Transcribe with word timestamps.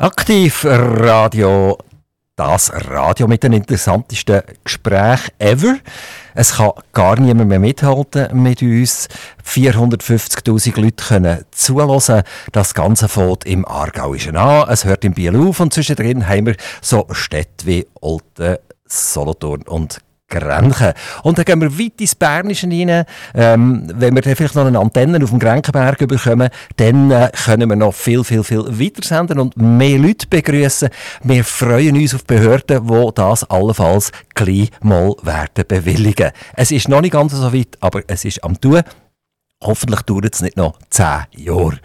Aktiv 0.00 0.64
Radio, 0.64 1.76
das 2.36 2.72
Radio 2.72 3.26
mit 3.26 3.42
den 3.42 3.52
interessantesten 3.52 4.42
Gesprächen 4.62 5.32
ever. 5.40 5.78
Es 6.36 6.54
kann 6.54 6.70
gar 6.92 7.18
niemand 7.18 7.48
mehr 7.48 7.58
mithalten 7.58 8.28
mit 8.40 8.62
uns. 8.62 9.08
450.000 9.44 10.80
Leute 10.80 11.04
können 11.04 11.44
zuhören. 11.50 12.22
Das 12.52 12.74
Ganze 12.74 13.08
fährt 13.08 13.44
im 13.44 13.66
Aargauischen 13.66 14.36
an. 14.36 14.68
Es 14.68 14.84
hört 14.84 15.04
in 15.04 15.14
Biel 15.14 15.34
auf 15.34 15.58
und 15.58 15.74
zwischendrin 15.74 16.28
haben 16.28 16.46
wir 16.46 16.56
so 16.80 17.08
Städte 17.10 17.66
wie 17.66 17.88
Olten, 18.00 18.58
Solothurn 18.86 19.62
und 19.62 19.98
Grenchen. 20.28 20.92
Und 21.22 21.38
dann 21.38 21.44
gehen 21.44 21.60
wir 21.60 21.78
weit 21.78 22.00
ins 22.00 22.14
Bernische 22.14 22.66
rein. 22.66 23.04
Ähm, 23.34 23.90
wenn 23.94 24.14
wir 24.14 24.22
dann 24.22 24.36
vielleicht 24.36 24.54
noch 24.54 24.66
eine 24.66 24.78
Antenne 24.78 25.22
auf 25.22 25.30
dem 25.30 25.38
Grenkenberg 25.38 26.06
bekommen, 26.06 26.50
dann 26.76 27.10
äh, 27.10 27.30
können 27.44 27.68
wir 27.68 27.76
noch 27.76 27.94
viel, 27.94 28.22
viel, 28.24 28.44
viel 28.44 28.64
weiter 28.78 29.02
senden 29.02 29.38
und 29.38 29.56
mehr 29.56 29.98
Leute 29.98 30.26
begrüßen. 30.26 30.90
Wir 31.22 31.44
freuen 31.44 31.96
uns 31.96 32.14
auf 32.14 32.24
Behörden, 32.24 32.86
die 32.86 33.14
das 33.14 33.44
allenfalls 33.44 34.12
gleich 34.34 34.70
mal 34.82 35.14
werden 35.22 35.64
bewilligen. 35.66 36.30
Es 36.54 36.70
ist 36.70 36.88
noch 36.88 37.00
nicht 37.00 37.12
ganz 37.12 37.32
so 37.32 37.52
weit, 37.52 37.76
aber 37.80 38.02
es 38.06 38.24
ist 38.24 38.44
am 38.44 38.60
tun. 38.60 38.82
Hoffentlich 39.60 40.02
dauert 40.02 40.34
es 40.34 40.40
nicht 40.40 40.56
noch 40.56 40.78
zehn 40.88 41.24
Jahre. 41.36 41.80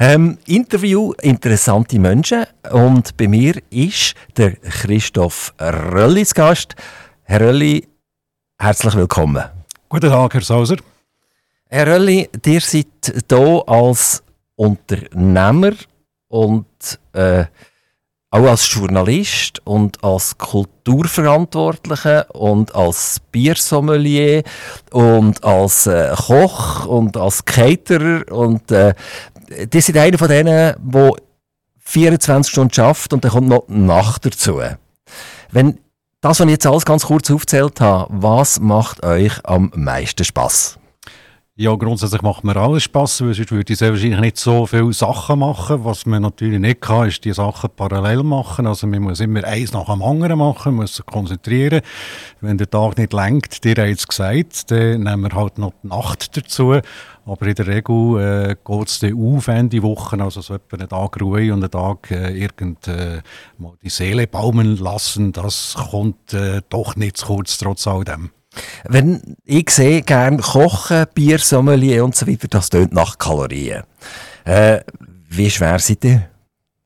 Ähm, 0.00 0.38
Interview 0.46 1.12
interessante 1.20 1.98
Menschen 1.98 2.46
und 2.70 3.18
bei 3.18 3.28
mir 3.28 3.56
ist 3.68 4.14
der 4.38 4.52
Christoph 4.52 5.52
Röllis 5.60 6.32
Gast. 6.32 6.74
Herr 7.24 7.42
Rölli, 7.42 7.86
herzlich 8.58 8.94
willkommen. 8.94 9.44
Guten 9.88 10.10
Tag, 10.10 10.34
Herr 10.34 10.40
Sauser. 10.40 10.76
Herr 11.68 11.86
Rölli, 11.86 12.28
ihr 12.44 12.60
seid 12.60 12.86
hier 13.30 13.62
als 13.66 14.22
Unternehmer 14.56 15.72
und 16.28 16.66
äh, 17.12 17.44
auch 18.30 18.46
als 18.46 18.72
Journalist 18.72 19.60
und 19.64 20.02
als 20.02 20.36
Kulturverantwortlicher 20.36 22.34
und 22.34 22.74
als 22.74 23.20
Biersommelier 23.30 24.42
und 24.90 25.42
als 25.44 25.86
äh, 25.86 26.12
Koch 26.16 26.84
und 26.86 27.16
als 27.16 27.44
Caterer 27.44 28.30
und 28.30 28.70
äh, 28.70 28.94
die 29.72 29.80
sind 29.80 29.96
einer 29.96 30.18
von 30.18 30.28
denen, 30.28 30.74
der 30.78 31.12
24 31.78 32.50
Stunden 32.50 32.74
schafft 32.74 33.12
und 33.12 33.24
dann 33.24 33.30
kommt 33.30 33.48
noch 33.48 33.64
Nacht 33.68 34.26
dazu. 34.26 34.60
Wenn 35.50 35.78
das, 36.20 36.40
was 36.40 36.46
ich 36.46 36.52
jetzt 36.52 36.66
alles 36.66 36.84
ganz 36.84 37.06
kurz 37.06 37.30
aufgezählt 37.30 37.80
habe, 37.80 38.06
was 38.10 38.60
macht 38.60 39.04
euch 39.04 39.32
am 39.44 39.70
meisten 39.74 40.24
Spaß? 40.24 40.78
Ja, 41.60 41.74
grundsätzlich 41.74 42.22
macht 42.22 42.44
mir 42.44 42.54
alles 42.54 42.84
Spass, 42.84 43.20
weil 43.20 43.34
sonst 43.34 43.50
würde 43.50 43.72
ich 43.72 43.80
sehr 43.80 43.90
wahrscheinlich 43.90 44.20
nicht 44.20 44.36
so 44.36 44.64
viele 44.64 44.92
Sachen 44.92 45.40
machen. 45.40 45.84
Was 45.84 46.06
man 46.06 46.22
natürlich 46.22 46.60
nicht 46.60 46.80
kann, 46.80 47.08
ist 47.08 47.24
die 47.24 47.32
Sachen 47.32 47.70
parallel 47.74 48.22
machen. 48.22 48.68
Also 48.68 48.86
man 48.86 49.02
muss 49.02 49.18
immer 49.18 49.42
eins 49.42 49.72
nach 49.72 49.86
dem 49.86 50.00
anderen 50.00 50.38
machen, 50.38 50.76
muss 50.76 50.94
sich 50.94 51.04
konzentrieren. 51.04 51.80
Wenn 52.40 52.58
der 52.58 52.70
Tag 52.70 52.96
nicht 52.96 53.12
lenkt, 53.12 53.64
dir 53.64 53.72
hat 53.72 53.88
es 53.88 54.06
gesagt, 54.06 54.70
dann 54.70 55.02
nehmen 55.02 55.22
wir 55.22 55.36
halt 55.36 55.58
noch 55.58 55.72
die 55.82 55.88
Nacht 55.88 56.36
dazu. 56.36 56.78
Aber 57.26 57.46
in 57.48 57.54
der 57.56 57.66
Regel 57.66 58.20
äh, 58.20 58.56
geht 58.64 58.88
es 58.88 59.00
dann 59.00 59.20
auf 59.20 59.48
Ende 59.48 59.82
Woche, 59.82 60.22
also 60.22 60.40
so 60.40 60.54
etwa 60.54 60.76
einen 60.76 60.88
Tag 60.88 61.20
Ruhe 61.20 61.52
und 61.52 61.64
einen 61.64 61.72
Tag 61.72 62.08
äh, 62.12 62.38
irgend 62.38 62.86
äh, 62.86 63.20
mal 63.58 63.72
die 63.82 63.90
Seele 63.90 64.28
baumeln 64.28 64.76
lassen. 64.76 65.32
Das 65.32 65.74
kommt 65.90 66.34
äh, 66.34 66.62
doch 66.68 66.94
nicht 66.94 67.16
zu 67.16 67.26
kurz, 67.26 67.58
trotz 67.58 67.88
all 67.88 68.04
dem. 68.04 68.30
Wenn 68.88 69.36
ich 69.44 69.70
sehe, 69.70 70.02
gerne 70.02 70.38
kochen, 70.38 71.06
Bier, 71.14 71.38
Sommelier 71.38 72.04
und 72.04 72.16
so 72.16 72.26
weiter, 72.26 72.48
das 72.48 72.70
tönt 72.70 72.92
nach 72.92 73.18
Kalorien. 73.18 73.82
Äh, 74.44 74.80
wie 75.28 75.50
schwer 75.50 75.78
seid 75.78 76.04
ihr? 76.04 76.28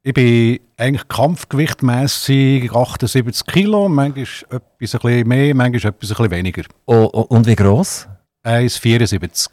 Ich 0.03 0.15
bin 0.15 0.59
eigentlich 0.77 1.07
kampfgewichtmässig 1.07 2.73
78 2.73 3.47
Kilo, 3.47 3.89
manchmal 3.89 4.25
etwas 4.25 4.55
ein 4.55 4.61
bisschen 4.79 5.29
mehr, 5.29 5.55
manchmal 5.55 5.93
etwas 5.93 6.11
ein 6.11 6.17
bisschen 6.17 6.31
weniger. 6.31 6.63
Oh, 6.87 7.09
oh, 7.13 7.21
und 7.29 7.47
wie 7.47 7.55
gross? 7.55 8.09
1,74. 8.45 9.49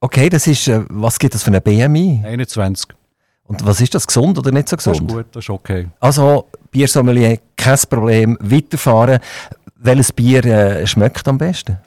Okay, 0.00 0.28
das 0.28 0.46
ist, 0.46 0.66
äh, 0.66 0.82
was 0.88 1.18
gibt 1.18 1.34
das 1.34 1.44
für 1.44 1.48
eine 1.48 1.60
BMI? 1.60 2.22
21. 2.24 2.88
Und 3.44 3.64
was 3.64 3.80
ist 3.80 3.94
das, 3.94 4.06
gesund 4.06 4.38
oder 4.38 4.50
nicht 4.50 4.68
so 4.68 4.76
gesund? 4.76 4.96
Das 4.96 5.06
ist 5.06 5.14
gut, 5.14 5.26
das 5.30 5.44
ist 5.44 5.50
okay. 5.50 5.86
Also, 6.00 6.48
Biersommelier, 6.70 7.38
kein 7.56 7.78
Problem, 7.88 8.36
weiterfahren. 8.40 9.20
Welches 9.86 10.12
Bier 10.12 10.44
äh, 10.44 10.84
schmeckt 10.84 11.28
am 11.28 11.38
besten? 11.38 11.78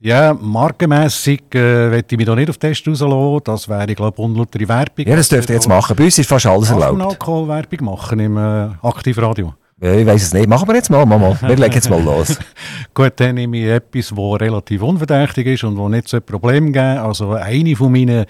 Ja, 0.00 0.34
markenmässig 0.34 1.42
äh, 1.54 1.98
ich 1.98 2.16
mich 2.18 2.26
da 2.26 2.34
nicht 2.34 2.50
auf 2.50 2.58
Test 2.58 2.86
rauslassen. 2.86 3.40
Das 3.44 3.68
wäre, 3.68 3.94
glaube 3.94 4.16
ich, 4.18 4.22
unlautere 4.22 4.68
Werbung. 4.68 5.06
Ja, 5.06 5.16
das 5.16 5.30
dürft 5.30 5.48
ihr 5.48 5.54
jetzt 5.54 5.66
machen. 5.66 5.96
Bei 5.96 6.04
uns 6.04 6.18
ist 6.18 6.28
fast 6.28 6.44
alles 6.44 6.70
erlaubt. 6.70 6.98
man 6.98 7.08
Alkoholwerbung 7.08 7.86
machen 7.86 8.20
im 8.20 8.36
äh, 8.36 8.68
Aktivradio? 8.82 9.54
Ja, 9.80 9.94
ich 9.94 10.06
weiß 10.06 10.22
es 10.24 10.34
nicht. 10.34 10.46
Machen 10.46 10.68
wir 10.68 10.74
jetzt 10.74 10.90
mal, 10.90 11.06
Mama. 11.06 11.38
Wir 11.40 11.56
legen 11.56 11.74
jetzt 11.74 11.88
mal 11.88 12.02
los. 12.02 12.38
Gut, 12.94 13.14
dann 13.16 13.36
nehme 13.36 13.56
ich 13.56 13.64
etwas, 13.64 14.08
das 14.08 14.40
relativ 14.40 14.82
unverdächtig 14.82 15.46
ist 15.46 15.64
und 15.64 15.78
wo 15.78 15.88
nicht 15.88 16.06
so 16.06 16.18
ein 16.18 16.22
Problem 16.22 16.66
gibt. 16.66 16.76
Also 16.76 17.32
eine 17.32 17.74
von 17.74 17.90
meinen 17.90 18.26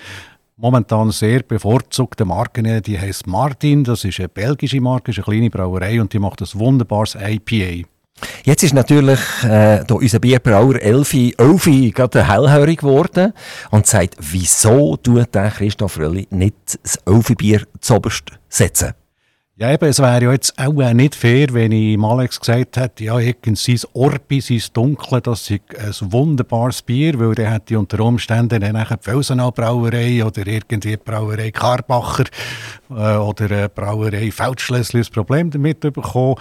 momentan 0.57 1.11
sehr 1.11 1.43
bevorzugten 1.43 2.29
Marken, 2.29 2.83
die 2.83 2.99
heißt 2.99 3.27
Martin. 3.27 3.83
Das 3.83 4.05
ist 4.05 4.21
eine 4.21 4.29
belgische 4.29 4.81
Marke, 4.81 5.11
ist 5.11 5.19
eine 5.19 5.25
kleine 5.25 5.51
Brauerei 5.51 6.01
und 6.01 6.13
die 6.13 6.21
macht 6.21 6.41
ein 6.41 6.49
wunderbares 6.55 7.17
IPA. 7.17 7.89
Jetzt 8.45 8.63
ist 8.63 8.75
natürlich 8.75 9.21
äh, 9.45 9.85
da 9.87 9.95
unser 9.95 10.19
Bierbrauer 10.19 10.77
Elfi, 10.77 11.35
Elfi 11.39 11.91
gerade 11.91 12.27
hellhörig 12.27 12.81
geworden 12.81 13.33
und 13.71 13.87
sagt, 13.87 14.17
wieso 14.19 14.97
tut 14.97 15.35
der 15.35 15.51
Christoph 15.51 15.99
Rölli 15.99 16.27
nicht 16.31 16.57
das 16.83 16.99
Elfi-Bier 17.07 17.63
zuoberst 17.81 18.25
setzen? 18.49 18.95
Ja, 19.61 19.73
eben, 19.73 19.89
es 19.89 19.99
wäre 19.99 20.23
ja 20.23 20.31
jetzt 20.31 20.57
auch 20.57 20.81
äh, 20.81 20.95
nicht 20.95 21.17
fair, 21.17 21.49
wenn 21.51 21.73
ich 21.73 21.99
Alex 21.99 22.39
gesagt 22.39 22.77
hätte, 22.77 23.03
ja, 23.03 23.19
sein 23.19 23.81
Orbi, 23.93 24.41
sein 24.41 24.63
Dunkle, 24.73 25.21
das 25.21 25.51
ist 25.51 25.61
ein 25.81 26.13
wunderbares 26.13 26.81
Bier, 26.81 27.19
weil 27.19 27.35
der 27.35 27.51
hätte 27.51 27.77
unter 27.77 27.99
Umständen 27.99 28.61
dann 28.61 28.75
nachher 28.75 28.99
die 28.99 29.11
Felsenau 29.11 29.51
Brauerei 29.51 30.25
oder 30.25 30.47
irgendwie 30.47 30.91
die 30.91 30.97
Brauerei 30.97 31.51
Karbacher 31.51 32.27
äh, 32.89 33.17
oder 33.17 33.47
eine 33.47 33.69
Brauerei 33.69 34.31
Feldschlössli 34.31 35.01
ein 35.01 35.13
Problem 35.13 35.51
damit 35.51 35.81
bekommen. 35.81 36.37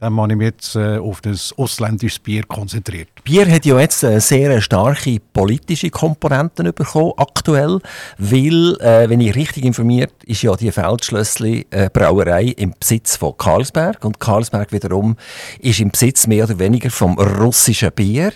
Dann 0.00 0.16
habe 0.16 0.32
ich 0.32 0.38
mich 0.38 0.46
jetzt 0.46 0.74
äh, 0.74 0.96
auf 0.96 1.20
das 1.20 1.52
ausländisches 1.58 2.20
Bier 2.20 2.44
konzentriert. 2.44 3.08
Bier 3.22 3.50
hat 3.50 3.66
ja 3.66 3.78
jetzt 3.80 4.02
eine 4.02 4.22
sehr 4.22 4.62
starke 4.62 5.18
politische 5.34 5.90
Komponenten 5.90 6.72
bekommen, 6.72 7.12
aktuell, 7.18 7.80
weil, 8.16 8.76
äh, 8.80 9.10
wenn 9.10 9.20
ich 9.20 9.34
richtig 9.34 9.66
informiert, 9.66 10.14
ist 10.24 10.40
ja 10.40 10.56
die 10.56 10.72
Feldschlössli 10.72 11.66
äh, 11.68 11.90
Brauerei 11.92 12.54
im 12.62 12.74
Besitz 12.78 13.16
von 13.16 13.36
Carlsberg 13.36 14.04
und 14.04 14.20
Carlsberg 14.20 14.72
wiederum 14.72 15.16
ist 15.58 15.80
im 15.80 15.90
Besitz 15.90 16.26
mehr 16.26 16.44
oder 16.44 16.58
weniger 16.58 16.90
vom 16.90 17.18
russischen 17.18 17.92
Bier 17.92 18.32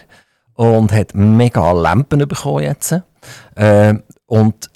und 0.54 0.92
hat 0.92 1.14
mega 1.14 1.72
Lampen 1.72 2.26
bekommen 2.26 2.64
jetzt. 2.64 2.94
Äh, 3.54 3.94
und 4.26 4.70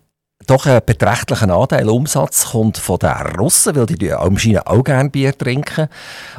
doch 0.47 0.66
ein 0.66 0.81
beträchtlicher 0.84 1.49
Anteil 1.49 1.88
Umsatz 1.88 2.50
kommt 2.50 2.77
von 2.77 2.99
den 2.99 3.11
Russen, 3.38 3.77
weil 3.77 3.87
die 3.87 4.12
anscheinend 4.12 4.66
auch 4.66 4.83
gerne 4.83 5.09
Bier 5.09 5.37
trinken. 5.37 5.88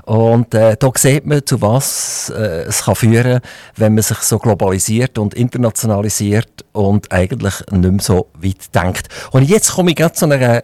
Und 0.04 0.54
äh, 0.54 0.76
da 0.78 0.92
sieht 0.96 1.26
man, 1.26 1.46
zu 1.46 1.62
was 1.62 2.30
äh, 2.36 2.64
es 2.64 2.84
kann 2.84 2.96
führen 2.96 3.40
wenn 3.76 3.94
man 3.94 4.04
sich 4.04 4.18
so 4.18 4.38
globalisiert 4.38 5.18
und 5.18 5.34
internationalisiert 5.34 6.66
und 6.74 7.12
eigentlich 7.12 7.54
nicht 7.72 7.92
mehr 7.92 8.02
so 8.02 8.28
weit 8.34 8.76
denkt. 8.76 9.08
Und 9.32 9.44
jetzt 9.44 9.72
komme 9.74 9.92
ich 9.92 9.98
gerade 9.98 10.14
zu 10.14 10.26
einer 10.26 10.64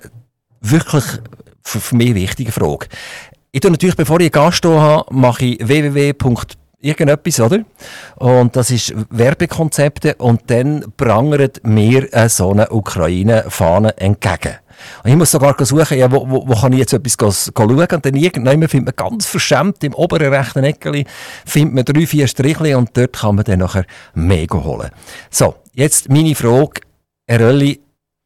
wirklich 0.59 1.05
für, 1.67 1.79
für 1.79 1.95
mich 1.95 2.15
wichtigen 2.15 2.51
Frage. 2.51 2.87
Ich 3.51 3.61
tue 3.61 3.71
natürlich, 3.71 3.95
bevor 3.95 4.19
ich 4.19 4.31
Gast 4.31 4.63
habe, 4.65 5.05
mache 5.13 5.45
ich 5.45 5.67
www 5.67 6.13
irgendetwas, 6.79 7.39
oder? 7.39 7.63
Und 8.17 8.55
das 8.55 8.69
ist 8.71 8.93
Werbekonzepte 9.09 10.15
und 10.15 10.41
dann 10.47 10.85
prangert 10.95 11.65
mir 11.65 12.13
äh, 12.13 12.29
so 12.29 12.51
eine 12.51 12.69
Ukraine-Fahne 12.69 13.97
entgegen. 13.97 14.57
Und 15.03 15.09
ich 15.09 15.15
muss 15.15 15.31
sogar 15.31 15.55
suchen, 15.65 15.97
ja, 15.97 16.11
wo, 16.11 16.29
wo, 16.29 16.47
wo 16.47 16.53
kann 16.53 16.71
ich 16.73 16.79
jetzt 16.79 16.93
etwas 16.93 17.17
schauen? 17.19 17.69
Und 17.69 18.05
dann 18.05 18.15
irgendwann 18.15 18.67
findet 18.67 18.97
man 18.97 19.09
ganz 19.09 19.25
verschämt 19.25 19.83
im 19.83 19.95
oberen 19.95 20.31
rechten 20.31 20.63
Eckeli 20.63 21.05
findet 21.45 21.73
man 21.73 21.85
drei, 21.85 22.05
vier 22.05 22.27
Strichli 22.27 22.75
und 22.75 22.95
dort 22.95 23.13
kann 23.13 23.35
man 23.35 23.45
dann 23.45 23.59
nachher 23.59 23.85
mega 24.13 24.63
holen. 24.63 24.91
So, 25.31 25.55
jetzt 25.73 26.09
meine 26.09 26.35
Frage, 26.35 26.81
Herr 27.25 27.39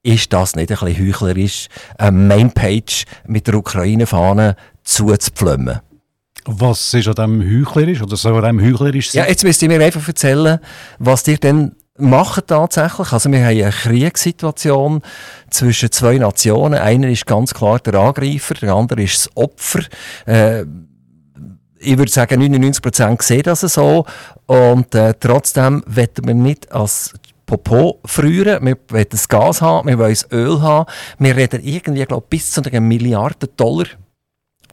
ist 0.03 0.33
das 0.33 0.55
nicht 0.55 0.71
ein 0.71 0.77
bisschen 0.77 1.07
heuchlerisch, 1.07 1.67
eine 1.97 2.11
Mainpage 2.11 3.05
mit 3.27 3.47
der 3.47 3.55
Ukraine-Fahne 3.55 4.55
zuzupflümmen? 4.83 5.79
Was 6.45 6.93
ist 6.93 7.07
an 7.07 7.15
dem 7.15 7.41
heuchlerisch 7.41 8.01
oder 8.01 8.17
soll 8.17 8.43
an 8.43 8.57
dem 8.57 8.65
heuchlerisch 8.65 9.11
sein? 9.11 9.23
Ja, 9.23 9.29
jetzt 9.29 9.43
müsst 9.43 9.61
ihr 9.61 9.67
mir 9.67 9.83
einfach 9.83 10.07
erzählen, 10.07 10.59
was 10.97 11.27
ihr 11.27 11.37
denn 11.37 11.75
macht 11.97 12.47
tatsächlich. 12.47 13.11
Also 13.11 13.31
wir 13.31 13.45
haben 13.45 13.61
eine 13.61 13.69
Kriegssituation 13.69 15.01
zwischen 15.49 15.91
zwei 15.91 16.17
Nationen. 16.17 16.79
Einer 16.79 17.09
ist 17.09 17.27
ganz 17.27 17.53
klar 17.53 17.79
der 17.79 17.95
Angreifer, 17.95 18.55
der 18.55 18.73
andere 18.73 19.03
ist 19.03 19.25
das 19.25 19.37
Opfer. 19.37 19.81
Äh, 20.25 20.65
ich 21.83 21.97
würde 21.97 22.11
sagen, 22.11 22.41
99% 22.41 23.21
sehen 23.23 23.43
das 23.43 23.61
so. 23.61 24.05
Und 24.45 24.93
äh, 24.95 25.13
trotzdem 25.19 25.83
wollen 25.87 26.09
wir 26.23 26.33
nicht 26.33 26.71
als 26.71 27.13
Popo 27.51 27.99
frieren, 28.05 28.65
wir 28.65 28.77
wollen 28.89 29.05
das 29.09 29.27
Gas 29.27 29.61
haben, 29.61 29.87
wir 29.87 29.97
wollen 29.97 30.11
das 30.11 30.31
Öl 30.31 30.61
haben. 30.61 30.89
Wir 31.19 31.35
reden 31.35 31.61
irgendwie, 31.63 32.05
glaube 32.05 32.25
bis 32.29 32.51
zu 32.51 32.61
einer 32.63 32.79
Milliarde 32.79 33.47
Dollar 33.47 33.87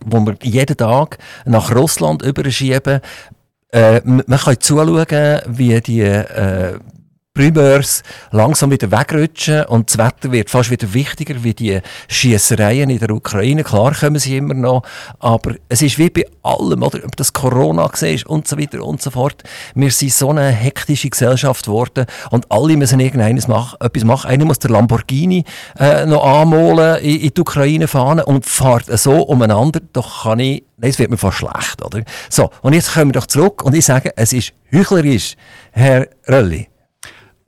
wo 0.04 0.20
wir 0.20 0.36
jeden 0.42 0.76
Tag 0.76 1.18
nach 1.44 1.74
Russland 1.74 2.22
überschieben. 2.22 3.00
Äh, 3.72 4.00
man 4.04 4.26
kann 4.26 4.60
zuschauen, 4.60 5.40
wie 5.48 5.80
die 5.80 6.02
äh, 6.02 6.78
Primeurs 7.38 8.02
langsam 8.32 8.72
wieder 8.72 8.90
wegrutschen 8.90 9.64
und 9.66 9.88
das 9.88 9.96
Wetter 9.96 10.32
wird 10.32 10.50
fast 10.50 10.72
wieder 10.72 10.92
wichtiger 10.92 11.44
wie 11.44 11.54
die 11.54 11.80
Schiessereien 12.08 12.90
in 12.90 12.98
der 12.98 13.10
Ukraine. 13.10 13.62
Klar 13.62 13.94
kommen 13.94 14.18
sie 14.18 14.38
immer 14.38 14.54
noch, 14.54 14.82
aber 15.20 15.54
es 15.68 15.80
ist 15.80 15.98
wie 15.98 16.10
bei 16.10 16.24
allem, 16.42 16.82
oder, 16.82 16.98
ob 17.04 17.14
das 17.14 17.32
Corona 17.32 17.88
ist 18.00 18.26
und 18.26 18.48
so 18.48 18.58
weiter 18.58 18.82
und 18.82 19.00
so 19.00 19.12
fort. 19.12 19.44
Wir 19.76 19.92
sind 19.92 20.12
so 20.14 20.30
eine 20.30 20.48
hektische 20.48 21.10
Gesellschaft 21.10 21.66
geworden 21.66 22.06
und 22.32 22.50
alle 22.50 22.76
müssen 22.76 22.98
irgendeines 22.98 23.46
machen, 23.46 23.76
etwas 23.82 24.02
machen. 24.02 24.30
Einer 24.32 24.44
muss 24.44 24.58
der 24.58 24.72
Lamborghini 24.72 25.44
äh, 25.78 26.06
noch 26.06 26.24
anmalen 26.24 27.00
in, 27.04 27.20
in 27.20 27.34
die 27.34 27.40
Ukraine 27.40 27.86
fahren 27.86 28.18
und 28.18 28.46
fährt 28.46 28.86
so 28.98 29.22
umeinander. 29.22 29.78
Doch 29.92 30.24
kann 30.24 30.40
ich 30.40 30.64
Nein, 30.76 30.90
es 30.90 30.98
wird 30.98 31.10
mir 31.10 31.18
fast 31.18 31.38
schlecht, 31.38 31.84
oder? 31.84 32.02
So, 32.30 32.50
und 32.62 32.72
jetzt 32.72 32.94
kommen 32.94 33.10
wir 33.10 33.20
doch 33.20 33.26
zurück 33.26 33.62
und 33.64 33.76
ich 33.76 33.84
sage, 33.84 34.12
es 34.16 34.32
ist 34.32 34.52
heuchlerisch, 34.72 35.36
Herr 35.70 36.08
Rölli. 36.28 36.68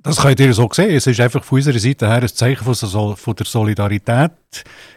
Das 0.02 0.16
könnt 0.16 0.40
ihr 0.40 0.54
so 0.54 0.66
sehen. 0.72 0.96
Es 0.96 1.06
ist 1.06 1.20
einfach 1.20 1.44
von 1.44 1.58
unserer 1.58 1.78
Seite 1.78 2.08
her 2.08 2.22
ein 2.22 2.28
Zeichen 2.28 2.64
von, 2.74 3.34
der 3.34 3.46
Solidarität 3.46 4.30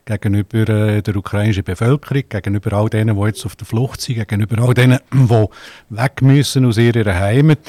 gegenüber 0.05 0.69
äh, 0.69 1.01
der 1.01 1.17
ukrainischen 1.17 1.65
Bevölkerung, 1.65 2.23
gegenüber 2.29 2.71
all 2.71 2.89
denen, 2.89 3.17
die 3.19 3.25
jetzt 3.25 3.45
auf 3.45 3.57
der 3.57 3.67
Flucht 3.67 3.99
sind, 3.99 4.15
gegenüber 4.15 4.63
all 4.63 4.73
denen, 4.73 4.99
die 5.13 5.45
weg 5.89 6.21
müssen 6.21 6.65
aus 6.65 6.77
ihrer 6.77 7.13
Heimat. 7.15 7.59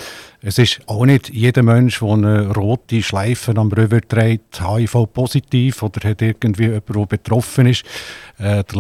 Es 0.43 0.59
ist 0.59 0.83
auch 0.87 1.07
nicht 1.07 1.29
jeder 1.29 1.65
Mensch, 1.65 1.99
der 1.99 2.09
eine 2.11 2.55
rote 2.55 3.03
Schleife 3.03 3.57
am 3.57 3.73
Rüber 3.73 4.01
trägt, 4.01 4.61
HIV-positiv 4.61 5.83
oder 5.83 6.09
hat 6.09 6.23
irgendwie 6.23 6.67
jemand, 6.67 6.89
der 6.89 7.07
betroffen 7.07 7.67
ist. 7.67 7.85
Äh, 8.39 8.63
der 8.63 8.77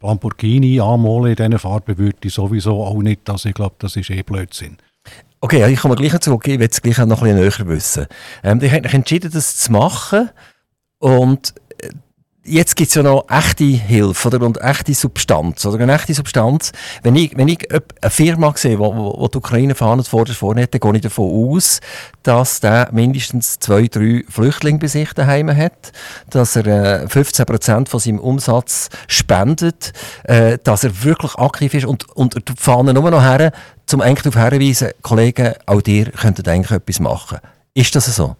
Lamborghini 0.00 0.78
anmalen 0.78 1.32
in 1.32 1.36
diesen 1.36 1.58
Farben 1.58 1.98
würde 1.98 2.18
ich 2.22 2.34
sowieso 2.34 2.84
auch 2.84 3.02
nicht. 3.02 3.28
Also 3.28 3.48
ich 3.48 3.54
glaube, 3.56 3.74
das 3.80 3.96
ist 3.96 4.10
eh 4.10 4.22
Blödsinn. 4.22 4.76
Okay, 5.40 5.70
ich 5.70 5.80
komme 5.80 5.96
gleich 5.96 6.18
zurück. 6.20 6.46
Ich 6.48 6.58
will 6.58 6.68
es 6.70 6.80
gleich 6.80 6.98
noch 6.98 7.22
ein 7.22 7.36
bisschen 7.36 7.66
näher 7.66 7.76
wissen. 7.76 8.06
Ähm, 8.42 8.60
ich 8.62 8.72
habe 8.72 8.88
entschieden, 8.88 9.30
das 9.30 9.56
zu 9.58 9.70
machen. 9.70 10.30
Und 10.98 11.52
äh, 11.78 11.90
jetzt 12.42 12.74
gibt 12.74 12.88
es 12.88 12.94
ja 12.94 13.02
noch 13.02 13.26
echte 13.28 13.64
Hilfe 13.64 14.28
oder, 14.28 14.46
und 14.46 14.58
echte 14.62 14.94
Substanz. 14.94 15.66
Oder 15.66 15.82
eine 15.82 15.92
echte 15.92 16.14
Substanz. 16.14 16.72
Wenn 17.02 17.16
ich, 17.16 17.36
wenn 17.36 17.48
ich 17.48 17.70
eine 17.70 18.10
Firma 18.10 18.54
sehe, 18.56 18.78
wo, 18.78 18.94
wo 18.96 19.28
die 19.28 19.36
Ukraine 19.36 19.74
Fahnen 19.74 20.04
vorne 20.04 20.62
hat, 20.62 20.72
dann 20.72 20.80
gehe 20.80 20.96
ich 20.96 21.02
davon 21.02 21.54
aus, 21.54 21.80
dass 22.22 22.60
der 22.60 22.88
mindestens 22.92 23.58
zwei, 23.58 23.88
drei 23.88 24.24
Flüchtlinge 24.30 24.78
bei 24.78 24.86
sich 24.86 25.12
daheim 25.12 25.54
hat, 25.54 25.92
dass 26.30 26.56
er 26.56 27.02
äh, 27.02 27.08
15 27.08 27.44
Prozent 27.44 27.88
von 27.90 28.00
seinem 28.00 28.20
Umsatz 28.20 28.88
spendet, 29.06 29.92
äh, 30.24 30.56
dass 30.64 30.82
er 30.82 31.04
wirklich 31.04 31.34
aktiv 31.34 31.74
ist 31.74 31.84
und, 31.84 32.08
und 32.16 32.36
die 32.48 32.54
Fahnen 32.56 32.94
nur 32.94 33.10
noch 33.10 33.22
her, 33.22 33.52
um 33.94 34.00
eigentlich 34.00 34.32
darauf 34.32 34.50
hinzuweisen, 34.50 34.90
Kollegen, 35.02 35.54
auch 35.66 35.82
ihr 35.86 36.10
könntet 36.10 36.48
eigentlich 36.48 36.70
etwas 36.70 37.00
machen. 37.00 37.38
Ist 37.74 37.94
das 37.94 38.14
so? 38.14 38.36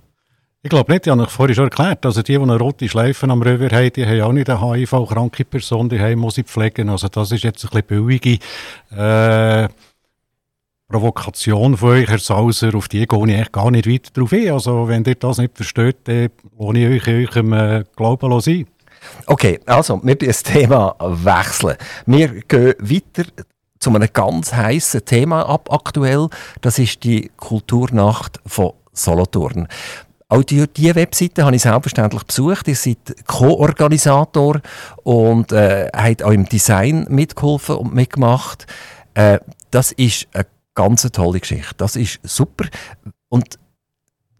Ich 0.62 0.70
glaube 0.70 0.92
nicht, 0.92 1.06
ich 1.06 1.12
habe 1.12 1.22
euch 1.22 1.30
vorhin 1.30 1.54
schon 1.54 1.64
erklärt. 1.66 2.04
Also 2.04 2.22
die, 2.22 2.32
die 2.32 2.42
eine 2.42 2.58
rote 2.58 2.88
Schleife 2.88 3.28
am 3.28 3.40
Röver 3.40 3.68
haben, 3.70 3.92
die 3.92 4.04
haben 4.04 4.20
auch 4.22 4.32
nicht 4.32 4.50
eine 4.50 4.60
HIV-kranke 4.60 5.44
Person, 5.44 5.88
die 5.88 6.00
haben, 6.00 6.18
muss 6.18 6.34
sie 6.34 6.42
pflegen. 6.42 6.88
Also 6.88 7.06
das 7.06 7.30
ist 7.30 7.44
jetzt 7.44 7.64
ein 7.64 7.82
bisschen 7.82 8.04
billige 8.04 8.38
äh, 8.90 9.68
Provokation 10.88 11.76
von 11.76 11.90
euch, 11.90 12.08
Herr 12.08 12.18
Sauser. 12.18 12.74
Auf 12.74 12.88
die 12.88 13.06
gehe 13.06 13.18
ich 13.18 13.34
eigentlich 13.34 13.52
gar 13.52 13.70
nicht 13.70 13.88
weiter 13.88 14.10
drauf 14.12 14.32
ein. 14.32 14.50
Also 14.50 14.88
wenn 14.88 15.04
ihr 15.04 15.14
das 15.14 15.38
nicht 15.38 15.56
versteht, 15.56 15.98
dann 16.04 16.30
lohne 16.58 16.96
ich 16.96 17.06
euch 17.06 17.06
in 17.06 17.28
eurem 17.28 17.52
äh, 17.52 17.84
Glauben 17.94 18.40
sein. 18.40 18.66
Okay, 19.26 19.60
also 19.66 20.00
wir 20.02 20.16
das 20.16 20.42
Thema 20.42 20.96
wechseln. 20.98 21.76
Wir 22.06 22.28
gehen 22.40 22.74
weiter 22.80 23.24
zu 23.86 23.94
einem 23.94 24.08
ganz 24.12 24.52
heißen 24.52 25.04
Thema 25.04 25.48
ab 25.48 25.72
aktuell. 25.72 26.28
Das 26.60 26.80
ist 26.80 27.04
die 27.04 27.30
Kulturnacht 27.36 28.40
von 28.44 28.72
Solothurn. 28.92 29.68
Auch 30.28 30.42
die, 30.42 30.66
die 30.66 30.92
Webseite 30.92 31.44
habe 31.44 31.54
ich 31.54 31.62
selbstverständlich 31.62 32.24
besucht. 32.24 32.66
Ihr 32.66 32.74
seid 32.74 32.98
Co-Organisator 33.28 34.60
und 35.04 35.52
äh, 35.52 35.88
habt 35.94 36.24
auch 36.24 36.32
im 36.32 36.48
Design 36.48 37.06
mitgeholfen 37.08 37.76
und 37.76 37.94
mitgemacht. 37.94 38.66
Äh, 39.14 39.38
das 39.70 39.92
ist 39.92 40.26
eine 40.32 40.46
ganz 40.74 41.02
tolle 41.02 41.38
Geschichte. 41.38 41.74
Das 41.76 41.94
ist 41.94 42.18
super. 42.24 42.64
Und 43.28 43.56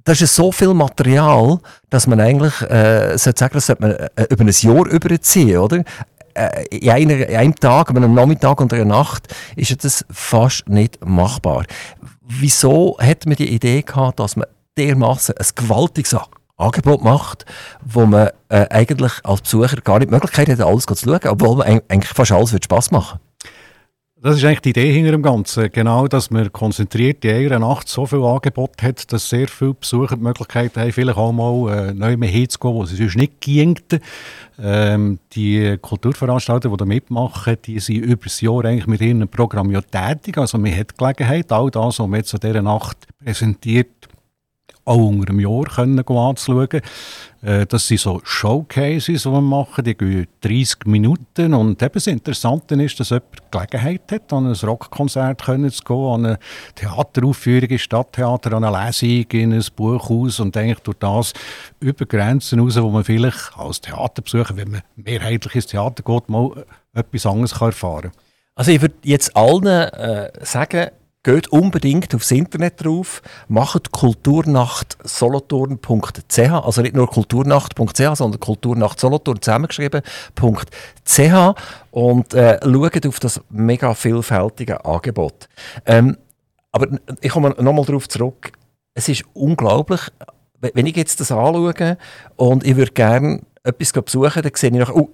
das 0.02 0.20
ist 0.22 0.34
so 0.34 0.50
viel 0.50 0.74
Material, 0.74 1.60
dass 1.88 2.08
man 2.08 2.18
eigentlich 2.18 2.60
äh, 2.62 3.16
sollte 3.16 3.48
das 3.52 3.66
sollte 3.66 3.82
man 3.82 3.92
äh, 3.92 4.26
über 4.28 4.42
ein 4.42 4.48
Jahr 4.48 4.86
überziehen, 4.88 5.58
oder? 5.58 5.84
Äh, 6.36 6.66
in, 6.70 6.90
einer, 6.90 7.28
in 7.28 7.36
einem 7.36 7.54
Tag, 7.54 7.90
an 7.90 7.96
einem 7.96 8.14
Nachmittag 8.14 8.60
und 8.60 8.72
einer 8.72 8.84
Nacht 8.84 9.34
ist 9.56 9.84
das 9.84 10.04
fast 10.10 10.68
nicht 10.68 11.04
machbar. 11.04 11.64
Wieso 12.20 12.98
hat 13.00 13.24
man 13.26 13.36
die 13.36 13.54
Idee 13.54 13.82
gehabt, 13.82 14.20
dass 14.20 14.36
man 14.36 14.46
dermaßen 14.76 15.36
ein 15.38 15.46
gewaltiges 15.54 16.14
Angebot 16.58 17.02
macht, 17.02 17.46
wo 17.82 18.04
man 18.04 18.28
äh, 18.48 18.66
eigentlich 18.68 19.12
als 19.24 19.42
Besucher 19.42 19.80
gar 19.82 19.98
nicht 19.98 20.10
die 20.10 20.14
Möglichkeit 20.14 20.48
hat, 20.48 20.60
alles 20.60 20.84
zu 20.84 20.94
schauen, 20.94 21.20
obwohl 21.28 21.56
man 21.56 21.80
eigentlich 21.88 22.12
fast 22.12 22.32
alles 22.32 22.50
Spaß 22.50 22.90
machen 22.90 23.18
das 24.26 24.38
ist 24.38 24.44
eigentlich 24.44 24.60
die 24.60 24.70
Idee 24.70 24.92
hinter 24.92 25.12
dem 25.12 25.22
Ganzen. 25.22 25.70
Genau, 25.70 26.08
dass 26.08 26.32
man 26.32 26.52
konzentriert 26.52 27.24
in 27.24 27.46
einer 27.46 27.60
Nacht 27.60 27.88
so 27.88 28.06
viel 28.06 28.24
Angebot 28.24 28.82
hat, 28.82 29.12
dass 29.12 29.28
sehr 29.28 29.46
viele 29.46 29.74
Besucher 29.74 30.16
die 30.16 30.22
Möglichkeit 30.22 30.76
haben, 30.76 30.90
vielleicht 30.90 31.16
auch 31.16 31.30
mal 31.30 31.90
äh, 31.90 31.94
neu 31.94 32.16
mehr 32.16 32.28
hinzugehen, 32.28 32.74
wo 32.74 32.84
sie 32.84 32.96
sonst 32.96 33.16
nicht 33.16 33.40
gingen. 33.40 33.78
Ähm, 34.58 35.20
die 35.32 35.78
Kulturveranstalter, 35.80 36.68
die 36.68 36.76
da 36.76 36.84
mitmachen, 36.84 37.56
die 37.64 37.78
sind 37.78 38.04
über 38.04 38.24
das 38.24 38.40
Jahr 38.40 38.64
eigentlich 38.64 38.88
mit 38.88 39.00
ihrem 39.00 39.28
Programm 39.28 39.70
ja 39.70 39.80
tätig. 39.80 40.38
Also 40.38 40.58
man 40.58 40.76
hat 40.76 40.98
Gelegenheit, 40.98 41.52
all 41.52 41.70
das, 41.70 42.00
was 42.00 42.08
man 42.08 42.14
jetzt 42.14 42.34
an 42.34 42.40
dieser 42.40 42.62
Nacht 42.62 43.06
präsentiert, 43.22 43.95
auch 44.86 44.96
unter 44.96 45.30
einem 45.30 45.40
Jahr 45.40 45.64
können 45.64 45.98
anzuschauen. 45.98 46.80
Äh, 47.42 47.66
das 47.66 47.88
sind 47.88 48.00
so 48.00 48.20
Showcases, 48.24 49.22
die 49.24 49.28
wir 49.28 49.40
machen, 49.40 49.84
die 49.84 49.96
gehen 49.96 50.26
30 50.40 50.86
Minuten 50.86 51.52
und 51.54 51.82
eben 51.82 51.92
das 51.92 52.06
Interessante 52.06 52.80
ist, 52.82 52.98
dass 53.00 53.10
jemand 53.10 53.50
Gelegenheit 53.50 54.02
hat, 54.10 54.32
an 54.32 54.46
ein 54.46 54.54
Rockkonzert 54.54 55.40
zu 55.42 55.84
gehen, 55.84 55.96
an 55.96 56.26
eine 56.26 56.38
Theateraufführung 56.76 57.68
im 57.68 57.78
Stadttheater, 57.78 58.52
an 58.52 58.64
eine 58.64 58.86
Lesung, 58.86 59.26
in 59.32 59.52
ein 59.52 59.64
Buchhaus 59.74 60.38
und 60.38 60.56
eigentlich 60.56 60.80
durch 60.80 60.98
das 60.98 61.32
über 61.80 62.06
Grenzen 62.06 62.60
raus, 62.60 62.80
wo 62.80 62.90
man 62.90 63.04
vielleicht 63.04 63.58
als 63.58 63.80
Theaterbesucher, 63.80 64.56
wenn 64.56 64.70
man 64.70 64.82
mehrheitlich 64.94 65.56
ins 65.56 65.66
Theater 65.66 66.02
geht, 66.04 66.28
mal 66.28 66.64
etwas 66.94 67.26
anderes 67.26 67.52
erfahren 67.52 68.12
kann. 68.12 68.22
Also 68.54 68.70
ich 68.70 68.80
würde 68.80 68.94
jetzt 69.02 69.36
allen 69.36 69.66
äh, 69.66 70.30
sagen, 70.42 70.90
Geht 71.26 71.48
unbedingt 71.48 72.14
aufs 72.14 72.30
Internet 72.30 72.84
drauf, 72.84 73.20
macht 73.48 73.90
kulturnacht.solothurn.ch, 73.90 76.38
also 76.38 76.82
nicht 76.82 76.94
nur 76.94 77.10
kulturnacht.ch, 77.10 78.14
sondern 78.14 78.38
kulturnachtsolothurn 78.38 79.42
zusammengeschrieben.ch 79.42 81.54
und 81.90 82.32
äh, 82.32 82.60
schaut 82.62 83.06
auf 83.08 83.18
das 83.18 83.40
mega 83.50 83.94
vielfältige 83.94 84.84
Angebot. 84.84 85.48
Ähm, 85.84 86.16
aber 86.70 86.96
ich 87.20 87.32
komme 87.32 87.56
nochmal 87.58 87.84
darauf 87.84 88.08
zurück. 88.08 88.52
Es 88.94 89.08
ist 89.08 89.24
unglaublich, 89.32 90.02
wenn 90.60 90.86
ich 90.86 90.94
jetzt 90.94 91.18
das 91.18 91.32
anschaue 91.32 91.98
und 92.36 92.64
ich 92.64 92.76
würde 92.76 92.92
gerne 92.92 93.40
etwas 93.64 93.92
besuchen, 93.92 94.42
dann 94.42 94.52
sehe 94.54 94.70
ich 94.70 94.76
noch, 94.76 94.94
oh, 94.94 95.10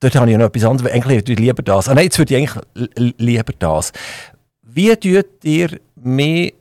dort 0.00 0.14
habe 0.14 0.30
ich 0.30 0.38
noch 0.38 0.46
etwas 0.46 0.64
anderes, 0.64 0.90
eigentlich 0.90 1.18
würde 1.18 1.34
ich 1.34 1.38
lieber 1.38 1.62
das. 1.62 1.90
Ah 1.90 1.94
nein, 1.94 2.04
jetzt 2.04 2.18
würde 2.18 2.34
ich 2.34 2.50
eigentlich 2.50 2.64
lieber 3.18 3.52
das. 3.58 3.92
Wie 4.76 4.96
tut 4.96 5.44
ihr 5.44 5.78
mich 5.94 6.52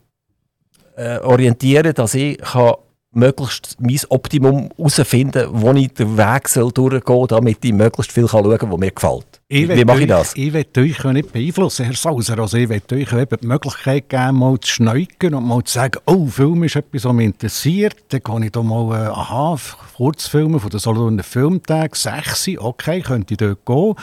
äh, 0.96 1.17
orientieren, 1.17 1.96
dass 1.96 2.13
ich 2.13 2.39
kann 2.43 2.75
möglichst 3.12 3.75
mein 3.79 4.00
Optimum 4.10 4.70
herausfinden 4.77 5.32
kann, 5.32 5.62
wo 5.62 5.74
ich 5.74 5.91
den 5.93 6.15
Weg 6.15 6.48
durchgehen 6.53 7.01
soll, 7.08 7.27
damit 7.27 7.65
ich 7.65 7.74
möglichst 7.74 8.12
viel 8.12 8.27
schauen 8.27 8.55
kann, 8.55 8.72
was 8.72 8.79
mir 8.79 8.91
gefällt? 8.91 9.41
Ich 9.50 9.68
Wie 9.68 9.86
mache 9.86 10.02
ich 10.02 10.08
das? 10.08 10.36
Ich 10.36 10.54
will 10.54 10.66
euch 10.78 11.04
nicht 11.04 11.34
beeinflussen, 11.34 11.86
Herr 11.86 11.96
Sauser. 11.96 12.40
Also 12.40 12.58
ich 12.58 12.70
will 12.70 12.82
euch 12.92 13.14
eben 13.14 13.38
die 13.42 13.46
Möglichkeit 13.46 14.10
geben, 14.10 14.40
mal 14.40 14.58
zu 14.60 14.72
schneuken 14.72 15.36
und 15.36 15.46
mal 15.46 15.64
zu 15.64 15.74
sagen, 15.74 16.00
oh, 16.06 16.28
Film 16.28 16.64
ist 16.64 16.78
etwas, 16.78 17.04
was 17.04 17.14
mich 17.14 17.26
interessiert. 17.26 17.96
Dann 18.10 18.24
kann 18.24 18.42
ich 18.42 18.52
da 18.52 18.64
mal, 18.64 18.96
äh, 18.96 19.10
aha, 19.10 19.58
Kurzfilme 19.96 20.60
von 20.60 20.70
der 20.70 20.80
Solothurner 20.80 21.24
Filmtag, 21.24 21.96
sechs, 21.96 22.50
okay, 22.58 23.02
könnte 23.02 23.36
ich 23.36 23.38
dort 23.38 23.66
gehen. 23.66 23.94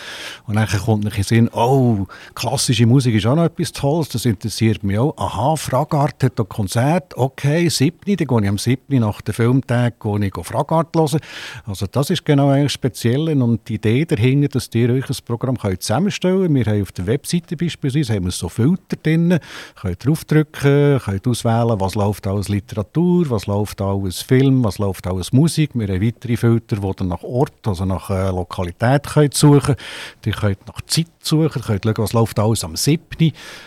Und 0.47 0.54
dann 0.54 0.68
kommt 0.68 1.04
noch 1.04 1.16
in 1.16 1.25
Sinn, 1.25 1.49
oh, 1.52 2.06
klassische 2.35 2.87
Musik 2.87 3.16
ist 3.16 3.26
auch 3.26 3.35
noch 3.35 3.44
etwas 3.44 3.73
Tolles, 3.73 4.09
das 4.09 4.25
interessiert 4.25 4.85
mich 4.85 4.99
auch. 4.99 5.16
Aha, 5.18 5.56
Fragart 5.56 6.23
hat 6.23 6.38
da 6.38 6.44
Konzert, 6.44 7.16
okay, 7.16 7.68
siebni, 7.68 8.14
dann 8.16 8.28
gehe 8.28 8.40
ich 8.42 8.49
am 8.49 8.59
siebni 8.59 9.00
nach 9.00 9.20
dem 9.20 9.35
Filmtag 9.35 9.99
gehe 10.00 10.26
ich 10.26 10.47
Fragart 10.47 10.94
hören. 10.94 11.20
Also 11.66 11.87
das 11.90 12.11
ist 12.11 12.25
genau 12.25 12.50
eigentlich 12.50 12.73
speziell 12.73 13.28
und 13.42 13.68
die 13.68 13.75
Idee 13.75 14.04
dahinter, 14.04 14.49
dass 14.49 14.70
ihr 14.73 14.90
euch 14.90 15.09
ein 15.09 15.16
Programm 15.30 15.56
können 15.56 15.78
zusammenstellen. 15.78 16.52
Wir 16.52 16.64
haben 16.64 16.82
auf 16.82 16.90
der 16.90 17.06
Webseite 17.06 17.56
beispielsweise 17.56 18.14
haben 18.14 18.25
wir 18.25 18.32
so 18.32 18.49
Filter 18.49 18.96
drin, 19.00 19.38
können 19.80 19.96
draufdrücken, 19.96 20.99
können 20.99 21.20
auswählen, 21.25 21.80
was 21.80 21.94
läuft 21.94 22.26
alles 22.26 22.49
Literatur, 22.49 23.30
was 23.30 23.46
läuft 23.46 23.80
alles 23.80 24.22
Film, 24.22 24.64
was 24.64 24.78
läuft 24.78 25.06
alles 25.06 25.32
Musik. 25.32 25.70
Wir 25.75 25.87
haben 25.87 26.04
weitere 26.04 26.37
Filter, 26.37 26.76
die 26.76 26.92
dann 26.96 27.08
nach 27.08 27.22
Ort, 27.22 27.66
also 27.66 27.84
nach 27.84 28.10
äh, 28.10 28.30
Lokalität 28.30 29.06
können 29.06 29.30
suchen 29.32 29.76
können 30.22 30.56
nach 30.66 30.80
Zeit 30.87 31.06
suchen, 31.22 31.62
können 31.62 31.80
schauen, 31.84 31.99
was 31.99 32.12
läuft 32.12 32.38
alles 32.40 32.64
am 32.64 32.75
7. 32.75 33.00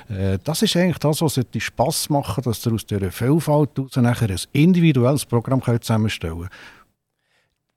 Äh, 0.10 0.40
das 0.44 0.62
ist 0.62 0.76
eigentlich 0.76 0.98
das, 0.98 1.22
was 1.22 1.40
Spass 1.58 2.10
machen, 2.10 2.44
dass 2.44 2.66
ihr 2.66 2.74
aus 2.74 2.86
dieser 2.86 3.12
Vielfalt 3.12 3.70
nachher 3.96 4.30
ein 4.30 4.40
individuelles 4.52 5.26
Programm 5.26 5.62
zusammenstellen 5.62 6.40
könnt. 6.40 6.52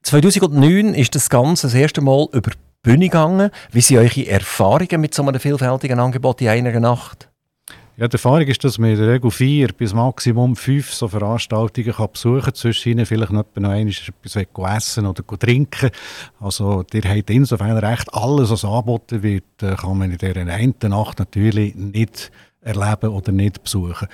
2009 0.03 0.95
ist 0.95 1.15
das 1.15 1.29
Ganze 1.29 1.67
das 1.67 1.75
erste 1.75 2.01
Mal 2.01 2.29
über 2.33 2.53
Bühne 2.87 3.07
gegangen. 3.07 3.51
Wie 3.73 3.81
sind 3.81 3.99
eure 3.99 4.27
Erfahrungen 4.29 5.01
mit 5.01 5.13
so 5.13 5.27
einem 5.27 5.41
vielfältigen 5.41 5.99
Angebot 5.99 6.41
in 6.41 6.49
einer 6.49 6.79
Nacht? 6.79 7.29
Ja, 7.97 8.07
die 8.07 8.13
Erfahrung 8.13 8.43
ist, 8.43 8.63
dass 8.63 8.79
man 8.79 8.91
in 8.91 8.99
der 8.99 9.09
Regel 9.09 9.31
vier 9.31 9.69
bis 9.69 9.93
maximum 9.93 10.55
fünf 10.55 10.93
so 10.93 11.09
Veranstaltungen 11.09 11.93
kann 11.93 12.09
besuchen 12.13 12.43
kann. 12.43 12.55
Zwischen 12.55 13.05
vielleicht 13.07 13.33
noch 13.33 13.47
einmal 13.57 13.89
etwas 13.89 14.37
essen 14.77 15.07
oder 15.07 15.25
trinken. 15.39 15.91
Also, 16.39 16.85
ihr 16.93 17.03
habt 17.03 17.31
insofern 17.31 17.77
recht, 17.79 18.13
alles, 18.13 18.51
was 18.51 18.65
angeboten 18.65 19.23
wird, 19.23 19.63
äh, 19.63 19.75
kann 19.75 19.99
man 19.99 20.13
in 20.13 20.19
dieser 20.19 20.37
einen 20.37 20.75
Nacht 20.83 21.19
natürlich 21.19 21.75
nicht 21.75 22.31
erleben 22.67 23.11
oder 23.11 23.33
nicht 23.33 23.63
besuchen. 23.63 24.09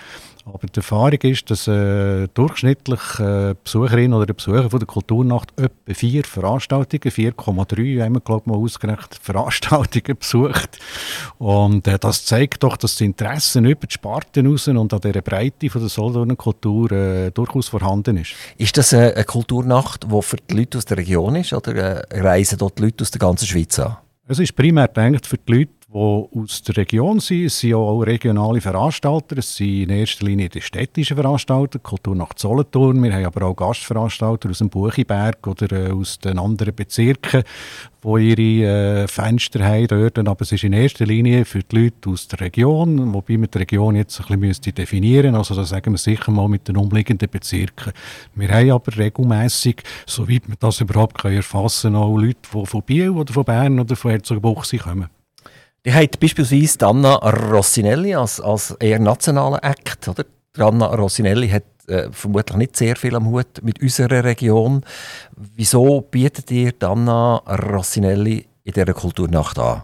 Aber 0.45 0.67
die 0.67 0.77
Erfahrung 0.77 1.21
ist, 1.23 1.51
dass 1.51 1.69
äh, 1.69 2.27
durchschnittlich 2.35 3.01
äh, 3.21 3.55
Besucherinnen 3.63 4.15
oder 4.15 4.35
Besucher 4.35 4.69
von 4.71 4.81
der 4.81 4.89
Kulturnacht 4.89 5.53
etwa 5.57 5.95
vier 5.95 6.25
Veranstaltungen, 6.25 7.13
4,3 7.13 8.03
haben 8.03 8.15
wir 8.15 8.21
glaube 8.21 8.51
mal 8.51 8.57
ausgerechnet, 8.57 9.21
Veranstaltungen 9.23 10.17
besucht. 10.19 10.79
Und 11.39 11.87
äh, 11.87 11.99
das 11.99 12.25
zeigt 12.25 12.63
doch, 12.65 12.77
dass 12.77 12.95
das 12.95 13.01
Interesse 13.03 13.61
über 13.61 13.87
die 13.87 13.95
Sparten 13.95 14.47
raus 14.49 14.67
und 14.67 14.93
an 14.93 15.01
dieser 15.01 15.23
Breite 15.23 15.71
von 15.71 15.81
der 15.81 15.91
Solothurner 15.91 16.37
Kultur 16.37 16.91
äh, 16.91 17.31
durchaus 17.31 17.69
vorhanden 17.69 18.17
ist. 18.17 18.33
Ist 18.59 18.77
das 18.77 18.93
eine, 18.93 19.15
eine 19.15 19.25
Kulturnacht, 19.25 20.07
die 20.11 20.23
für 20.23 20.39
die 20.39 20.55
Leute 20.55 20.79
aus 20.79 20.87
der 20.87 20.97
Region 20.97 21.37
ist 21.37 21.53
oder 21.53 21.75
äh, 22.11 22.21
reisen 22.21 22.59
dort 22.59 22.79
die 22.79 22.83
Leute 22.83 23.03
aus 23.03 23.13
der 23.13 23.21
ganzen 23.21 23.47
Schweiz 23.47 23.79
an? 23.79 23.97
Es 24.27 24.39
ist 24.39 24.57
primär 24.57 24.89
gedacht 24.89 25.27
für 25.27 25.37
die 25.37 25.53
Leute, 25.53 25.73
die 25.93 25.99
aus 26.39 26.63
der 26.63 26.77
Region 26.79 27.21
sind. 27.21 27.47
Es 27.47 27.61
sind 27.61 27.75
auch 27.75 28.01
regionale 28.01 28.61
Veranstalter. 28.61 29.39
Es 29.39 29.57
sind 29.57 29.83
in 29.83 29.91
erster 29.91 30.25
Linie 30.25 30.49
die 30.49 30.61
städtischen 30.61 31.17
Veranstalter, 31.17 31.79
Kultur 31.79 32.17
nach 32.17 32.31
Solothurn. 32.37 33.03
Wir 33.03 33.13
haben 33.13 33.27
aber 33.27 33.47
auch 33.47 33.55
Gastveranstalter 33.55 34.51
aus 34.51 34.59
dem 34.59 34.71
Buchiberg 34.71 35.47
oder 35.47 35.73
äh, 35.73 35.93
aus 35.93 36.19
den 36.19 36.39
anderen 36.39 36.75
Bezirken, 36.75 37.43
die 38.03 38.31
ihre 38.31 39.03
äh, 39.03 39.09
Fenster 39.09 39.65
haben 39.65 39.87
dort. 39.89 40.19
Aber 40.19 40.41
es 40.41 40.53
ist 40.53 40.65
in 40.65 40.73
erster 40.73 41.05
Linie 41.05 41.45
für 41.45 41.63
die 41.63 41.77
Leute 41.77 42.11
aus 42.11 42.27
der 42.27 42.41
Region, 42.41 43.13
wobei 43.13 43.37
man 43.37 43.51
die 43.51 43.59
Region 43.59 43.97
jetzt 43.97 44.19
ein 44.31 44.41
bisschen 44.41 44.75
definieren 44.75 45.33
müsste. 45.33 45.53
Also 45.53 45.55
da 45.57 45.65
sagen 45.65 45.93
wir 45.93 45.99
sicher 45.99 46.31
mal 46.31 46.49
mit 46.49 46.69
den 46.69 46.79
umliegenden 46.79 47.29
Bezirken. 47.29 47.93
Wir 48.35 48.49
haben 48.49 48.71
aber 48.71 48.97
regelmässig, 48.97 49.83
soweit 50.07 50.49
wir 50.49 50.57
das 50.59 50.81
überhaupt 50.81 51.23
erfassen 51.25 51.93
können, 51.93 52.03
auch 52.03 52.17
Leute, 52.17 52.39
die 52.55 52.67
von 52.67 52.83
Biel 52.83 53.11
oder 53.11 53.33
von 53.33 53.45
Bern 53.45 53.79
oder 53.79 53.95
von 53.95 54.11
Herzogenbuchsee 54.11 54.79
kommen. 54.79 55.09
Die 55.85 55.93
hat 55.93 56.21
beispielsweise 56.21 56.87
Anna 56.87 57.17
Rossinelli 57.17 58.15
als, 58.15 58.41
als 58.41 58.71
eher 58.73 59.01
nationaler 59.01 59.63
Act. 59.65 60.09
Oder? 60.09 60.25
Anna 60.59 60.87
Rossinelli 60.87 61.49
hat 61.49 61.65
äh, 61.89 62.09
vermutlich 62.13 62.57
nicht 62.57 62.77
sehr 62.77 62.95
viel 62.95 63.17
am 63.17 63.27
Hut 63.27 63.63
mit 63.63 63.83
unserer 63.83 64.23
Region. 64.23 64.85
Wieso 65.37 66.01
bietet 66.03 66.51
ihr 66.51 66.73
Anna 66.81 67.37
Rossinelli 67.39 68.47
in 68.63 68.73
dieser 68.73 68.95
Kulturnacht 68.95 69.59
an? 69.59 69.83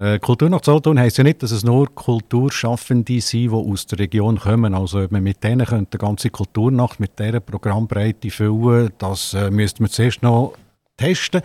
Äh, 0.00 0.18
Kulturnacht 0.18 0.64
Solothurn 0.64 0.98
heisst 0.98 1.18
ja 1.18 1.24
nicht, 1.24 1.42
dass 1.42 1.50
es 1.50 1.64
nur 1.64 1.92
Kulturschaffende 1.94 3.20
sind, 3.20 3.50
die 3.50 3.50
aus 3.50 3.84
der 3.86 3.98
Region 3.98 4.38
kommen. 4.38 4.74
Also 4.74 5.00
ob 5.02 5.12
man 5.12 5.22
mit 5.22 5.42
denen 5.42 5.66
könnte 5.66 5.98
die 5.98 5.98
ganze 5.98 6.30
Kulturnacht 6.30 7.00
mit 7.00 7.18
dieser 7.18 7.40
Programmbreite 7.40 8.30
füllen, 8.30 8.92
das 8.98 9.34
äh, 9.34 9.50
müsste 9.50 9.82
man 9.82 9.90
zuerst 9.90 10.22
noch 10.22 10.54
testen. 10.98 11.40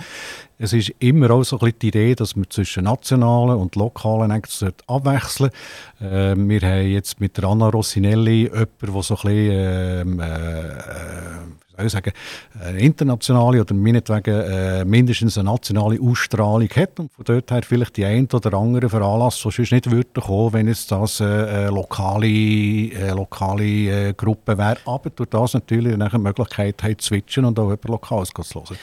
Es 0.57 0.73
ist 0.73 0.93
immer 0.99 1.31
auch 1.31 1.43
so 1.43 1.57
ein 1.57 1.59
bisschen 1.59 1.79
die 1.79 1.87
Idee, 1.89 2.15
dass 2.15 2.35
wir 2.35 2.49
zwischen 2.49 2.83
nationalen 2.83 3.57
und 3.57 3.75
lokalen 3.75 4.31
Acts 4.31 4.65
abwechseln. 4.87 5.51
Äh, 5.99 6.35
wir 6.35 6.61
haben 6.61 6.87
jetzt 6.87 7.19
mit 7.19 7.41
Anna 7.43 7.69
Rossinelli 7.69 8.43
jemanden, 8.43 8.69
der 8.81 9.03
so 9.03 9.15
ein 9.15 9.21
bisschen, 9.23 10.17
ähm, 10.17 10.19
äh, 10.19 11.85
ich 11.85 11.91
sagen, 11.91 12.13
eine 12.61 12.79
internationale 12.79 13.59
oder 13.59 13.73
meinetwegen 13.73 14.39
äh, 14.39 14.85
mindestens 14.85 15.37
eine 15.37 15.49
nationale 15.49 15.99
Ausstrahlung 15.99 16.69
hat 16.69 16.99
und 16.99 17.11
von 17.11 17.25
dort 17.25 17.51
her 17.51 17.61
vielleicht 17.63 17.97
die 17.97 18.05
ein 18.05 18.27
oder 18.31 18.53
andere 18.53 18.89
Veranlass, 18.89 19.41
die 19.41 19.51
sonst 19.51 19.71
nicht 19.71 19.91
würde 19.91 20.21
kommen, 20.21 20.53
wenn 20.53 20.67
es 20.67 20.87
das 20.87 21.19
äh, 21.19 21.67
lokale, 21.67 22.27
äh, 22.27 23.11
lokale 23.11 24.09
äh, 24.09 24.13
Gruppe 24.13 24.57
wäre. 24.57 24.77
Aber 24.85 25.09
durch 25.09 25.29
das 25.29 25.55
natürlich 25.55 25.93
eine 25.93 26.19
Möglichkeit 26.19 26.79
zu 26.79 27.07
switchen 27.07 27.43
und 27.43 27.57
auch 27.59 27.71
über 27.71 27.89
Lokales 27.89 28.29
zu 28.29 28.59
hören. 28.61 28.77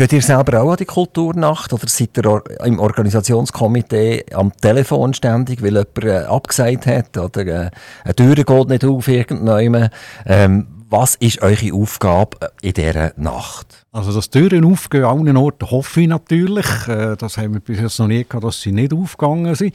Geht 0.00 0.14
ihr 0.14 0.22
selber 0.22 0.62
auch 0.62 0.70
an 0.70 0.78
die 0.78 0.86
Kulturnacht 0.86 1.74
oder 1.74 1.86
seid 1.86 2.16
ihr 2.16 2.42
im 2.64 2.78
Organisationskomitee 2.78 4.24
am 4.32 4.50
Telefon 4.50 5.12
ständig, 5.12 5.60
weil 5.60 5.76
jemand 5.76 6.02
äh, 6.02 6.20
abgesagt 6.20 6.86
hat 6.86 7.18
oder 7.18 7.46
äh, 7.46 7.70
eine 8.04 8.14
Tür 8.14 8.34
geht 8.34 8.68
nicht 8.70 8.82
auf 8.82 9.08
irgendjemand? 9.08 9.90
Ähm, 10.24 10.79
was 10.90 11.14
ist 11.14 11.40
eure 11.40 11.72
Aufgabe 11.72 12.50
in 12.62 12.72
dieser 12.72 13.12
Nacht? 13.16 13.86
Also, 13.92 14.12
dass 14.12 14.28
Türen 14.28 14.64
aufgehen 14.64 15.04
an 15.04 15.20
allen 15.20 15.36
Orten, 15.36 15.70
hoffe 15.70 16.00
ich 16.00 16.08
natürlich. 16.08 16.66
Äh, 16.88 17.16
das 17.16 17.38
haben 17.38 17.54
wir 17.54 17.60
bis 17.60 17.80
jetzt 17.80 17.98
noch 18.00 18.08
nie 18.08 18.24
gehabt, 18.24 18.44
dass 18.44 18.60
sie 18.60 18.72
nicht 18.72 18.92
aufgegangen 18.92 19.54
sind. 19.54 19.74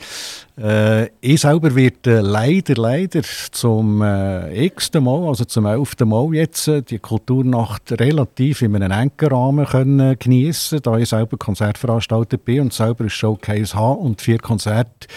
Äh, 0.57 1.07
ich 1.21 1.41
selber 1.41 1.73
werde 1.75 2.19
leider, 2.19 2.75
leider 2.75 3.21
zum 3.51 4.01
äh, 4.01 4.65
x-ten 4.65 5.03
Mal, 5.03 5.27
also 5.27 5.45
zum 5.45 5.65
elften 5.65 6.09
Mal 6.09 6.33
jetzt, 6.33 6.67
äh, 6.67 6.81
die 6.81 6.99
Kulturnacht 6.99 7.93
relativ 7.93 8.61
in 8.61 8.75
einem 8.75 8.91
engen 8.91 9.33
Rahmen 9.33 9.65
können 9.65 10.19
geniessen, 10.19 10.79
da 10.81 10.97
ich 10.97 11.09
selber 11.09 11.37
Konzertveranstalter 11.37 12.37
bin 12.37 12.61
und 12.61 12.73
selber 12.73 13.05
ein 13.05 13.09
Showcase 13.09 13.75
habe 13.75 13.99
und 13.99 14.21
vier 14.21 14.37
Konzerte 14.37 15.07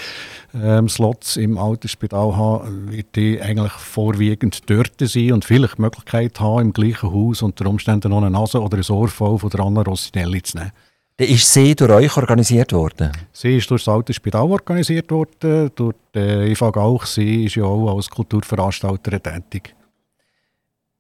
ähm, 0.54 0.88
Slots 0.88 1.36
im 1.36 1.58
Altersspital 1.58 2.36
haben, 2.36 2.90
wird 2.90 3.16
die 3.16 3.40
eigentlich 3.40 3.72
vorwiegend 3.72 4.68
dort 4.68 4.94
sein 4.98 5.32
und 5.32 5.44
vielleicht 5.44 5.78
die 5.78 5.82
Möglichkeit 5.82 6.40
haben, 6.40 6.60
im 6.60 6.72
gleichen 6.72 7.12
Haus 7.12 7.42
unter 7.42 7.66
Umständen 7.66 8.10
noch 8.10 8.18
eine 8.18 8.30
Nase 8.30 8.60
oder 8.60 8.78
ein 8.78 8.90
Ohr 8.90 9.08
voll 9.08 9.38
von 9.38 9.50
der 9.50 9.60
Anna 9.60 9.82
Rossinelli 9.82 10.42
zu 10.42 10.58
nehmen. 10.58 10.72
Dann 11.18 11.28
ist 11.28 11.52
sie 11.52 11.74
durch 11.74 11.90
euch 11.90 12.16
organisiert 12.16 12.72
worden? 12.72 13.10
Sie 13.32 13.56
ist 13.56 13.68
durch 13.70 13.84
das 13.84 13.92
Altersspital 13.92 14.44
organisiert 14.44 15.10
worden, 15.10 15.70
durch 15.74 15.96
äh, 16.14 16.52
Eva 16.52 16.70
Gauch. 16.70 17.06
Sie 17.06 17.46
ist 17.46 17.56
ja 17.56 17.64
auch 17.64 17.96
als 17.96 18.08
Kulturveranstalterin 18.08 19.22
tätig. 19.22 19.74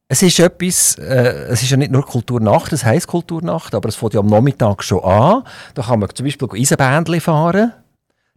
Es 0.08 0.22
ist 0.22 0.40
etwas, 0.40 0.96
äh, 0.98 1.46
es 1.50 1.62
ist 1.62 1.70
ja 1.70 1.76
nicht 1.76 1.92
nur 1.92 2.02
Kulturnacht, 2.02 2.72
es 2.72 2.82
heisst 2.82 3.06
Kulturnacht, 3.06 3.74
aber 3.74 3.90
es 3.90 3.94
fängt 3.94 4.14
ja 4.14 4.20
am 4.20 4.26
Nachmittag 4.26 4.82
schon 4.82 5.04
an. 5.04 5.44
Da 5.74 5.82
kann 5.82 6.00
man 6.00 6.08
zum 6.12 6.24
Beispiel 6.24 6.48
Eisenbändchen 6.52 7.20
fahren. 7.20 7.74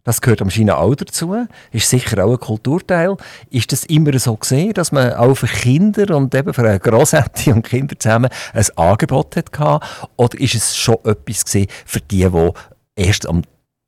Das 0.04 0.20
gehört 0.20 0.42
am 0.42 0.50
China 0.50 0.78
auch 0.78 0.96
dazu. 0.96 1.46
Ist 1.70 1.88
sicher 1.88 2.24
auch 2.24 2.32
ein 2.32 2.40
Kulturteil. 2.40 3.16
Ist 3.50 3.70
das 3.70 3.84
immer 3.84 4.18
so 4.18 4.36
gesehen, 4.36 4.74
dass 4.74 4.90
man 4.90 5.12
auch 5.12 5.34
für 5.36 5.46
Kinder 5.46 6.16
und 6.16 6.34
eben 6.34 6.52
für 6.52 6.78
Großeltern 6.78 7.54
und 7.54 7.62
Kinder 7.62 7.96
zusammen 7.96 8.30
ein 8.52 8.66
Angebot 8.76 9.36
hatte? 9.36 9.80
Oder 10.16 10.40
ist 10.40 10.56
es 10.56 10.76
schon 10.76 10.98
etwas 11.04 11.44
gesehen 11.44 11.68
für 11.86 12.00
die, 12.00 12.28
die 12.28 12.50
erst 12.96 13.28
am 13.28 13.42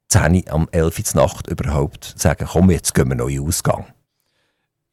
10, 0.08 0.48
am 0.50 0.68
11 0.70 0.98
Uhr 0.98 1.22
Nacht 1.22 1.48
überhaupt 1.48 2.14
sagen, 2.16 2.46
komm, 2.48 2.70
jetzt 2.70 2.94
gehen 2.94 3.08
wir 3.08 3.16
neu 3.16 3.40
Ausgang? 3.40 3.86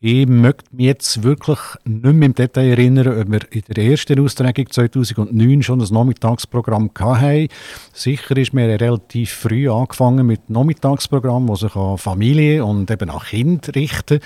Ich 0.04 0.26
möchte 0.28 0.64
mich 0.76 0.88
jetzt 0.88 1.22
wirklich 1.22 1.60
nicht 1.84 2.16
mehr 2.16 2.26
im 2.26 2.34
Detail 2.34 2.72
erinnern, 2.72 3.20
ob 3.22 3.32
wir 3.32 3.42
in 3.52 3.62
der 3.70 3.84
ersten 3.84 4.20
Austragung 4.20 4.68
2009 4.68 5.62
schon 5.62 5.80
ein 5.80 5.94
Nachmittagsprogramm 5.94 6.90
hatten. 7.00 7.50
Sicher 7.94 8.36
ist 8.36 8.52
mir 8.52 8.68
relativ 8.82 9.32
früh 9.32 9.70
angefangen 9.70 10.26
mit 10.26 10.50
Nachmittagsprogramm, 10.50 11.46
das 11.46 11.60
sich 11.60 11.76
an 11.76 12.00
Familie 12.00 12.66
und 12.66 12.90
eben 12.90 13.12
an 13.12 13.20
Kinder 13.20 13.76
richten, 13.76 14.22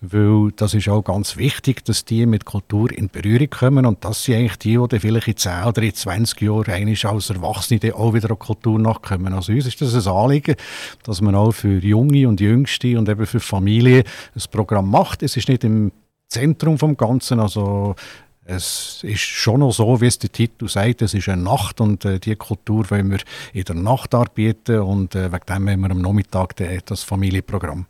weil 0.00 0.50
das 0.56 0.72
ist 0.72 0.88
auch 0.88 1.02
ganz 1.02 1.36
wichtig, 1.36 1.84
dass 1.84 2.06
die 2.06 2.24
mit 2.24 2.46
Kultur 2.46 2.90
in 2.90 3.10
Berührung 3.10 3.50
kommen 3.50 3.84
und 3.84 4.02
das 4.04 4.24
sind 4.24 4.36
eigentlich 4.36 4.58
die, 4.58 4.78
die 4.90 4.98
vielleicht 4.98 5.28
in 5.28 5.36
10 5.36 5.64
oder 5.64 5.82
in 5.82 5.94
20 5.94 6.40
Jahren 6.40 6.72
eigentlich 6.72 7.04
als 7.04 7.28
Erwachsene 7.28 7.94
auch 7.94 8.14
wieder 8.14 8.30
an 8.30 8.38
Kultur 8.38 8.78
nachkommen. 8.78 9.34
Also 9.34 9.52
uns 9.52 9.66
ist 9.66 9.80
das 9.80 9.94
ein 10.06 10.12
Anliegen, 10.12 10.56
dass 11.02 11.20
man 11.20 11.34
auch 11.34 11.52
für 11.52 11.78
Junge 11.78 12.26
und 12.28 12.40
Jüngste 12.40 12.98
und 12.98 13.08
eben 13.10 13.26
für 13.26 13.40
Familie 13.40 14.04
ein 14.34 14.42
Programm 14.50 14.90
macht. 14.90 15.22
Es 15.22 15.36
ist 15.36 15.48
nicht 15.48 15.64
im 15.64 15.92
Zentrum 16.28 16.78
vom 16.78 16.96
Ganzen, 16.96 17.38
also 17.38 17.94
es 18.44 19.00
ist 19.02 19.20
schon 19.20 19.60
noch 19.60 19.72
so, 19.72 20.00
wie 20.00 20.06
es 20.06 20.18
der 20.18 20.32
Titel 20.32 20.68
sagt, 20.68 21.02
es 21.02 21.12
ist 21.12 21.28
eine 21.28 21.42
Nacht 21.42 21.80
und 21.80 22.04
äh, 22.04 22.18
die 22.18 22.36
Kultur 22.36 22.90
wollen 22.90 23.10
wir 23.10 23.20
in 23.52 23.64
der 23.64 23.76
Nacht 23.76 24.14
arbeiten 24.14 24.80
und 24.80 25.14
äh, 25.14 25.30
wegen 25.30 25.46
dem 25.46 25.68
haben 25.68 25.80
wir 25.80 25.90
am 25.90 26.00
Nachmittag 26.00 26.56
das 26.86 27.02
Familienprogramm. 27.02 27.86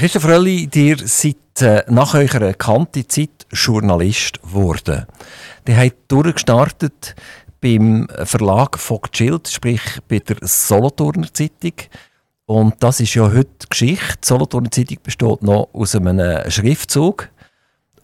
Christoph 0.00 0.28
Rölli, 0.28 0.66
ihr 0.72 0.96
seid 1.04 1.60
äh, 1.60 1.84
nach 1.88 2.14
eurer 2.14 2.54
Kante 2.54 3.06
Zeit 3.06 3.46
Journalist 3.52 4.40
geworden. 4.40 5.04
Ihr 5.68 5.76
habt 5.76 6.10
durchgestartet 6.10 7.14
beim 7.60 8.08
Verlag 8.24 8.78
Vogt 8.78 9.14
Schild, 9.14 9.46
sprich 9.46 9.82
bei 10.08 10.20
der 10.20 10.38
Solothurner 10.40 11.30
Zeitung. 11.34 11.74
Und 12.46 12.82
das 12.82 13.00
ist 13.00 13.12
ja 13.12 13.30
heute 13.30 13.66
Geschichte. 13.68 14.16
Die 14.24 14.26
Solothurner 14.26 14.70
Zeitung 14.70 14.96
besteht 15.02 15.42
noch 15.42 15.68
aus 15.74 15.94
einem 15.94 16.50
Schriftzug 16.50 17.28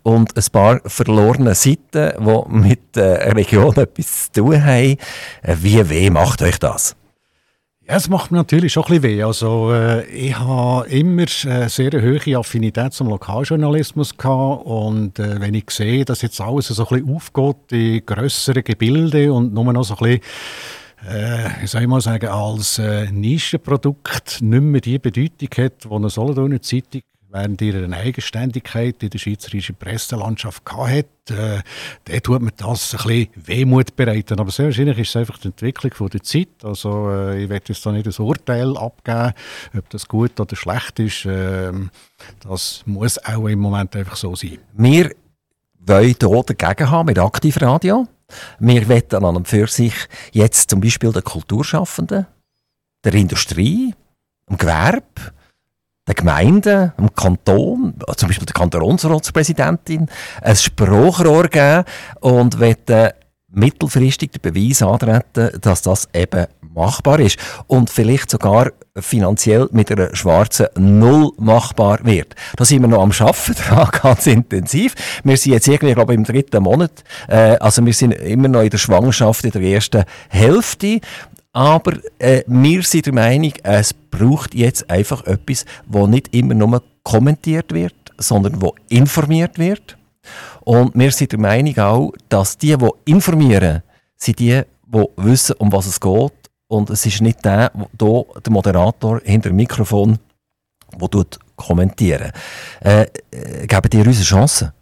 und 0.02 0.36
ein 0.36 0.44
paar 0.52 0.82
verlorene 0.84 1.54
Seiten, 1.54 2.12
die 2.18 2.58
mit 2.58 2.94
der 2.94 3.34
Region 3.34 3.74
etwas 3.74 4.30
zu 4.30 4.42
tun 4.42 4.62
haben. 4.62 4.98
Äh, 5.40 5.56
wie 5.62 5.88
weh 5.88 6.10
macht 6.10 6.42
euch 6.42 6.58
das? 6.58 6.94
Ja, 7.88 7.94
es 7.94 8.08
macht 8.08 8.32
mir 8.32 8.38
natürlich 8.38 8.72
schon 8.72 8.82
ein 8.86 9.00
bisschen 9.00 9.02
weh. 9.04 9.22
Also, 9.22 9.72
äh, 9.72 10.04
ich 10.06 10.36
habe 10.36 10.88
immer 10.88 11.26
eine 11.44 11.68
sehr 11.68 11.92
hohe 11.92 12.36
Affinität 12.36 12.92
zum 12.92 13.08
Lokaljournalismus 13.10 14.16
gehabt 14.16 14.66
und 14.66 15.20
äh, 15.20 15.40
wenn 15.40 15.54
ich 15.54 15.70
sehe, 15.70 16.04
dass 16.04 16.22
jetzt 16.22 16.40
alles 16.40 16.66
so 16.66 16.84
ein 16.84 17.04
bisschen 17.04 17.14
aufgeht 17.14 17.70
in 17.70 18.04
grössere 18.04 18.64
Gebilde 18.64 19.32
und 19.32 19.54
nur 19.54 19.72
noch 19.72 19.84
so 19.84 19.94
ein 19.98 20.18
bisschen 20.18 20.20
äh, 21.08 21.48
wie 21.60 21.66
soll 21.68 21.82
ich 21.82 21.86
mal 21.86 22.00
sagen, 22.00 22.26
als 22.26 22.80
äh, 22.80 23.08
Nischenprodukt 23.12 24.42
nicht 24.42 24.62
mehr 24.62 24.80
die 24.80 24.98
Bedeutung 24.98 25.64
hat, 25.64 25.84
die 25.84 25.90
eine 25.90 26.10
Solothurner 26.10 26.60
Zeitung 26.60 27.02
während 27.36 27.60
ihrer 27.60 27.92
Eigenständigkeit 27.92 29.02
in 29.02 29.10
der 29.10 29.18
schweizerischen 29.18 29.76
Presselandschaft 29.76 30.62
hatte, 30.72 31.06
äh, 31.28 31.60
dann 32.04 32.22
tut 32.22 32.40
man 32.40 32.52
das 32.56 32.94
ein 32.94 33.06
bisschen 33.06 33.28
Wehmut 33.34 33.94
bereiten. 33.94 34.40
Aber 34.40 34.50
sehr 34.50 34.66
wahrscheinlich 34.66 34.98
ist 34.98 35.10
es 35.10 35.16
einfach 35.16 35.38
die 35.38 35.48
Entwicklung 35.48 36.10
der 36.10 36.22
Zeit. 36.22 36.48
Also 36.62 37.10
äh, 37.10 37.44
ich 37.44 37.48
werde 37.48 37.64
jetzt 37.68 37.84
da 37.84 37.92
nicht 37.92 38.06
ein 38.06 38.24
Urteil 38.24 38.76
abgeben, 38.76 39.34
ob 39.76 39.90
das 39.90 40.08
gut 40.08 40.38
oder 40.40 40.56
schlecht 40.56 40.98
ist. 40.98 41.26
Äh, 41.26 41.72
das 42.40 42.82
muss 42.86 43.22
auch 43.24 43.46
im 43.46 43.58
Moment 43.58 43.94
einfach 43.96 44.16
so 44.16 44.34
sein. 44.34 44.58
Wir 44.72 45.10
wollen 45.80 46.16
hier 46.18 46.42
dagegen 46.42 46.90
haben 46.90 47.06
mit 47.06 47.18
Aktivradio. 47.18 48.08
Wir 48.58 48.88
wollen 48.88 49.24
an 49.24 49.36
und 49.36 49.48
für 49.48 49.66
sich 49.68 49.94
jetzt 50.32 50.70
zum 50.70 50.80
Beispiel 50.80 51.12
den 51.12 51.22
Kulturschaffenden, 51.22 52.26
der 53.04 53.14
Industrie, 53.14 53.94
dem 54.48 54.56
Gewerbe, 54.56 55.02
den 56.06 56.14
Gemeinden, 56.14 56.92
dem 56.98 57.14
Kanton, 57.14 57.94
zum 58.16 58.28
Beispiel 58.28 58.46
der 58.46 58.54
Kantonsratspräsidentin, 58.54 60.08
ein 60.40 60.56
Sprachrohr 60.56 61.48
geben 61.48 61.84
und 62.20 62.60
wollen 62.60 63.12
mittelfristig 63.48 64.32
den 64.32 64.42
Beweis 64.42 64.82
antreten, 64.82 65.58
dass 65.60 65.82
das 65.82 66.08
eben 66.14 66.46
machbar 66.74 67.20
ist 67.20 67.38
und 67.66 67.88
vielleicht 67.88 68.30
sogar 68.30 68.70
finanziell 68.94 69.68
mit 69.72 69.90
einer 69.90 70.14
schwarzen 70.14 70.66
Null 70.76 71.32
machbar 71.38 72.00
wird. 72.02 72.34
Da 72.56 72.64
sind 72.64 72.82
wir 72.82 72.88
noch 72.88 73.02
am 73.02 73.12
Arbeiten 73.12 73.54
dran, 73.68 73.88
ganz 74.02 74.26
intensiv. 74.26 74.94
Wir 75.24 75.36
sind 75.36 75.52
jetzt 75.52 75.68
irgendwie, 75.68 75.94
glaube 75.94 76.12
ich, 76.12 76.18
im 76.18 76.24
dritten 76.24 76.62
Monat, 76.62 77.02
äh, 77.28 77.56
also 77.58 77.84
wir 77.84 77.94
sind 77.94 78.12
immer 78.12 78.48
noch 78.48 78.62
in 78.62 78.70
der 78.70 78.78
Schwangerschaft 78.78 79.44
in 79.44 79.52
der 79.52 79.62
ersten 79.62 80.04
Hälfte 80.28 81.00
aber 81.56 81.94
äh, 82.18 82.42
wir 82.46 82.82
sind 82.82 83.06
der 83.06 83.14
Meinung, 83.14 83.54
es 83.62 83.94
braucht 83.94 84.54
jetzt 84.54 84.90
einfach 84.90 85.24
etwas, 85.26 85.64
wo 85.86 86.06
nicht 86.06 86.34
immer 86.34 86.52
nur 86.52 86.82
kommentiert 87.02 87.72
wird, 87.72 87.94
sondern 88.18 88.60
wo 88.60 88.74
informiert 88.90 89.58
wird. 89.58 89.96
Und 90.60 90.94
wir 90.94 91.10
sind 91.12 91.32
der 91.32 91.38
Meinung 91.38 91.78
auch, 91.78 92.12
dass 92.28 92.58
die, 92.58 92.76
die 92.76 92.90
informieren, 93.06 93.82
sind 94.18 94.38
die, 94.38 94.60
die 94.86 95.04
wissen, 95.16 95.54
um 95.56 95.72
was 95.72 95.86
es 95.86 95.98
geht. 95.98 96.32
Und 96.68 96.90
es 96.90 97.06
ist 97.06 97.22
nicht 97.22 97.42
der, 97.42 97.72
der, 97.98 98.24
der 98.44 98.52
Moderator 98.52 99.22
hinter 99.24 99.48
dem 99.48 99.56
Mikrofon, 99.56 100.18
der 101.00 101.24
kommentieren. 101.56 102.32
Äh, 102.80 103.06
äh, 103.30 103.66
geben 103.66 103.90
dir 103.90 104.06
unsere 104.06 104.26
Chance? 104.26 104.74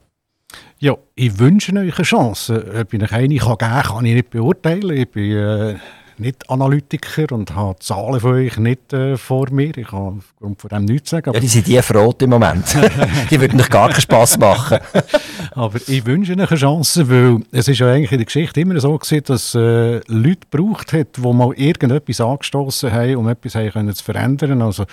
Ja, 0.80 0.96
ich 1.14 1.38
wünsche 1.38 1.70
euch 1.70 1.96
eine 1.96 2.04
Chance. 2.04 2.80
Ob 2.80 2.92
ich 2.92 3.00
euch 3.00 3.12
eine 3.12 3.28
geben 3.28 3.58
kann, 3.58 3.82
kann 3.84 4.04
ich 4.06 4.14
nicht 4.14 4.30
beurteilen. 4.30 4.96
Ich 4.96 5.08
bin 5.08 5.36
äh, 5.36 5.76
nicht 6.18 6.48
Analytiker 6.50 7.34
und 7.34 7.54
habe 7.54 7.78
Zahlen 7.78 8.20
von 8.20 8.32
euch 8.32 8.56
nicht 8.56 8.92
äh, 8.92 9.16
vor 9.16 9.50
mir. 9.50 9.76
Ich 9.76 9.88
kann 9.88 10.18
aufgrund 10.18 10.60
von 10.60 10.68
dem 10.68 10.84
nichts 10.84 11.10
sagen. 11.10 11.32
Ja, 11.32 11.40
die 11.40 11.48
sind 11.48 11.66
die 11.66 11.80
Frot 11.82 12.22
im 12.22 12.30
Moment. 12.30 12.64
die 13.30 13.40
würden 13.40 13.60
euch 13.60 13.70
gar 13.70 13.88
keinen 13.88 14.00
Spass 14.00 14.38
machen. 14.38 14.78
aber 15.52 15.78
ich 15.86 16.06
wünsche 16.06 16.32
ihnen 16.32 16.46
eine 16.46 16.58
Chance, 16.58 17.08
weil 17.08 17.40
es 17.52 17.68
ist 17.68 17.78
ja 17.78 17.90
eigentlich 17.90 18.12
in 18.12 18.18
der 18.18 18.26
Geschichte 18.26 18.60
immer 18.60 18.78
so 18.80 18.96
gewesen, 18.96 19.24
dass 19.26 19.54
äh, 19.54 20.00
Leute 20.06 20.46
gebraucht 20.50 20.92
hat, 20.92 21.16
die 21.16 21.32
mal 21.32 21.52
irgendetwas 21.54 22.20
angestoßen 22.20 22.92
haben, 22.92 23.16
um 23.16 23.28
etwas 23.28 23.54
haben 23.54 23.70
können 23.70 23.94
zu 23.94 24.04
verändern. 24.04 24.62
Also 24.62 24.84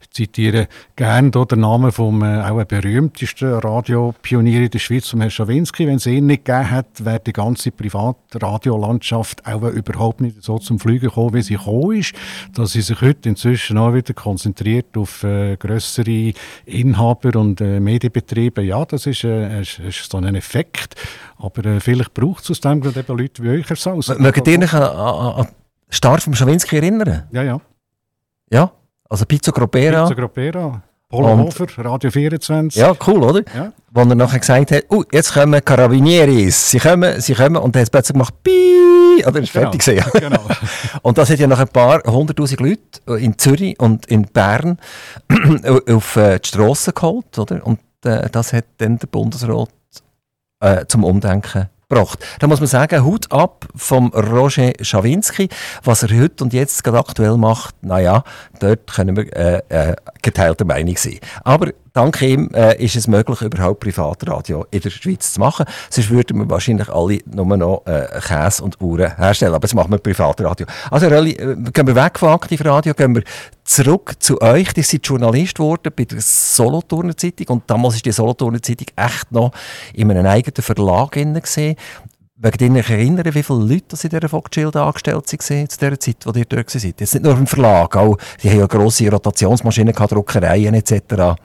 ich 0.00 0.10
zitiere 0.10 0.68
gerne 0.96 1.30
den 1.30 1.60
Namen 1.60 1.92
vom 1.92 2.22
äh, 2.22 2.42
auch 2.42 2.62
berühmtesten 2.64 3.52
Radiopionier 3.54 4.62
in 4.62 4.70
der 4.70 4.78
Schweiz, 4.78 5.08
vom 5.08 5.20
Herrn 5.20 5.30
Schawinski. 5.30 5.86
Wenn 5.86 5.96
es 5.96 6.06
ihn 6.06 6.26
nicht 6.26 6.44
gegeben 6.44 6.70
hat, 6.70 7.04
wäre 7.04 7.20
die 7.20 7.32
ganze 7.32 7.70
Privatradiolandschaft 7.70 9.46
auch 9.46 9.62
überhaupt 9.62 10.20
nicht 10.20 10.42
so 10.42 10.58
zum 10.70 10.78
Fliegen 10.78 11.06
gekommen, 11.06 11.34
wie 11.34 11.42
sie 11.42 11.56
gekommen 11.56 11.98
ist. 11.98 12.14
Dass 12.54 12.72
sie 12.72 12.80
sich 12.80 13.00
heute 13.00 13.28
inzwischen 13.28 13.76
auch 13.76 13.92
wieder 13.92 14.14
konzentriert 14.14 14.96
auf 14.96 15.24
äh, 15.24 15.56
größere 15.56 16.32
Inhaber 16.64 17.38
und 17.38 17.60
äh, 17.60 17.80
Medienbetriebe. 17.80 18.62
Ja, 18.62 18.84
das 18.84 19.06
ist, 19.06 19.24
äh, 19.24 19.62
ist, 19.62 19.80
ist 19.80 20.10
so 20.10 20.18
ein 20.18 20.34
Effekt. 20.36 20.94
Aber 21.38 21.64
äh, 21.64 21.80
vielleicht 21.80 22.14
braucht 22.14 22.44
es 22.44 22.52
aus 22.52 22.60
dem 22.60 22.80
gerade 22.80 23.00
eben 23.00 23.18
Leute 23.18 23.42
wie 23.42 23.48
euch 23.50 23.70
als 23.70 24.08
Mögt 24.18 24.46
ihr 24.46 24.58
euch 24.60 24.74
an, 24.74 24.82
an, 24.82 25.48
Start 25.88 26.22
vom 26.22 26.34
Schawinski 26.34 26.76
erinnern? 26.76 27.24
Ja, 27.32 27.42
ja. 27.42 27.60
Ja? 28.52 28.70
Also 29.08 29.24
Pizzo 29.26 29.50
Gropera. 29.50 30.04
Pizzo 30.04 30.14
Gropera. 30.14 30.82
Hofer, 31.12 31.66
Radio 31.84 32.10
24. 32.10 32.80
Ja, 32.80 32.94
cool, 33.06 33.24
oder? 33.24 33.42
Ja. 33.54 33.72
Wo 33.90 34.00
er 34.00 34.14
nachher 34.14 34.38
gesagt 34.38 34.70
hat, 34.70 34.84
oh, 34.88 35.02
jetzt 35.10 35.34
kommen 35.34 35.64
Carabinieris. 35.64 36.70
Sie 36.70 36.78
kommen, 36.78 37.20
sie 37.20 37.34
kommen. 37.34 37.56
Und 37.56 37.74
dann 37.74 37.80
hat 37.80 37.86
es 37.86 37.90
plötzlich 37.90 38.14
gemacht, 38.14 38.34
Piii, 38.44 39.24
oder 39.26 39.40
ist 39.40 39.52
genau. 39.52 39.64
fertig 39.64 39.80
gesehen. 39.80 40.04
Genau. 40.12 40.40
und 41.02 41.18
das 41.18 41.30
hat 41.30 41.38
ja 41.40 41.46
noch 41.48 41.58
ein 41.58 41.68
paar 41.68 42.02
hunderttausend 42.06 42.60
Leute 42.60 43.18
in 43.18 43.36
Zürich 43.38 43.78
und 43.80 44.06
in 44.06 44.22
Bern 44.22 44.78
auf 45.88 46.16
äh, 46.16 46.38
die 46.38 46.48
Strasse 46.48 46.92
geholt, 46.92 47.36
oder? 47.38 47.66
Und 47.66 47.80
äh, 48.04 48.28
das 48.30 48.52
hat 48.52 48.66
dann 48.78 48.98
der 48.98 49.08
Bundesrat 49.08 49.70
äh, 50.60 50.86
zum 50.86 51.02
Umdenken 51.02 51.68
gebracht. 51.90 52.24
Da 52.38 52.46
muss 52.46 52.60
man 52.60 52.68
sagen, 52.68 53.04
Hut 53.04 53.30
ab 53.30 53.66
vom 53.74 54.08
Roger 54.08 54.72
Schawinski. 54.80 55.48
Was 55.84 56.02
er 56.02 56.18
heute 56.18 56.44
und 56.44 56.52
jetzt 56.52 56.82
gerade 56.84 56.98
aktuell 56.98 57.36
macht, 57.36 57.74
naja, 57.82 58.24
dort 58.60 58.86
können 58.92 59.16
wir 59.16 59.36
äh, 59.36 59.62
äh, 59.68 59.96
geteilter 60.22 60.64
Meinung 60.64 60.96
sein. 60.96 61.18
Aber 61.44 61.72
dank 61.92 62.20
ihm 62.22 62.50
äh, 62.54 62.82
ist 62.82 62.96
es 62.96 63.06
möglich, 63.08 63.40
überhaupt 63.42 63.80
Privatradio 63.80 64.66
in 64.70 64.80
der 64.80 64.90
Schweiz 64.90 65.32
zu 65.34 65.40
machen. 65.40 65.66
Sonst 65.88 66.10
würden 66.10 66.38
wir 66.38 66.50
wahrscheinlich 66.50 66.88
alle 66.88 67.18
nur 67.26 67.56
noch 67.56 67.82
äh, 67.86 68.20
Käse 68.20 68.62
und 68.62 68.80
Uhren 68.80 69.16
herstellen. 69.16 69.54
Aber 69.54 69.66
jetzt 69.66 69.74
machen 69.74 69.90
wir 69.90 69.98
Privatradio. 69.98 70.66
Also, 70.90 71.08
Rölli, 71.08 71.32
äh, 71.32 71.56
gehen 71.72 71.86
wir 71.86 71.94
weg 71.94 72.18
von 72.18 72.30
Aktivradio, 72.30 72.94
gehen 72.94 73.14
wir 73.14 73.22
zurück 73.64 74.14
zu 74.18 74.40
euch. 74.40 74.68
Ihr 74.76 74.84
seid 74.84 75.06
Journalist 75.06 75.56
geworden 75.56 75.92
bei 75.94 76.04
der 76.04 76.20
Solothurner 76.20 77.16
Zeitung 77.16 77.46
und 77.48 77.70
damals 77.70 77.94
war 77.94 78.02
die 78.02 78.12
Solothurner 78.12 78.62
Zeitung 78.62 78.86
echt 78.96 79.32
noch 79.32 79.52
in 79.94 80.10
einem 80.10 80.26
eigenen 80.26 80.62
Verlag 80.62 81.12
gesehen. 81.12 81.76
Wegen 82.42 82.74
dich 82.74 82.88
erinnern, 82.88 83.34
wie 83.34 83.42
viele 83.42 83.58
Leute 83.58 83.96
in 84.02 84.08
dieser 84.08 84.28
Vogt 84.30 84.56
angestellt 84.56 85.14
waren 85.14 85.68
zu 85.68 85.78
der 85.78 86.00
Zeit, 86.00 86.16
wo 86.24 86.32
ihr 86.32 86.46
dort 86.46 86.70
seid? 86.70 86.98
Jetzt 86.98 87.12
nicht 87.12 87.22
nur 87.22 87.36
im 87.36 87.46
Verlag, 87.46 87.94
auch, 87.96 88.16
die 88.42 88.48
haben 88.48 88.60
ja 88.60 88.66
grosse 88.66 89.10
Rotationsmaschinen, 89.10 89.94
Druckereien 89.94 90.72
etc. 90.72 91.36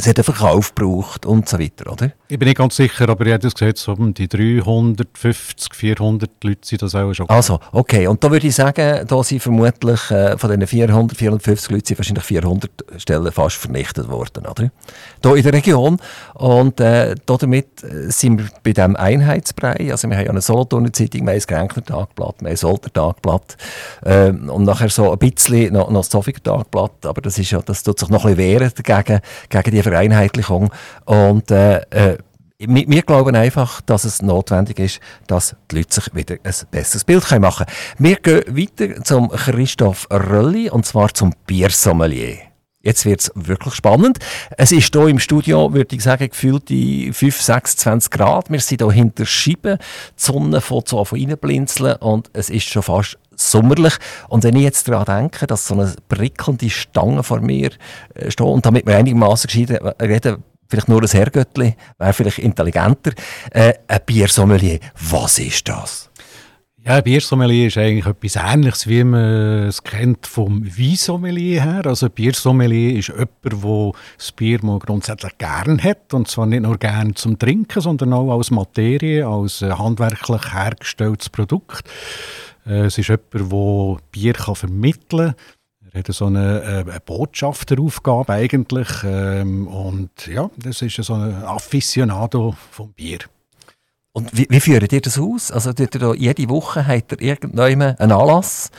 Es 0.00 0.06
hat 0.06 0.16
einen 0.16 0.22
Verkauf 0.22 0.76
gebraucht 0.76 1.26
und 1.26 1.48
so 1.48 1.58
weiter, 1.58 1.90
oder? 1.90 2.12
Ich 2.28 2.38
bin 2.38 2.46
nicht 2.46 2.58
ganz 2.58 2.76
sicher, 2.76 3.08
aber 3.08 3.26
ich 3.26 3.32
habe 3.32 3.42
gesagt, 3.42 3.78
so 3.78 3.94
um 3.94 4.14
die 4.14 4.28
350, 4.28 5.74
400 5.74 6.30
Leute 6.44 6.60
sind 6.62 6.82
das 6.82 6.94
auch 6.94 7.12
schon. 7.12 7.28
Also, 7.28 7.58
okay. 7.72 8.06
Und 8.06 8.22
da 8.22 8.30
würde 8.30 8.46
ich 8.46 8.54
sagen, 8.54 9.04
da 9.08 9.24
sind 9.24 9.42
vermutlich 9.42 10.08
äh, 10.12 10.38
von 10.38 10.50
diesen 10.50 10.68
400, 10.68 11.18
450 11.18 11.70
Leuten 11.72 11.86
sind 11.86 11.98
wahrscheinlich 11.98 12.24
400 12.24 12.70
Stellen 12.98 13.32
fast 13.32 13.56
vernichtet 13.56 14.08
worden, 14.08 14.46
oder? 14.46 14.70
Hier 15.20 15.34
in 15.34 15.42
der 15.42 15.52
Region. 15.52 15.98
Und 16.34 16.78
äh, 16.78 17.16
damit 17.26 17.82
äh, 17.82 18.08
sind 18.12 18.38
wir 18.38 18.48
bei 18.62 18.74
diesem 18.74 18.94
Einheitsbrei. 18.94 19.88
Also 19.90 20.08
wir 20.08 20.16
haben 20.16 20.26
ja 20.26 20.30
eine 20.30 20.42
Solothurner 20.42 20.92
Zeitung, 20.92 21.26
wir 21.26 21.32
haben 21.32 21.40
ein 21.40 21.44
Gränkner 21.44 21.84
Tagblatt, 21.84 22.36
wir 22.38 22.46
haben 22.46 22.52
ein 22.52 22.56
Solter 22.56 22.92
Tagblatt 22.92 23.56
äh, 24.04 24.28
und 24.28 24.62
nachher 24.62 24.90
so 24.90 25.10
ein 25.10 25.18
bisschen 25.18 25.72
noch, 25.72 25.90
noch 25.90 26.02
das 26.02 26.10
Zofiger 26.10 26.40
Tagblatt. 26.40 27.04
Aber 27.04 27.20
das, 27.20 27.36
ist 27.36 27.50
ja, 27.50 27.60
das 27.62 27.82
tut 27.82 27.98
sich 27.98 28.08
noch 28.10 28.24
ein 28.24 28.36
bisschen 28.36 28.60
wehren 28.60 28.72
dagegen, 28.76 29.20
gegen 29.48 29.70
die 29.72 29.87
Vereinheitlichung. 29.90 30.70
Und 31.04 31.50
äh, 31.50 31.80
äh, 31.90 32.18
wir 32.58 33.02
glauben 33.02 33.36
einfach, 33.36 33.80
dass 33.82 34.04
es 34.04 34.20
notwendig 34.20 34.80
ist, 34.80 35.00
dass 35.28 35.54
die 35.70 35.76
Leute 35.76 35.94
sich 35.94 36.14
wieder 36.14 36.36
ein 36.42 36.54
besseres 36.70 37.04
Bild 37.04 37.30
machen 37.40 37.66
können. 37.66 37.78
Wir 37.98 38.16
gehen 38.16 38.56
weiter 38.56 39.04
zum 39.04 39.28
Christoph 39.28 40.08
Rölli, 40.10 40.68
und 40.68 40.84
zwar 40.84 41.14
zum 41.14 41.32
Biersommelier. 41.46 42.38
Jetzt 42.80 43.04
wird 43.04 43.20
es 43.20 43.32
wirklich 43.34 43.74
spannend. 43.74 44.18
Es 44.56 44.72
ist 44.72 44.92
hier 44.92 45.08
im 45.08 45.18
Studio, 45.18 45.72
würde 45.72 45.94
ich 45.94 46.02
sagen, 46.02 46.28
gefühlt 46.28 46.68
die 46.68 47.12
5, 47.12 47.40
6, 47.40 47.76
20 47.76 48.10
Grad. 48.10 48.50
Wir 48.50 48.60
sind 48.60 48.80
hier 48.80 48.92
hinter 48.92 49.26
Scheiben. 49.26 49.78
Die 49.78 49.82
Sonne 50.16 50.60
fängt 50.60 50.88
so 50.88 51.04
von 51.04 51.18
reinblinzeln 51.18 51.96
und 51.96 52.30
es 52.32 52.50
ist 52.50 52.68
schon 52.68 52.82
fast 52.82 53.18
sommerlich. 53.40 53.94
Und 54.28 54.44
wenn 54.44 54.56
ich 54.56 54.62
jetzt 54.62 54.88
daran 54.88 55.04
denke, 55.04 55.46
dass 55.46 55.66
so 55.66 55.74
eine 55.74 55.94
prickelnde 56.08 56.70
Stange 56.70 57.22
vor 57.22 57.40
mir 57.40 57.70
äh, 58.14 58.30
steht 58.30 58.46
und 58.46 58.64
damit 58.64 58.86
wir 58.86 58.96
einigermaßen 58.96 59.48
gescheit 59.48 59.82
reden, 60.00 60.44
vielleicht 60.68 60.88
nur 60.88 61.02
ein 61.02 61.08
Herrgöttli, 61.08 61.76
wäre 61.98 62.12
vielleicht 62.12 62.38
intelligenter. 62.38 63.12
Äh, 63.50 63.74
ein 63.86 64.00
Biersommelier, 64.04 64.80
was 65.10 65.38
ist 65.38 65.68
das? 65.68 66.07
Ja, 66.88 67.02
Biersommelier 67.02 67.66
ist 67.66 67.76
eigentlich 67.76 68.06
etwas 68.06 68.36
Ähnliches, 68.36 68.88
wie 68.88 69.04
man 69.04 69.68
es 69.68 69.82
kennt 69.82 70.26
vom 70.26 70.64
Weinsommelier 70.64 71.62
her. 71.62 71.82
Also 71.84 72.08
Biersommelier 72.08 72.98
ist 72.98 73.08
jemand, 73.08 73.30
der 73.44 73.92
das 74.16 74.32
Bier 74.32 74.64
mal 74.64 74.78
grundsätzlich 74.78 75.36
gern 75.36 75.82
hat. 75.84 76.14
Und 76.14 76.28
zwar 76.28 76.46
nicht 76.46 76.62
nur 76.62 76.78
gern 76.78 77.14
zum 77.14 77.38
Trinken, 77.38 77.82
sondern 77.82 78.14
auch 78.14 78.34
als 78.34 78.50
Materie, 78.50 79.28
als 79.28 79.60
äh, 79.60 79.70
handwerklich 79.70 80.54
hergestelltes 80.54 81.28
Produkt. 81.28 81.86
Äh, 82.64 82.86
es 82.86 82.96
ist 82.96 83.08
jemand, 83.08 83.34
der 83.34 83.96
Bier 84.10 84.34
vermitteln 84.34 85.34
kann. 85.34 85.92
Er 85.92 85.98
hat 85.98 86.06
so 86.14 86.24
eine, 86.24 86.62
äh, 86.62 86.90
eine 86.90 87.00
Botschafteraufgabe 87.04 88.32
eigentlich. 88.32 88.88
Ähm, 89.04 89.68
und 89.68 90.26
ja, 90.26 90.48
das 90.56 90.80
ist 90.80 90.96
so 90.96 91.12
ein 91.12 91.34
Afficionado 91.44 92.56
vom 92.70 92.94
Bier. 92.94 93.18
Und 94.12 94.36
wie, 94.36 94.46
wie 94.48 94.60
führt 94.60 94.92
ihr 94.92 95.00
das 95.00 95.18
aus? 95.18 95.50
Also 95.52 95.72
da, 95.72 96.14
jede 96.14 96.48
Woche 96.48 96.86
habt 96.86 97.12
ihr 97.12 97.20
irgendjemand 97.20 98.00
einen 98.00 98.12
Anlass 98.12 98.70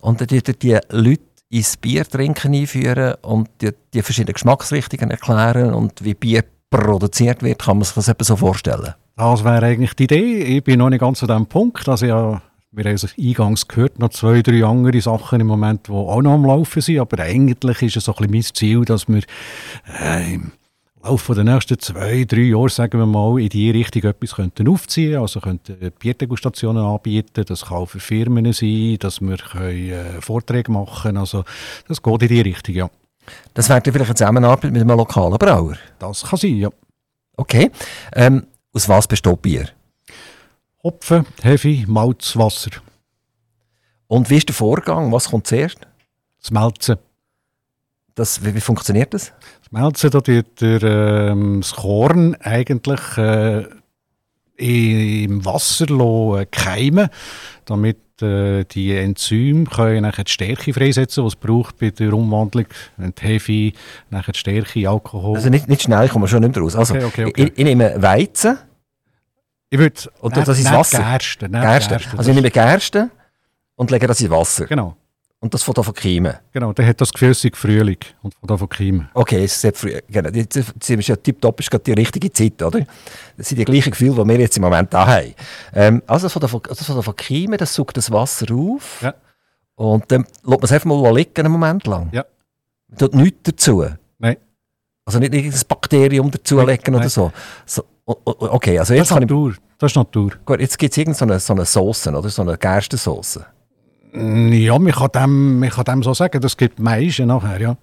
und 0.00 0.20
dann 0.20 0.28
ihr 0.30 0.42
die 0.42 0.78
Leute 0.90 1.22
ins 1.48 1.76
Bier 1.76 2.04
trinken 2.04 2.54
einführen 2.54 3.14
und 3.22 3.48
die, 3.60 3.70
die 3.92 4.02
verschiedenen 4.02 4.34
Geschmacksrichtungen 4.34 5.10
erklären 5.10 5.74
und 5.74 6.02
wie 6.04 6.14
Bier 6.14 6.44
produziert 6.70 7.42
wird, 7.42 7.60
kann 7.60 7.76
man 7.76 7.84
sich 7.84 7.94
das 7.94 8.08
etwa 8.08 8.24
so 8.24 8.36
vorstellen? 8.36 8.94
Das 9.16 9.44
wäre 9.44 9.66
eigentlich 9.66 9.94
die 9.94 10.04
Idee. 10.04 10.42
Ich 10.56 10.64
bin 10.64 10.78
noch 10.78 10.88
nicht 10.88 11.00
ganz 11.00 11.22
an 11.22 11.28
dem 11.28 11.46
Punkt. 11.46 11.86
Also 11.88 12.06
ja, 12.06 12.42
wir 12.70 12.84
haben 12.84 12.94
es 12.94 13.14
eingangs 13.18 13.68
gehört, 13.68 13.98
noch 13.98 14.08
zwei, 14.08 14.40
drei 14.40 14.64
andere 14.64 15.00
Sachen 15.00 15.40
im 15.40 15.46
Moment, 15.46 15.88
die 15.88 15.92
auch 15.92 16.22
noch 16.22 16.32
am 16.32 16.46
Laufen 16.46 16.80
sind. 16.80 16.98
Aber 17.00 17.22
eigentlich 17.22 17.82
ist 17.82 17.96
es 17.98 18.04
so 18.04 18.12
ein 18.12 18.16
bisschen 18.16 18.30
mein 18.32 18.54
Ziel, 18.54 18.84
dass 18.86 19.06
wir 19.08 19.22
äh, 20.00 20.38
Laufe 21.04 21.34
der 21.34 21.42
nächsten 21.42 21.78
zwei, 21.80 22.24
drei 22.24 22.42
Jahre, 22.42 22.68
sagen 22.68 23.00
wir 23.00 23.06
mal, 23.06 23.40
in 23.40 23.48
die 23.48 23.70
Richtung 23.70 24.04
etwas 24.04 24.36
könnten 24.36 24.68
aufziehen 24.68 25.18
Also 25.18 25.40
könnten 25.40 25.90
Bierdegustationen 25.98 26.84
anbieten, 26.84 27.44
das 27.44 27.64
kann 27.64 27.78
auch 27.78 27.86
für 27.86 27.98
Firmen 27.98 28.52
sein, 28.52 28.98
dass 29.00 29.20
wir 29.20 29.36
können, 29.36 29.90
äh, 29.90 30.20
Vorträge 30.20 30.70
machen 30.70 31.16
Also 31.16 31.44
das 31.88 32.00
geht 32.00 32.22
in 32.22 32.28
die 32.28 32.40
Richtung, 32.42 32.74
ja. 32.74 32.90
Das 33.52 33.68
wäre 33.68 33.82
vielleicht 33.82 34.10
eine 34.10 34.14
Zusammenarbeit 34.14 34.70
mit 34.70 34.80
einem 34.80 34.96
lokalen 34.96 35.38
Brauer? 35.38 35.76
Das 35.98 36.22
kann 36.22 36.38
sein, 36.38 36.56
ja. 36.56 36.70
Okay. 37.36 37.70
Ähm, 38.14 38.46
aus 38.72 38.88
was 38.88 39.08
besteht 39.08 39.42
Bier? 39.42 39.68
Hopfen, 40.84 41.26
Hefe, 41.42 41.84
Malz, 41.88 42.36
Wasser. 42.36 42.70
Und 44.06 44.30
wie 44.30 44.36
ist 44.36 44.48
der 44.48 44.54
Vorgang? 44.54 45.10
Was 45.10 45.30
kommt 45.30 45.48
zuerst? 45.48 45.78
Das 46.40 46.50
Melzen. 46.50 46.96
Das, 48.14 48.44
wie, 48.44 48.54
wie 48.54 48.60
funktioniert 48.60 49.14
das? 49.14 49.32
Melzen, 49.70 50.10
da 50.10 50.20
tut 50.20 50.60
der, 50.60 50.82
ähm, 50.82 51.60
das 51.60 51.72
Korn 51.74 52.34
eigentlich 52.40 53.00
äh, 53.16 53.64
im 54.56 55.44
Wasser 55.44 55.86
lassen, 55.86 56.46
keimen, 56.50 57.08
damit 57.64 58.20
äh, 58.20 58.64
die 58.64 58.94
Enzyme 58.96 59.64
können 59.64 60.02
nachher 60.02 60.24
die 60.24 60.30
Stärke 60.30 60.72
freisetzen, 60.72 61.24
die 61.24 61.28
es 61.28 61.36
braucht 61.36 61.78
bei 61.78 61.90
der 61.90 62.12
Umwandlung, 62.12 62.66
wenn 62.96 63.14
die 63.14 63.22
Hefe, 63.22 63.72
nachher 64.10 64.32
die 64.32 64.38
Stärke, 64.38 64.88
Alkohol. 64.88 65.36
Also 65.36 65.48
nicht, 65.48 65.68
nicht 65.68 65.82
schnell, 65.82 66.04
ich 66.04 66.12
komme 66.12 66.28
schon 66.28 66.42
nicht 66.42 66.54
mehr 66.54 66.62
raus. 66.62 66.76
Also, 66.76 66.94
okay, 66.94 67.04
okay, 67.04 67.24
okay. 67.26 67.42
Ich, 67.44 67.58
ich, 67.58 67.64
nehme 67.64 68.00
Weizen. 68.00 68.58
Ich 69.70 69.78
würde... 69.78 70.00
Und 70.20 70.36
das 70.36 70.48
ist 70.48 70.70
Wasser? 70.70 70.98
Gerste. 70.98 71.48
Gerste. 71.48 71.98
Also 72.16 72.30
ich 72.30 72.36
nehme 72.36 72.50
Gerste 72.50 73.10
und 73.74 73.90
lege 73.90 74.06
das 74.06 74.20
in 74.20 74.30
Wasser. 74.30 74.66
Genau. 74.66 74.96
Und 75.42 75.52
das 75.52 75.64
von 75.64 75.74
da 75.74 75.82
von 75.82 75.92
Kiemen? 75.92 76.34
Genau, 76.52 76.72
der 76.72 76.86
hat 76.86 77.00
das 77.00 77.12
Gefühl, 77.12 77.30
es 77.30 77.44
Frühling 77.54 77.98
und 78.22 78.32
von 78.32 78.46
da 78.46 78.56
von 78.56 78.68
Kiemen. 78.68 79.08
Okay, 79.12 79.42
es 79.42 79.64
ist 79.64 79.76
früh, 79.76 79.98
genau. 80.08 80.30
Jetzt 80.30 80.56
ist 80.56 81.08
ja 81.08 81.16
tipptopp, 81.16 81.58
ist 81.58 81.68
gerade 81.68 81.82
die 81.82 81.94
richtige 81.94 82.32
Zeit, 82.32 82.62
oder? 82.62 82.86
Das 83.36 83.48
sind 83.48 83.58
die 83.58 83.64
gleichen 83.64 83.90
Gefühle, 83.90 84.22
die 84.22 84.28
wir 84.28 84.38
jetzt 84.38 84.56
im 84.56 84.62
Moment 84.62 84.94
da 84.94 85.04
haben. 85.04 85.34
Ähm, 85.74 86.00
also 86.06 86.26
das 86.26 86.32
von 86.32 86.42
da 86.42 86.46
von, 86.46 86.60
das 86.68 86.86
von, 86.86 86.94
da 86.94 87.02
von 87.02 87.16
Kiemen, 87.16 87.58
das 87.58 87.74
sucht 87.74 87.96
das 87.96 88.12
Wasser 88.12 88.54
auf. 88.54 89.02
Ja. 89.02 89.14
Und 89.74 90.12
dann 90.12 90.20
lässt 90.22 90.44
man 90.44 90.62
es 90.62 90.72
einfach 90.72 90.86
mal 90.86 91.12
liegen, 91.12 91.32
einen 91.34 91.50
Moment 91.50 91.88
lang. 91.88 92.08
Ja. 92.12 92.24
Man 92.86 92.98
tut 92.98 93.14
nichts 93.16 93.40
dazu. 93.42 93.84
Nein. 94.18 94.36
Also 95.04 95.18
nicht 95.18 95.34
irgendein 95.34 95.60
Bakterium 95.66 96.30
dazulegen 96.30 96.94
oder 96.94 97.08
so. 97.08 97.32
so. 97.66 97.84
Okay, 98.04 98.78
also 98.78 98.94
jetzt 98.94 99.10
das 99.10 99.16
ist 99.16 99.20
Natur. 99.22 99.50
Ich, 99.50 99.56
das 99.78 99.90
ist 99.90 99.96
Natur. 99.96 100.32
Gut, 100.44 100.60
jetzt 100.60 100.78
gibt 100.78 100.92
es 100.92 100.98
irgendeine 100.98 101.40
so 101.40 101.52
eine 101.52 101.64
Sauce, 101.64 102.06
oder? 102.06 102.28
So 102.28 102.42
eine 102.42 102.56
Gerstensauce. 102.56 103.40
Ja, 104.14 104.78
man 104.78 104.92
kann, 104.92 105.08
dem, 105.14 105.58
man 105.60 105.70
kann 105.70 105.84
dem 105.84 106.02
so 106.02 106.12
sagen, 106.12 106.40
das 106.40 106.56
gibt 106.56 106.78
Meischen 106.78 107.28
nachher, 107.28 107.60
ja. 107.60 107.76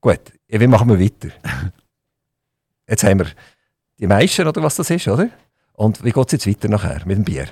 Gut, 0.00 0.20
wie 0.48 0.66
machen 0.66 0.88
wir 0.88 1.00
weiter? 1.00 1.34
Jetzt 2.88 3.04
haben 3.04 3.20
wir 3.20 3.26
die 3.98 4.06
Meischen 4.06 4.46
oder 4.46 4.62
was 4.62 4.76
das 4.76 4.90
ist, 4.90 5.08
oder? 5.08 5.30
Und 5.72 6.04
wie 6.04 6.10
geht 6.10 6.26
es 6.26 6.32
jetzt 6.32 6.46
weiter 6.46 6.68
nachher 6.68 7.02
mit 7.06 7.16
dem 7.16 7.24
Bier? 7.24 7.46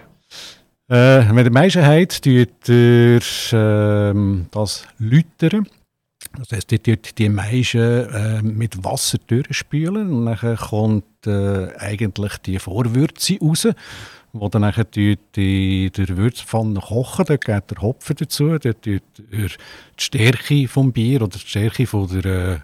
Äh, 0.88 1.28
wenn 1.28 1.44
ihr 1.44 1.50
Meischen 1.50 1.84
habt, 1.84 2.22
tut 2.22 2.68
ihr 2.68 3.20
ähm, 3.52 4.46
das 4.50 4.86
läutern. 4.98 5.66
Das 6.38 6.52
heisst, 6.52 6.72
ihr 6.72 6.82
tut 6.82 7.18
die 7.18 7.28
Meischen 7.28 7.80
äh, 7.80 8.42
mit 8.42 8.84
Wasser 8.84 9.18
durchspülen 9.26 10.12
und 10.12 10.26
dann 10.26 10.56
kommt 10.56 11.26
äh, 11.26 11.74
eigentlich 11.78 12.36
die 12.38 12.58
Vorwürze 12.58 13.38
raus 13.40 13.68
wo 14.40 14.48
dann 14.48 14.62
nachher 14.62 14.84
die, 14.84 15.18
die, 15.34 15.90
der 15.90 16.16
Würzpfanne 16.16 16.80
kochen, 16.80 17.24
da 17.26 17.36
geht 17.36 17.70
der 17.70 17.82
Hopfen 17.82 18.16
dazu, 18.16 18.58
da 18.58 18.72
tut 18.72 19.02
die 19.18 19.48
Stärke 19.96 20.68
vom 20.68 20.92
Bier 20.92 21.22
oder 21.22 21.38
die 21.38 21.46
Stärke 21.46 21.86
von 21.86 22.08
der 22.08 22.24
äh, 22.24 22.58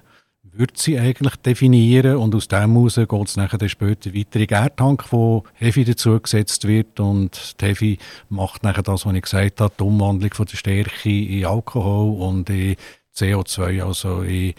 Würze 0.54 1.00
eigentlich 1.00 1.36
definieren 1.36 2.16
und 2.16 2.34
aus 2.34 2.46
dem 2.46 2.74
heraus 2.74 2.96
geht 2.96 3.28
es 3.28 3.34
dann 3.34 3.68
später 3.68 4.14
weiter 4.14 4.40
in 4.40 4.46
Gärtank, 4.46 5.10
wo 5.10 5.44
Hefe 5.54 5.84
dazugesetzt 5.84 6.68
wird 6.68 7.00
und 7.00 7.60
die 7.60 7.64
Hefe 7.64 7.96
macht 8.28 8.62
nachher 8.62 8.82
das, 8.82 9.06
was 9.06 9.14
ich 9.14 9.22
gesagt 9.22 9.60
habe, 9.62 9.72
die 9.78 9.82
Umwandlung 9.82 10.34
von 10.34 10.46
der 10.46 10.56
Stärke 10.56 11.08
in 11.08 11.46
Alkohol 11.46 12.20
und 12.20 12.50
in 12.50 12.76
CO2, 13.16 13.84
also 13.84 14.22
in 14.22 14.54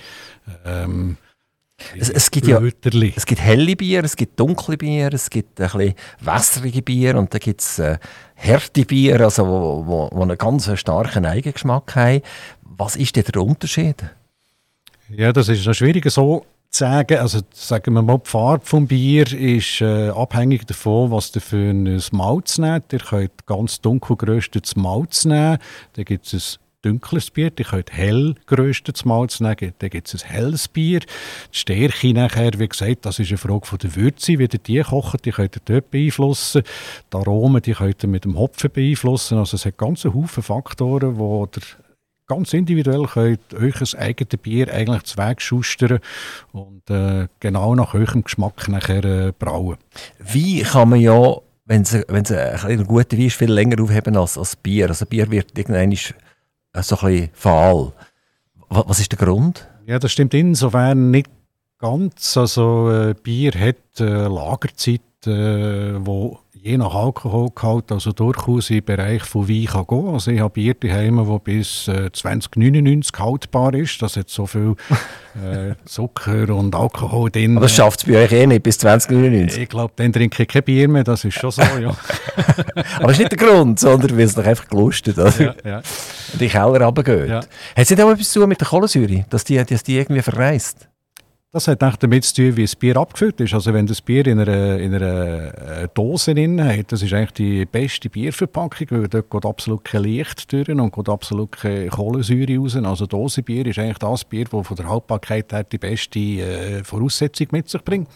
ähm, 0.66 1.18
es, 1.96 2.10
es, 2.10 2.32
gibt 2.32 2.48
ja 2.48 2.62
es 2.62 3.26
gibt 3.26 3.42
helle 3.42 3.76
Bier, 3.76 4.04
es 4.04 4.16
gibt 4.16 4.40
dunkle 4.40 4.78
Bier, 4.78 5.14
es 5.14 5.30
gibt 5.30 5.60
ein 5.60 5.70
bisschen 5.70 5.94
wässrige 6.20 6.82
Bier 6.82 7.18
und 7.18 7.34
dann 7.34 7.40
gibt 7.40 7.62
es 7.62 7.80
äh, 7.80 7.98
harte 8.38 8.86
Bier, 8.86 9.22
also 9.22 9.48
wo, 9.48 9.86
wo, 9.86 10.10
wo 10.12 10.22
einen 10.22 10.38
ganz 10.38 10.70
starken 10.80 11.26
Eigengeschmack 11.26 11.96
haben. 11.96 12.22
Was 12.62 12.96
ist 12.96 13.16
denn 13.16 13.26
der 13.26 13.42
Unterschied? 13.42 14.04
Ja, 15.10 15.34
das 15.34 15.50
ist 15.50 15.66
noch 15.66 15.74
schwierig 15.74 16.10
so 16.10 16.46
zu 16.70 16.80
sagen. 16.80 17.18
Also 17.18 17.42
sagen 17.54 17.94
wir 17.94 18.02
mal, 18.02 18.20
die 18.20 18.30
Farbe 18.30 18.66
des 18.66 18.88
Bier 18.88 19.32
ist 19.32 19.82
äh, 19.82 20.10
abhängig 20.10 20.66
davon, 20.66 21.12
was 21.12 21.36
ihr 21.36 21.42
für 21.42 21.70
ein 21.70 22.02
Malz 22.12 22.58
nehmt. 22.58 22.94
Ihr 22.94 23.00
könnt 23.00 23.46
ganz 23.46 23.82
dunkel 23.82 24.16
geröstetes 24.16 24.76
Malz 24.76 25.26
nehmen. 25.26 25.58
Dann 25.94 26.06
gibt 26.06 26.34
es 26.34 26.60
dunkles 26.84 27.32
Bier, 27.32 27.52
ihr 27.58 27.66
könnt 27.66 27.92
hell 27.92 28.36
geröstetes 28.46 29.06
Malz 29.06 29.40
nehmen, 29.40 29.74
dann 29.80 29.90
gibt 29.90 30.14
es 30.14 30.24
ein 30.24 30.30
helles 30.30 30.68
Bier. 30.68 31.00
Die 31.00 31.58
Stärke 31.58 32.14
nachher, 32.14 32.52
wie 32.60 32.68
gesagt, 32.68 33.06
das 33.06 33.20
ist 33.20 33.30
eine 33.30 33.38
Frage 33.38 33.66
von 33.66 33.80
der 33.80 33.96
Würze, 33.96 34.38
wie 34.40 34.48
die 34.48 34.82
kocht, 34.82 35.26
die 35.26 35.32
könnt 35.32 35.56
ihr 35.56 35.62
dort 35.66 35.92
beeinflussen. 35.92 36.64
Die 37.12 37.18
Aromen, 37.18 37.62
die 37.62 37.74
könnt 37.74 38.04
ihr 38.04 38.10
mit 38.10 38.26
dem 38.26 38.38
Hopfen 38.38 38.70
beeinflussen. 38.72 39.38
Also 39.38 39.56
es 39.56 39.66
hat 39.66 39.78
ganz 39.78 40.06
einen 40.06 40.14
Haufen 40.14 40.44
Faktoren, 40.44 41.18
wo 41.18 41.46
ihr 41.46 41.62
ganz 42.28 42.54
individuell 42.54 43.06
könnt 43.06 43.54
euch 43.54 43.82
ein 43.82 44.00
eigenes 44.00 44.42
Bier 44.42 44.74
eigentlich 44.74 45.04
zu 45.04 45.18
Weg 45.18 45.42
schustern 45.42 46.00
und 46.52 46.90
äh, 46.90 47.28
genau 47.40 47.76
nach 47.76 47.94
eurem 47.94 48.24
Geschmack 48.24 48.68
nachher 48.68 49.04
äh, 49.04 49.34
brauen. 49.38 49.78
Wie 50.20 50.62
kann 50.62 50.90
man 50.90 51.00
ja 51.00 51.38
wenn 51.66 51.82
es, 51.82 51.94
ein 51.96 52.84
guter 52.86 53.18
Wein 53.18 53.26
ist, 53.26 53.38
viel 53.38 53.52
länger 53.52 53.82
aufheben 53.82 54.18
als, 54.18 54.38
als 54.38 54.56
Bier. 54.56 54.90
Also 54.90 55.06
Bier 55.06 55.32
wird 55.32 55.58
irgendwann 55.58 55.92
so 56.82 56.98
ein 56.98 57.06
bisschen 57.06 57.30
fahl. 57.34 57.92
Was 58.70 59.00
ist 59.00 59.12
der 59.12 59.20
Grund? 59.20 59.68
Ja, 59.86 60.00
das 60.00 60.12
stimmt 60.12 60.34
insofern 60.34 61.12
nicht 61.12 61.30
ganz. 61.78 62.38
Also 62.38 62.90
äh, 62.92 63.14
Bier 63.14 63.52
hat 63.54 64.00
äh, 64.00 64.28
Lagerzeit, 64.28 65.02
äh, 65.28 66.06
wo 66.06 66.40
je 66.64 66.78
nach 66.78 66.96
Alkoholgehalt 66.96 67.92
also 67.92 68.14
durchaus 68.14 68.70
im 68.70 68.86
Bereich 68.86 69.24
von 69.24 69.50
Wein 69.50 69.66
kann 69.66 69.86
gehen. 69.86 70.14
Also 70.14 70.32
ich 70.32 70.40
habe 70.40 70.50
Bier 70.50 70.74
daheim, 70.74 71.18
das 71.18 71.44
bis 71.44 71.88
äh, 71.90 72.10
2099 72.10 73.12
haltbar 73.20 73.74
ist. 73.74 74.02
Das 74.02 74.16
hat 74.16 74.30
so 74.30 74.46
viel 74.46 74.76
äh, 75.36 75.76
Zucker 75.84 76.56
und 76.56 76.74
Alkohol 76.74 77.30
drin. 77.30 77.58
Aber 77.58 77.66
das 77.66 77.76
schafft 77.76 78.00
es 78.00 78.06
bei 78.06 78.24
euch 78.24 78.32
eh 78.32 78.48
nicht 78.48 78.64
bis 78.64 78.78
2099? 78.78 79.64
Ich 79.64 79.70
glaube, 79.70 79.92
dann 79.98 80.14
trinke 80.14 80.44
ich 80.44 80.48
kein 80.48 80.64
Bier 80.64 80.88
mehr, 80.88 81.04
das 81.04 81.26
ist 81.26 81.38
schon 81.38 81.52
so, 81.52 81.62
ja. 81.62 81.90
Aber 82.96 83.08
das 83.08 83.12
ist 83.14 83.20
nicht 83.20 83.32
der 83.32 83.40
Grund, 83.40 83.80
sondern 83.80 84.18
weil 84.18 84.26
es 84.26 84.36
doch 84.36 84.46
einfach 84.46 84.68
gelustet 84.70 85.18
oder? 85.18 85.42
Ja, 85.42 85.56
ja. 85.66 85.78
Und 86.32 86.40
die 86.40 86.48
Keller 86.48 86.82
runtergeht. 86.86 87.30
Ja. 87.30 87.40
Hat 87.40 87.48
es 87.76 87.90
nicht 87.90 88.02
auch 88.02 88.10
etwas 88.10 88.32
zu 88.32 88.40
tun 88.40 88.48
mit 88.50 88.62
der 88.62 88.68
Kohlensäure, 88.70 89.26
dass 89.30 89.44
die, 89.44 89.62
dass 89.64 89.84
die 89.84 89.98
irgendwie 89.98 90.22
verreist? 90.22 90.88
Das 91.56 91.68
hat 91.68 91.84
auch 91.84 91.96
damit 91.98 92.24
zu 92.24 92.34
tun, 92.34 92.58
wie 92.58 92.64
das 92.64 92.76
Bier 92.76 92.98
abgefüllt 92.98 93.40
ist. 93.40 93.54
Also 93.54 93.76
wenn 93.76 93.86
das 93.86 94.02
Bier 94.02 94.26
in 94.26 94.40
einer, 94.40 94.80
in 94.80 94.92
einer 94.92 95.84
äh, 95.84 95.88
Dose 95.94 96.34
drin 96.34 96.60
hat, 96.64 96.92
das 96.92 97.04
ist 97.04 97.14
eigentlich 97.14 97.34
die 97.34 97.66
beste 97.68 98.10
Bierverpackung, 98.10 98.88
weil 98.90 99.08
dort 99.08 99.30
geht 99.30 99.46
absolut 99.46 99.84
kein 99.84 100.02
Licht 100.02 100.52
durch 100.52 100.68
und 100.68 100.92
geht 100.92 101.10
absolut 101.10 101.52
keine 101.52 101.90
Kohlensäure 101.90 102.58
raus. 102.58 102.76
Also 102.76 103.06
Dosenbier 103.06 103.68
ist 103.68 103.78
eigentlich 103.78 104.00
das 104.00 104.26
Bier, 104.26 104.46
das 104.46 104.66
von 104.66 104.76
der 104.76 104.90
Haltbarkeit 104.90 105.54
her 105.54 105.64
die 105.64 105.78
beste 105.78 106.20
äh, 106.20 106.84
Voraussetzung 106.84 107.46
mit 107.52 107.70
sich 107.70 107.84
bringt. 107.84 108.10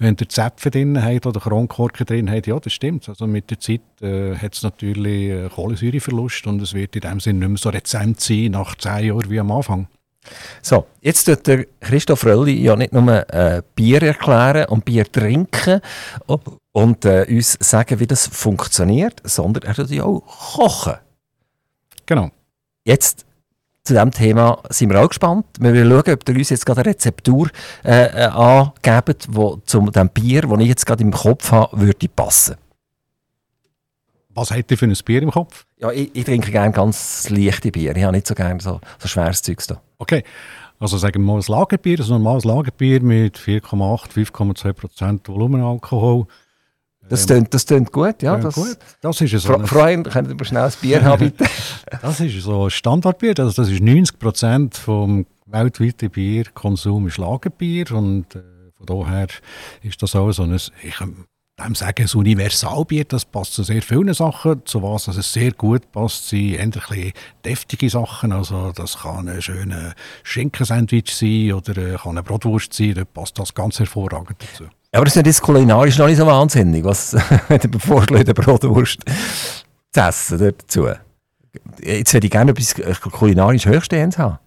Wenn 0.00 0.16
der 0.16 0.28
Zäpfe 0.28 0.72
drin 0.72 1.00
hat 1.00 1.26
oder 1.26 1.38
Kronkorken 1.38 2.06
drin 2.06 2.28
hat, 2.28 2.48
ja, 2.48 2.58
das 2.58 2.72
stimmt. 2.72 3.08
Also 3.08 3.28
mit 3.28 3.52
der 3.52 3.60
Zeit 3.60 3.82
äh, 4.00 4.34
hat 4.34 4.52
es 4.52 4.64
natürlich 4.64 5.30
äh, 5.30 5.48
Kohlensäureverlust 5.48 6.48
und 6.48 6.60
es 6.60 6.74
wird 6.74 6.96
in 6.96 7.02
dem 7.02 7.20
Sinne 7.20 7.38
nicht 7.38 7.48
mehr 7.50 7.58
so 7.58 7.68
rezent 7.68 8.20
sein 8.20 8.50
nach 8.50 8.74
zehn 8.74 9.06
Jahren 9.06 9.30
wie 9.30 9.38
am 9.38 9.52
Anfang. 9.52 9.86
So, 10.62 10.86
jetzt 11.00 11.24
tut 11.24 11.46
der 11.46 11.66
Christoph 11.80 12.24
Rölli 12.24 12.62
ja 12.62 12.76
nicht 12.76 12.92
nur 12.92 13.28
äh, 13.32 13.62
Bier 13.74 14.02
erklären 14.02 14.66
und 14.68 14.84
Bier 14.84 15.10
trinken 15.10 15.80
und 16.72 17.04
äh, 17.04 17.26
uns 17.28 17.56
sagen, 17.60 18.00
wie 18.00 18.06
das 18.06 18.26
funktioniert, 18.26 19.20
sondern 19.24 19.64
er 19.64 19.74
tut 19.74 19.90
ja 19.90 20.04
auch 20.04 20.22
kochen. 20.26 20.94
Genau. 22.06 22.30
Jetzt 22.84 23.24
zu 23.84 23.92
diesem 23.92 24.10
Thema 24.10 24.62
sind 24.70 24.90
wir 24.90 25.02
auch 25.02 25.08
gespannt. 25.08 25.46
Wir 25.58 25.74
wollen 25.74 25.90
schauen, 25.90 26.14
ob 26.14 26.28
ihr 26.28 26.36
uns 26.36 26.50
jetzt 26.50 26.64
gerade 26.64 26.80
eine 26.80 26.90
Rezeptur 26.90 27.50
äh, 27.84 28.06
äh 28.06 28.24
angebt, 28.26 29.28
die 29.28 29.62
zu 29.66 29.80
dem 29.90 30.08
Bier, 30.08 30.42
das 30.42 30.60
ich 30.60 30.68
jetzt 30.68 30.86
gerade 30.86 31.02
im 31.02 31.12
Kopf 31.12 31.52
habe, 31.52 31.80
würde 31.80 32.08
passen. 32.08 32.56
Was 34.34 34.50
hat 34.50 34.70
ihr 34.70 34.76
für 34.76 34.86
ein 34.86 34.96
Bier 35.04 35.22
im 35.22 35.30
Kopf? 35.30 35.64
Ja, 35.78 35.90
ich, 35.90 36.10
ich 36.12 36.24
trinke 36.24 36.50
gerne 36.50 36.72
ganz 36.72 37.30
leichte 37.30 37.70
Bier. 37.70 37.96
Ich 37.96 38.02
habe 38.02 38.14
nicht 38.14 38.26
so 38.26 38.34
gerne 38.34 38.60
so, 38.60 38.80
so 38.98 39.08
schweres 39.08 39.42
Zeug 39.42 39.64
da. 39.66 39.80
Okay, 39.98 40.24
also 40.80 40.98
sagen 40.98 41.22
wir 41.22 41.32
mal 41.32 41.40
ein 41.40 41.44
Lagerbier, 41.46 42.00
ein 42.00 42.08
normales 42.08 42.44
Lagerbier 42.44 43.00
mit 43.00 43.38
4,8, 43.38 44.10
5,2 44.10 44.72
Prozent 44.72 45.28
Volumenalkohol. 45.28 46.26
Das 47.08 47.26
klingt, 47.26 47.52
das 47.52 47.66
klingt 47.66 47.92
gut, 47.92 48.22
ja. 48.22 48.36
Das, 48.36 48.54
gut. 48.54 48.78
das 49.00 49.20
ist 49.20 49.30
so 49.32 49.52
Fre 49.52 49.66
Freund, 49.66 50.10
könnt 50.10 50.40
ihr 50.40 50.44
schnell 50.44 50.64
ein 50.64 50.72
Bier 50.80 51.04
haben, 51.04 51.30
bitte? 51.30 51.44
das 52.02 52.20
ist 52.20 52.42
so 52.42 52.64
ein 52.64 52.70
Standardbier, 52.70 53.34
also 53.38 53.62
das 53.62 53.70
ist 53.70 53.82
90 53.82 54.18
Prozent 54.18 54.76
vom 54.76 55.26
weltweiten 55.46 56.10
Bierkonsum 56.10 57.06
ist 57.06 57.18
Lagerbier 57.18 57.92
und 57.92 58.34
äh, 58.34 58.42
von 58.76 58.86
daher 58.86 59.28
ist 59.82 60.02
das 60.02 60.16
auch 60.16 60.32
so 60.32 60.42
ein, 60.42 60.54
ich, 60.54 61.00
dem 61.62 61.74
sagen, 61.74 62.06
ein 62.06 62.18
Universalbier, 62.18 63.04
das 63.04 63.24
passt 63.24 63.54
zu 63.54 63.62
sehr 63.62 63.82
vielen 63.82 64.12
Sachen. 64.12 64.62
Zu 64.64 64.82
was 64.82 65.08
also 65.08 65.20
es 65.20 65.32
sehr 65.32 65.52
gut 65.52 65.90
passt, 65.92 66.28
sind 66.28 66.56
endlich 66.56 67.14
deftige 67.44 67.88
Sachen. 67.88 68.32
Also 68.32 68.72
das 68.72 68.98
kann 68.98 69.28
ein 69.28 69.40
schöner 69.40 69.94
Schinkensandwich 70.24 71.14
sein 71.14 71.52
oder 71.52 71.76
äh, 71.76 71.96
kann 71.96 72.12
eine 72.12 72.22
Brotwurst 72.22 72.74
sein. 72.74 72.94
Da 72.94 73.04
passt 73.04 73.38
das 73.38 73.54
ganz 73.54 73.78
hervorragend 73.78 74.36
dazu. 74.40 74.64
Aber 74.92 75.04
das 75.04 75.16
ist 75.16 75.26
ja 75.26 75.44
kulinarisch 75.44 75.98
noch 75.98 76.06
nicht 76.06 76.18
so 76.18 76.26
wahnsinnig, 76.26 76.84
was 76.84 77.10
der 77.48 77.80
vorschlägt, 77.80 78.28
eine 78.28 78.34
Brotwurst 78.34 79.00
zu 79.92 80.00
essen 80.00 80.38
dazu. 80.38 80.88
Jetzt 81.80 82.12
würde 82.12 82.26
ich 82.26 82.32
gerne 82.32 82.50
etwas 82.50 83.00
kulinarisch 83.00 83.66
Höchstehendes 83.66 84.18
haben. 84.18 84.38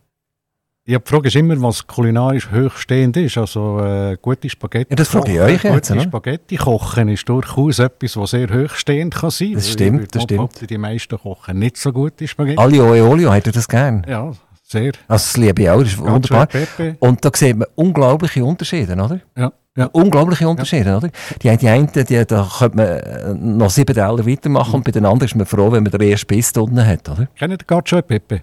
Ja, 0.89 0.99
die 0.99 1.09
Frage 1.09 1.27
ist 1.27 1.35
immer, 1.35 1.61
was 1.61 1.85
kulinarisch 1.85 2.49
hochstehend 2.49 3.17
ist. 3.17 3.37
Also 3.37 3.81
äh, 3.81 4.17
gute 4.21 4.49
Spaghetti. 4.49 4.91
Ja, 4.91 4.95
das 4.95 5.09
frage 5.09 5.33
ich 5.33 5.39
euch 5.41 5.61
jetzt. 5.61 5.89
Gute 5.89 6.01
Spaghetti 6.01 6.55
kochen 6.55 7.09
ist 7.09 7.27
durchaus 7.27 7.79
etwas, 7.79 8.15
was 8.15 8.29
sehr 8.29 8.47
hochstehend 8.47 9.13
kann 9.13 9.29
sein. 9.29 9.55
Das 9.55 9.69
stimmt, 9.69 10.15
das 10.15 10.23
stimmt. 10.23 10.69
Die 10.69 10.77
meisten 10.77 11.19
kochen 11.19 11.59
nicht 11.59 11.75
so 11.75 11.91
gute 11.91 12.25
Spaghetti. 12.25 12.57
Alio 12.57 12.95
e 12.95 13.01
Olio, 13.01 13.33
hätte 13.33 13.51
das 13.51 13.67
gern? 13.67 14.05
Ja, 14.07 14.31
sehr. 14.63 14.93
Also 15.09 15.25
das 15.25 15.35
liebe 15.35 15.61
ich 15.61 15.69
auch, 15.69 15.79
das 15.81 15.89
ist 15.89 16.01
Ganz 16.01 16.31
wunderbar. 16.31 16.95
Und 16.99 17.25
da 17.25 17.31
sieht 17.33 17.57
man 17.57 17.67
unglaubliche 17.75 18.45
Unterschiede, 18.45 18.93
oder? 18.93 19.19
Ja. 19.35 19.51
Ja. 19.75 19.89
Unglaubliche 19.91 20.47
Unterschiede, 20.47 20.89
ja. 20.91 20.97
oder? 20.97 21.09
Die, 21.43 21.57
die 21.57 21.67
einen, 21.67 21.91
die, 21.91 22.25
da 22.25 22.49
könnte 22.59 22.77
man 22.77 22.87
äh, 22.87 23.33
noch 23.33 23.69
sieben 23.69 23.93
Teller 23.93 24.25
weitermachen 24.25 24.69
mhm. 24.69 24.75
und 24.75 24.83
bei 24.85 24.91
den 24.91 25.05
anderen 25.05 25.25
ist 25.25 25.35
man 25.35 25.45
froh, 25.45 25.69
wenn 25.69 25.83
man 25.83 25.91
den 25.91 26.01
ersten 26.01 26.27
Biss 26.27 26.53
unten 26.53 26.83
hat, 26.83 27.09
oder? 27.09 27.27
Kennen 27.35 27.57
Sie 27.59 27.65
Cacio 27.65 27.97
e 27.97 28.01
Pepe? 28.01 28.41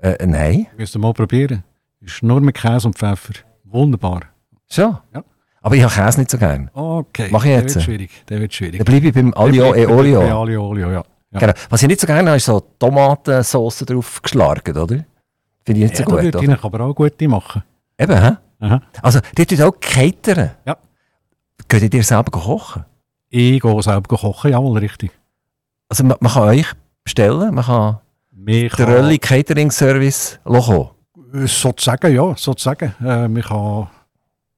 Äh, 0.00 0.26
nein. 0.26 0.66
Müsst 0.76 0.94
ihr 0.94 0.98
mal 0.98 1.14
probieren. 1.14 1.64
Ist 2.00 2.22
nur 2.22 2.40
mit 2.40 2.56
Käse 2.56 2.86
und 2.86 2.96
Pfeffer. 2.96 3.34
Wunderbar. 3.64 4.22
So? 4.66 4.98
Ja. 5.14 5.24
Aber 5.62 5.74
ich 5.74 5.82
habe 5.82 5.92
Käse 5.92 6.20
nicht 6.20 6.30
so 6.30 6.38
gern. 6.38 6.70
Okay. 6.72 7.28
Mach 7.30 7.44
ich 7.44 7.50
jetzt. 7.50 7.74
Der 7.74 7.74
wird 7.74 7.84
schwierig. 7.84 8.26
Der 8.28 8.40
wird 8.40 8.54
schwierig. 8.54 8.78
Dann 8.78 8.84
bleibe 8.84 9.08
ich 9.08 9.14
beim 9.14 9.34
Aglio 9.34 9.74
e 9.74 9.86
Olio. 9.86 10.20
Bei 10.20 10.32
Aglio 10.32 10.68
Olio, 10.68 10.90
ja. 10.90 11.04
ja. 11.32 11.38
Genau. 11.38 11.52
Was 11.68 11.82
ich 11.82 11.88
nicht 11.88 12.00
so 12.00 12.06
gerne 12.06 12.28
habe, 12.28 12.36
ist 12.36 12.46
so 12.46 12.60
Tomatensauce 12.78 13.80
drauf 13.80 14.22
geschlagen, 14.22 14.76
oder? 14.76 15.04
Finde 15.64 15.80
ich 15.82 15.90
nicht 15.90 15.98
ja, 15.98 16.04
so 16.04 16.04
gut. 16.04 16.22
Würde 16.22 16.44
ich 16.44 16.64
aber 16.64 16.80
auch 16.80 16.94
gute 16.94 17.28
machen. 17.28 17.62
Eben, 17.98 18.22
hä? 18.22 18.36
Aha. 18.60 18.82
Also, 19.02 19.20
die 19.36 19.46
tut 19.46 19.60
auch 19.60 19.78
cateren. 19.80 20.52
Ja. 20.64 20.76
Könnt 21.68 21.82
ihr 21.82 21.90
dir 21.90 22.02
selber 22.02 22.30
kochen? 22.30 22.84
Ich 23.28 23.60
gehe 23.60 23.82
selber 23.82 24.16
kochen, 24.16 24.50
jawohl, 24.50 24.78
richtig. 24.78 25.10
Also, 25.88 26.04
man, 26.04 26.16
man 26.20 26.32
kann 26.32 26.42
euch 26.44 26.66
bestellen, 27.04 27.54
man 27.54 27.64
kann 27.64 27.98
den 28.30 28.68
Rölli 28.68 29.18
Catering 29.18 29.70
Service 29.70 30.38
kommen. 30.44 30.90
Sozusagen, 31.32 32.14
ja, 32.14 32.34
sozusagen. 32.36 32.94
Äh, 33.00 33.28
man 33.28 33.42
kann 33.42 33.88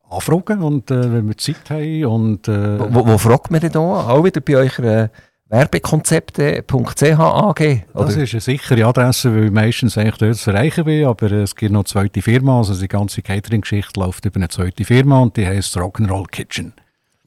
anfragen 0.08 0.62
und 0.62 0.90
äh, 0.90 1.12
wenn 1.12 1.28
wir 1.28 1.36
Zeit 1.36 1.70
haben 1.70 2.04
und... 2.04 2.48
Äh, 2.48 2.78
wo, 2.92 3.06
wo, 3.06 3.18
fragt 3.18 3.50
man 3.50 3.60
denn 3.60 3.72
da? 3.72 3.80
Auch 3.80 4.24
wieder 4.24 4.40
bei 4.40 4.56
euch 4.56 4.78
äh, 4.78 5.08
werbekonzepte.ch 5.48 7.02
AG? 7.02 7.60
Oder? 7.94 8.04
Das 8.04 8.16
ist 8.16 8.34
eine 8.34 8.40
sichere 8.40 8.86
Adresse, 8.86 9.34
weil 9.34 9.44
ich 9.46 9.50
meistens 9.50 9.98
eigentlich 9.98 10.18
dort 10.18 10.36
zu 10.36 10.50
erreichen 10.50 10.84
bin, 10.84 11.06
aber 11.06 11.30
es 11.32 11.54
gibt 11.54 11.72
noch 11.72 11.80
eine 11.80 11.84
zweite 11.84 12.22
Firma, 12.22 12.58
also 12.58 12.78
die 12.78 12.88
ganze 12.88 13.22
Catering-Geschichte 13.22 13.98
läuft 13.98 14.24
über 14.24 14.36
eine 14.36 14.48
zweite 14.48 14.84
Firma 14.84 15.20
und 15.20 15.36
die 15.36 15.46
heißt 15.46 15.76
Rock'n'Roll 15.76 16.28
Kitchen. 16.30 16.72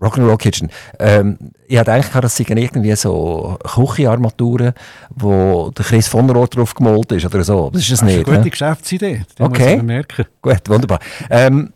Rock'n'Roll 0.04 0.38
Kitchen. 0.38 0.70
Ähm, 1.00 1.38
ich 1.68 1.78
hatte 1.78 1.94
eigentlich 1.94 2.08
gedacht, 2.08 2.26
das 2.26 2.36
seien 2.36 2.58
irgendwie 2.58 2.96
so 2.96 3.58
Küchenarmaturen, 3.63 4.74
wo 5.10 5.72
der 5.72 5.86
Chris 5.86 6.08
von 6.08 6.28
der 6.28 6.38
Ort 6.38 6.56
drauf 6.56 6.74
gemalt 6.74 7.12
ist 7.12 7.26
oder 7.26 7.44
so. 7.44 7.70
Das 7.72 7.82
ist 7.82 7.92
es 7.92 8.02
nicht. 8.02 8.18
Das 8.18 8.22
ist 8.22 8.28
eine 8.28 8.38
gute 8.38 8.46
ne? 8.46 8.50
Geschäftsidee. 8.50 9.26
Die 9.38 9.42
okay. 9.42 9.82
merken. 9.82 10.26
Gut, 10.42 10.70
wunderbar. 10.70 11.00
Ähm, 11.30 11.72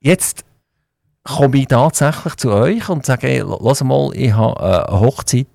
jetzt 0.00 0.44
komme 1.24 1.58
ich 1.58 1.66
tatsächlich 1.66 2.36
zu 2.36 2.52
euch 2.52 2.88
und 2.88 3.06
sage, 3.06 3.26
hey, 3.26 3.44
lass 3.60 3.82
mal, 3.82 4.10
ich 4.14 4.32
habe 4.32 4.88
eine 4.88 5.00
Hochzeit 5.00 5.46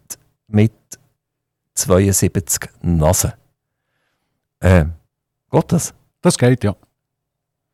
mit 0.47 0.73
72 1.73 2.69
Nasen. 2.81 3.33
Ähm, 4.61 4.93
geht 5.51 5.71
das? 5.71 5.93
Das 6.21 6.37
geht, 6.37 6.63
ja. 6.63 6.75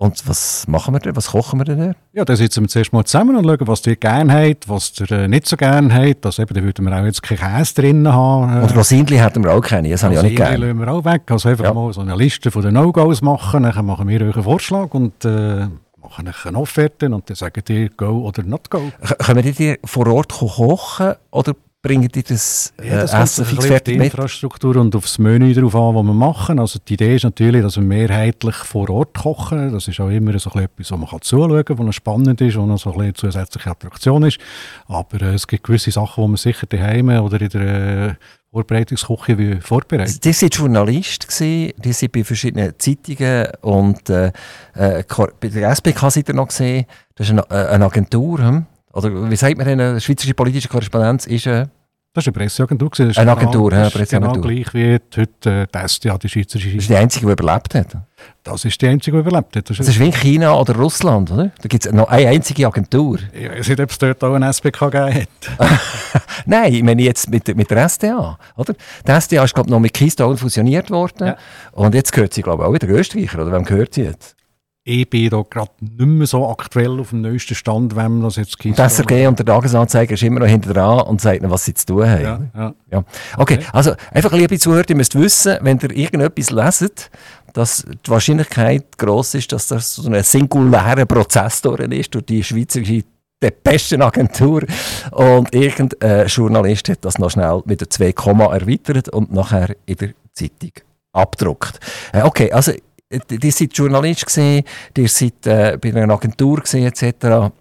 Und 0.04 0.28
was 0.28 0.68
machen 0.68 0.94
wir 0.94 1.00
denn? 1.00 1.16
Was 1.16 1.28
kochen 1.28 1.62
wir 1.62 1.63
denn? 1.63 1.96
Ja, 2.12 2.26
dann 2.26 2.36
sitzen 2.36 2.66
wir 2.66 2.68
zuerst 2.68 2.92
mal 2.92 3.06
zusammen 3.06 3.38
und 3.38 3.46
schauen, 3.46 3.68
was 3.70 3.88
ihr 3.88 3.96
gerne 3.96 4.34
habt, 4.34 4.68
was 4.68 4.92
ihr 5.00 5.10
äh, 5.10 5.28
nicht 5.30 5.48
so 5.48 5.56
gerne 5.56 5.94
habt. 5.94 6.26
Also 6.26 6.42
eben, 6.42 6.54
da 6.54 6.62
würden 6.62 6.86
wir 6.86 7.00
auch 7.00 7.06
jetzt 7.06 7.24
keinen 7.24 7.38
Käse 7.38 7.74
drin 7.74 8.12
haben. 8.12 8.54
Äh, 8.54 8.63
und 8.63 8.76
Rosinli 8.76 9.16
hätten 9.16 9.46
wir 9.46 9.54
auch 9.54 9.62
keine, 9.62 9.89
das 9.89 10.04
habe 10.04 10.16
ich 10.16 10.20
auch 10.20 10.24
nicht 10.24 10.36
gerne. 10.36 10.58
lassen 10.58 10.78
wir 10.78 10.88
auch 10.89 11.06
weg. 11.06 11.22
Also 11.32 11.48
einfach 11.48 11.63
ja. 11.63 11.74
mal 11.74 11.94
so 11.94 12.02
eine 12.02 12.18
Liste 12.18 12.52
von 12.52 12.63
den 12.63 12.74
No-Gos 12.74 13.22
machen, 13.22 13.63
dann 13.63 13.86
machen 13.86 14.06
wir 14.10 14.22
euch 14.28 14.36
einen 14.36 14.44
Vorschlag 14.44 14.94
und 14.94 15.24
äh, 15.24 15.68
machen 16.02 16.30
eine 16.44 16.58
Offerte 16.58 17.06
und 17.06 17.30
dann 17.30 17.36
sagen 17.38 17.63
ihr 17.70 17.88
Go 17.88 18.28
oder 18.28 18.44
Not 18.44 18.70
Go. 18.70 18.82
Können 19.20 19.46
wir 19.46 19.54
dir 19.54 19.78
vor 19.86 20.08
Ort 20.08 20.34
kochen 20.34 21.13
oder 21.32 21.54
bringen 21.84 22.08
die 22.08 22.24
das, 22.24 22.74
äh, 22.82 22.88
ja, 22.88 23.02
das 23.02 23.13
Essen 23.13 23.46
fix 23.46 23.65
fertig 23.65 23.98
mit? 23.98 24.06
Infrastruktur 24.06 24.78
und 24.78 24.96
aufs 24.96 25.19
Menü 25.19 25.54
darauf 25.54 25.76
an, 25.76 25.96
was 25.96 26.04
wir 26.04 26.13
machen. 26.13 26.58
Also 26.58 26.80
die 26.80 26.93
Idee 26.93 27.17
ist 27.17 27.24
natürlich, 27.24 27.62
dass 27.62 27.76
wir 27.76 27.84
mehrheitlich 27.84 28.56
vor 28.56 28.89
Ort 28.89 29.13
kochen. 29.13 29.74
Das 29.74 29.88
ist 29.89 30.00
auch 30.00 30.10
immer 30.10 30.39
so 30.39 30.50
etwas, 30.52 30.91
wo 30.91 30.98
man 30.98 31.10
kann 31.10 31.22
zuschauen 31.22 31.63
kann, 31.65 31.88
was 31.88 31.96
spannend 31.96 32.39
ist, 32.41 32.58
was 32.58 32.82
so 32.82 32.93
eine 32.93 33.13
zusätzliche 33.13 33.69
Attraktion 33.69 34.24
ist. 34.24 34.39
Aber 34.88 35.22
äh, 35.22 35.34
es 35.34 35.46
gibt 35.46 35.65
gewisse 35.65 35.91
Sachen, 35.91 36.24
die 36.24 36.30
man 36.30 36.38
sicher 36.38 36.65
daheim 36.65 37.10
oder 37.10 37.41
in 37.41 37.50
der 37.50 38.08
äh, 38.08 38.13
Vorbereitungsküche 38.54 39.60
vorbereitet. 39.62 40.24
Die 40.24 40.30
waren 40.30 40.50
Journalist, 40.50 41.28
gewesen, 41.28 41.74
die 41.78 41.91
sind 41.91 42.12
bei 42.13 42.24
verschiedenen 42.24 42.74
Zeitungen 42.78 43.48
und 43.62 44.10
äh, 44.10 44.32
äh, 44.76 45.04
bei 45.39 45.48
der 45.50 45.76
SBK 45.76 46.12
seid 46.12 46.30
ihr 46.30 46.36
noch 46.36 46.48
gesehen, 46.48 46.86
das 47.15 47.28
ist 47.28 47.32
eine, 47.32 47.41
äh, 47.50 47.74
eine 47.74 47.86
Agentur, 47.86 48.39
hm? 48.39 48.65
Oder 48.94 49.30
wie 49.30 49.36
sagt 49.36 49.58
man 49.58 49.68
denn, 49.68 49.82
eine 49.82 50.00
schweizerische 50.00 50.36
politische 50.36 50.70
Korrespondenz 50.70 51.26
ist 51.26 51.48
eine... 51.48 51.70
Das 52.16 52.22
ist 52.22 52.28
eine 52.28 52.46
Presseagentur. 52.46 52.92
Das 52.92 53.00
ist 53.00 53.18
eine 53.18 53.32
Agentur, 53.32 53.72
genau, 53.72 53.82
ja, 53.82 53.90
Presseagentur. 53.90 54.44
Genau 54.44 54.48
gleich 54.48 54.74
wie 54.76 55.00
heute 55.18 55.50
äh, 55.50 55.66
die 55.66 55.88
SDA, 55.88 56.16
die 56.20 56.30
schweizerische... 56.30 56.70
Das 56.70 56.84
ist 56.84 56.90
die 56.90 56.96
einzige, 56.96 57.26
die 57.26 57.32
überlebt 57.32 57.74
hat. 57.74 57.98
Das 58.44 58.66
ist 58.66 58.80
die 58.80 58.88
einzige, 58.88 59.18
die 59.18 59.22
überlebt 59.22 59.56
hat. 59.56 59.68
Das, 59.68 59.78
das 59.78 59.88
ist 59.88 60.00
wie 60.00 60.06
in 60.06 60.14
China 60.14 60.54
oder 60.54 60.76
Russland, 60.76 61.32
oder? 61.32 61.46
Da 61.60 61.68
gibt 61.68 61.88
es 61.88 61.92
noch 61.92 62.08
eine 62.10 62.28
einzige 62.28 62.68
Agentur. 62.68 63.18
Ich 63.34 63.50
weiß 63.50 63.68
nicht, 63.68 63.80
ob 63.80 63.90
es 63.90 63.98
dort 63.98 64.24
auch 64.24 64.36
eine 64.36 64.54
SBK 64.54 64.92
gegeben 64.92 65.28
hat. 65.58 65.82
Nein, 66.46 66.74
ich 66.76 66.84
meine 66.84 67.02
jetzt 67.02 67.32
mit, 67.32 67.56
mit 67.56 67.72
der 67.72 67.90
SDA, 67.90 68.38
oder? 68.58 68.76
Die 69.08 69.20
SDA 69.20 69.44
ist, 69.44 69.56
glaube 69.56 69.70
ich, 69.70 69.72
noch 69.72 69.80
mit 69.80 69.96
Keystone 69.96 70.38
fusioniert 70.38 70.92
worden. 70.92 71.30
Ja. 71.30 71.38
Und 71.72 71.96
jetzt 71.96 72.12
gehört 72.12 72.36
sie, 72.36 72.44
glaube 72.44 72.62
ich, 72.62 72.70
auch 72.70 72.74
wieder 72.74 72.90
Österreicher, 72.90 73.42
oder 73.42 73.52
wem 73.54 73.64
gehört 73.64 73.96
sie 73.96 74.04
jetzt? 74.04 74.36
Ich 74.86 75.10
bin 75.10 75.30
da 75.30 75.43
gerade 75.50 75.72
nicht 75.80 76.00
mehr 76.00 76.28
so 76.28 76.48
aktuell 76.50 77.00
auf 77.00 77.12
dem 77.12 77.22
neuesten 77.22 77.56
Stand, 77.56 77.96
wenn 77.96 78.13
man 78.13 78.24
das 78.24 78.36
jetzt 78.36 78.60
gibt. 78.60 78.78
Der 78.78 78.89
SRG 78.89 79.28
und 79.28 79.39
der 79.39 79.46
Tagesanzeiger 79.46 80.13
ist 80.13 80.24
immer 80.24 80.41
noch 80.41 80.48
hinter 80.48 80.74
dran 80.74 81.08
und 81.08 81.22
sagt 81.22 81.41
ihnen, 81.41 81.50
was 81.50 81.63
sie 81.63 81.74
zu 81.74 81.86
tun 81.86 82.10
haben. 82.10 82.22
Ja, 82.22 82.39
ja. 82.56 82.74
ja. 82.91 83.04
Okay, 83.38 83.60
also 83.72 83.93
einfach 84.12 84.34
liebe 84.34 84.60
Zuhörer, 84.60 84.84
ihr 84.89 84.96
müsst 84.98 85.17
wissen, 85.17 85.58
wenn 85.62 85.80
ihr 85.80 85.91
irgendetwas 85.91 86.50
leset, 86.50 87.10
dass 87.54 87.86
die 87.86 88.12
Wahrscheinlichkeit 88.12 88.98
groß 88.98 89.36
ist, 89.36 89.52
dass 89.54 89.67
das 89.67 89.96
so 89.96 90.12
ein 90.12 90.24
singulärer 90.24 91.06
Prozess 91.06 91.62
durch 91.62 91.80
ist, 91.80 92.13
durch 92.13 92.26
die 92.26 92.43
schweizerische 92.43 93.04
der 93.41 93.52
besten 93.52 94.02
Agentur. 94.02 94.63
Und 95.12 95.54
irgendein 95.54 96.28
Journalist 96.28 96.89
hat 96.89 97.06
das 97.06 97.19
noch 97.19 97.30
schnell 97.30 97.62
mit 97.65 97.82
der 97.82 97.89
2, 97.89 98.13
erweitert 98.15 99.10
und 99.10 99.32
nachher 99.32 99.76
in 99.86 99.98
der 99.98 100.10
Zeitung 100.34 100.72
abgedruckt. 101.12 101.80
Äh, 102.12 102.24
okay, 102.24 102.52
also 102.52 102.72
ihr 103.13 103.52
seid 103.52 103.78
Journalist 103.78 104.26
gesehen, 104.26 104.63
ihr 104.97 105.10
seid 105.10 105.45
äh, 105.45 105.78
bei 105.82 105.89
einer 105.89 106.13
Agentur 106.13 106.62
gesehen 106.62 106.86
etc. 106.86 107.52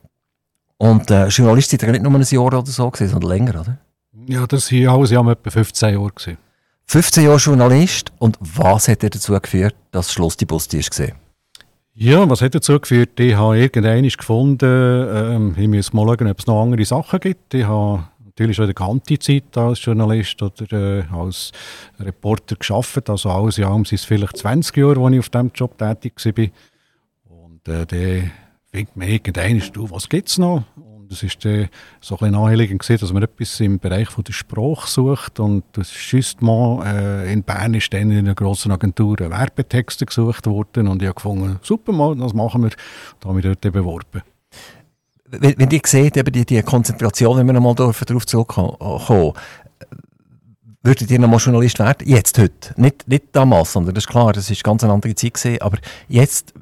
Und 0.78 1.10
äh, 1.10 1.28
Journalist 1.28 1.70
seid 1.70 1.82
ihr 1.82 1.92
nicht 1.92 2.02
nur 2.02 2.14
ein 2.14 2.22
Jahr 2.22 2.44
oder 2.44 2.66
so 2.66 2.90
gesehen, 2.90 3.08
sondern 3.08 3.30
länger, 3.30 3.60
oder? 3.60 3.78
Ja, 4.26 4.46
das 4.46 4.68
hier 4.68 4.90
alles 4.90 5.10
ja 5.10 5.20
etwa 5.30 5.50
15 5.50 5.94
Jahre 5.94 6.10
gesehen. 6.12 6.38
15 6.86 7.24
Jahre 7.24 7.38
Journalist 7.38 8.12
und 8.18 8.36
was 8.40 8.88
hat 8.88 9.02
dazu 9.02 9.38
geführt, 9.38 9.74
dass 9.90 10.12
Schluss 10.12 10.36
die 10.36 10.44
Bus 10.44 10.66
ist 10.66 10.90
gesehen? 10.90 11.14
Ja, 11.94 12.28
was 12.28 12.40
hat 12.40 12.54
dazu 12.54 12.80
geführt? 12.80 13.20
Ich 13.20 13.34
habe 13.34 13.58
irgendwann 13.58 14.08
gefunden, 14.08 14.64
ähm, 14.66 15.54
ich 15.58 15.68
muss 15.68 15.92
mal 15.92 16.06
schauen, 16.06 16.28
ob 16.30 16.38
es 16.38 16.46
noch 16.46 16.62
andere 16.62 16.84
Sachen 16.84 17.20
gibt. 17.20 17.52
Ich 17.52 17.64
habe 17.64 18.04
natürlich 18.32 18.56
schon 18.56 18.64
in 18.64 18.74
der 18.74 18.86
ganzen 18.86 19.20
Zeit 19.20 19.56
als 19.56 19.84
Journalist 19.84 20.42
oder 20.42 20.72
äh, 20.72 21.04
als 21.12 21.52
Reporter 22.00 22.56
geschafft. 22.56 23.08
Also 23.08 23.30
alles 23.30 23.58
in 23.58 23.64
allem 23.64 23.84
sind 23.84 24.00
es 24.00 24.04
vielleicht 24.04 24.36
20 24.38 24.76
Jahre, 24.76 25.04
als 25.04 25.12
ich 25.12 25.18
auf 25.18 25.28
diesem 25.28 25.50
Job 25.54 25.78
tätig 25.78 26.14
war. 26.24 26.46
Und 27.28 27.68
äh, 27.68 27.86
dann 27.86 28.30
fängt 28.70 28.96
man 28.96 29.08
irgendwann, 29.08 29.62
du, 29.72 29.90
was 29.90 30.08
gibt 30.08 30.28
es 30.28 30.38
noch? 30.38 30.64
das 31.12 31.22
ist 31.22 31.44
dann 31.44 31.68
so 32.00 32.14
ein 32.14 32.18
bisschen 32.18 32.32
naheliegend 32.32 32.88
dass 32.88 33.12
man 33.12 33.22
etwas 33.22 33.60
im 33.60 33.78
Bereich 33.78 34.08
von 34.08 34.24
der 34.24 34.32
Sprache 34.32 34.88
sucht 34.88 35.38
und 35.40 35.62
das 35.72 35.92
Justement 36.10 36.84
äh, 36.86 37.30
in 37.30 37.42
Bern 37.42 37.74
ist 37.74 37.92
dann 37.92 38.10
in 38.10 38.20
einer 38.20 38.34
grossen 38.34 38.72
Agentur 38.72 39.18
Werbetexte 39.18 40.06
gesucht 40.06 40.46
worden 40.46 40.88
und 40.88 41.02
ich 41.02 41.08
habe 41.08 41.16
gefunden, 41.16 41.58
super 41.62 41.92
mal, 41.92 42.16
das 42.16 42.32
machen 42.32 42.62
wir, 42.62 42.70
da 43.20 43.28
habe 43.28 43.40
ich 43.40 43.44
dort 43.44 43.60
beworben. 43.60 44.22
Wenn, 45.32 45.58
wenn 45.58 45.70
ihr 45.70 45.80
seht, 45.84 46.16
eben 46.16 46.32
die, 46.32 46.44
die 46.44 46.62
Konzentration, 46.62 47.38
wenn 47.38 47.46
wir 47.46 47.54
nochmal 47.54 47.74
darauf 47.74 48.26
zurückkommen, 48.26 48.76
würdet 50.82 51.10
ihr 51.10 51.18
nochmal 51.18 51.38
Journalist 51.38 51.78
werden? 51.78 52.06
Jetzt, 52.06 52.38
heute. 52.38 52.74
Nicht, 52.76 53.08
nicht 53.08 53.24
damals, 53.32 53.72
sondern 53.72 53.94
das 53.94 54.04
ist 54.04 54.10
klar, 54.10 54.32
das 54.32 54.50
ist 54.50 54.62
ganz 54.62 54.84
eine 54.84 54.92
andere 54.92 55.14
Zeit 55.14 55.34
gesehen, 55.34 55.60
aber 55.62 55.78
jetzt, 56.08 56.52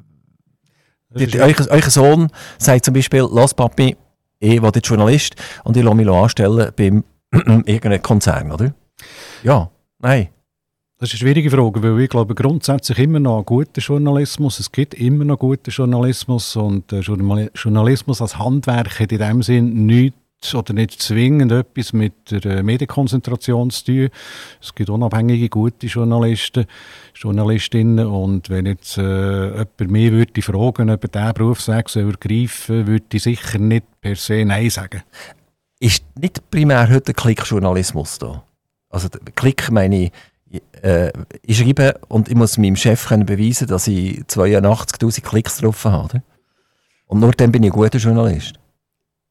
euer, 1.13 1.81
Sohn 1.89 2.29
sagt 2.57 2.85
zum 2.85 2.93
Beispiel, 2.93 3.21
los 3.21 3.53
Papi, 3.53 3.97
ich 4.39 4.61
werde 4.61 4.79
Journalist 4.79 5.35
und 5.63 5.75
ich 5.75 5.83
lasse 5.83 5.95
mich 5.95 6.09
anstellen 6.09 6.71
beim 6.75 7.03
irgendeinem 7.31 8.01
Konzern, 8.01 8.51
oder? 8.51 8.73
Ja, 9.43 9.69
nein. 9.99 10.29
Das 11.01 11.11
ist 11.11 11.19
eine 11.19 11.31
schwierige 11.31 11.49
Frage, 11.49 11.81
weil 11.81 11.99
ich 11.99 12.09
glaube 12.11 12.35
grundsätzlich 12.35 12.99
immer 12.99 13.19
noch 13.19 13.37
einen 13.37 13.45
guten 13.45 13.79
Journalismus. 13.79 14.59
Es 14.59 14.71
gibt 14.71 14.93
immer 14.93 15.25
noch 15.25 15.39
guten 15.39 15.71
Journalismus 15.71 16.55
und 16.55 16.93
äh, 16.93 16.99
Journalismus 16.99 18.21
als 18.21 18.37
Handwerk 18.37 18.99
hat 18.99 19.11
in 19.11 19.17
dem 19.17 19.41
Sinn 19.41 19.87
nichts 19.87 20.53
oder 20.53 20.73
nicht 20.73 21.01
zwingend 21.01 21.51
etwas 21.53 21.93
mit 21.93 22.29
der 22.29 22.57
äh, 22.57 22.61
Medienkonzentration 22.61 23.71
zu 23.71 23.85
tun. 23.85 24.09
Es 24.61 24.75
gibt 24.75 24.91
unabhängige, 24.91 25.49
gute 25.49 25.87
Journalisten, 25.87 26.67
Journalistinnen 27.15 28.05
und 28.05 28.51
wenn 28.51 28.67
jetzt 28.67 28.99
äh, 28.99 29.47
jemand 29.47 29.79
mehr 29.79 30.11
würde 30.11 30.41
fragen, 30.43 30.91
ob 30.91 31.03
er 31.03 31.09
diesen 31.09 31.33
Berufsweg 31.33 31.89
soll 31.89 32.11
ergreifen 32.11 32.85
würde 32.85 33.05
ich 33.11 33.23
sicher 33.23 33.57
nicht 33.57 33.85
per 34.01 34.15
se 34.15 34.45
Nein 34.45 34.69
sagen. 34.69 35.01
Ist 35.79 36.03
nicht 36.15 36.51
primär 36.51 36.87
heute 36.91 37.15
Klickjournalismus 37.15 38.19
da? 38.19 38.43
Also 38.91 39.07
Klick 39.35 39.71
meine 39.71 40.03
ich, 40.03 40.11
äh, 40.81 41.11
ich 41.43 41.57
schreibe 41.57 41.99
und 42.07 42.29
ich 42.29 42.35
muss 42.35 42.57
meinem 42.57 42.75
Chef 42.75 43.07
können 43.07 43.25
beweisen, 43.25 43.67
dass 43.67 43.87
ich 43.87 44.19
82'000 44.21 45.21
Klicks 45.21 45.57
drauf 45.57 45.85
habe. 45.85 46.23
Und 47.07 47.19
nur 47.19 47.31
dann 47.31 47.51
bin 47.51 47.63
ich 47.63 47.71
ein 47.71 47.75
guter 47.75 47.97
Journalist. 47.97 48.55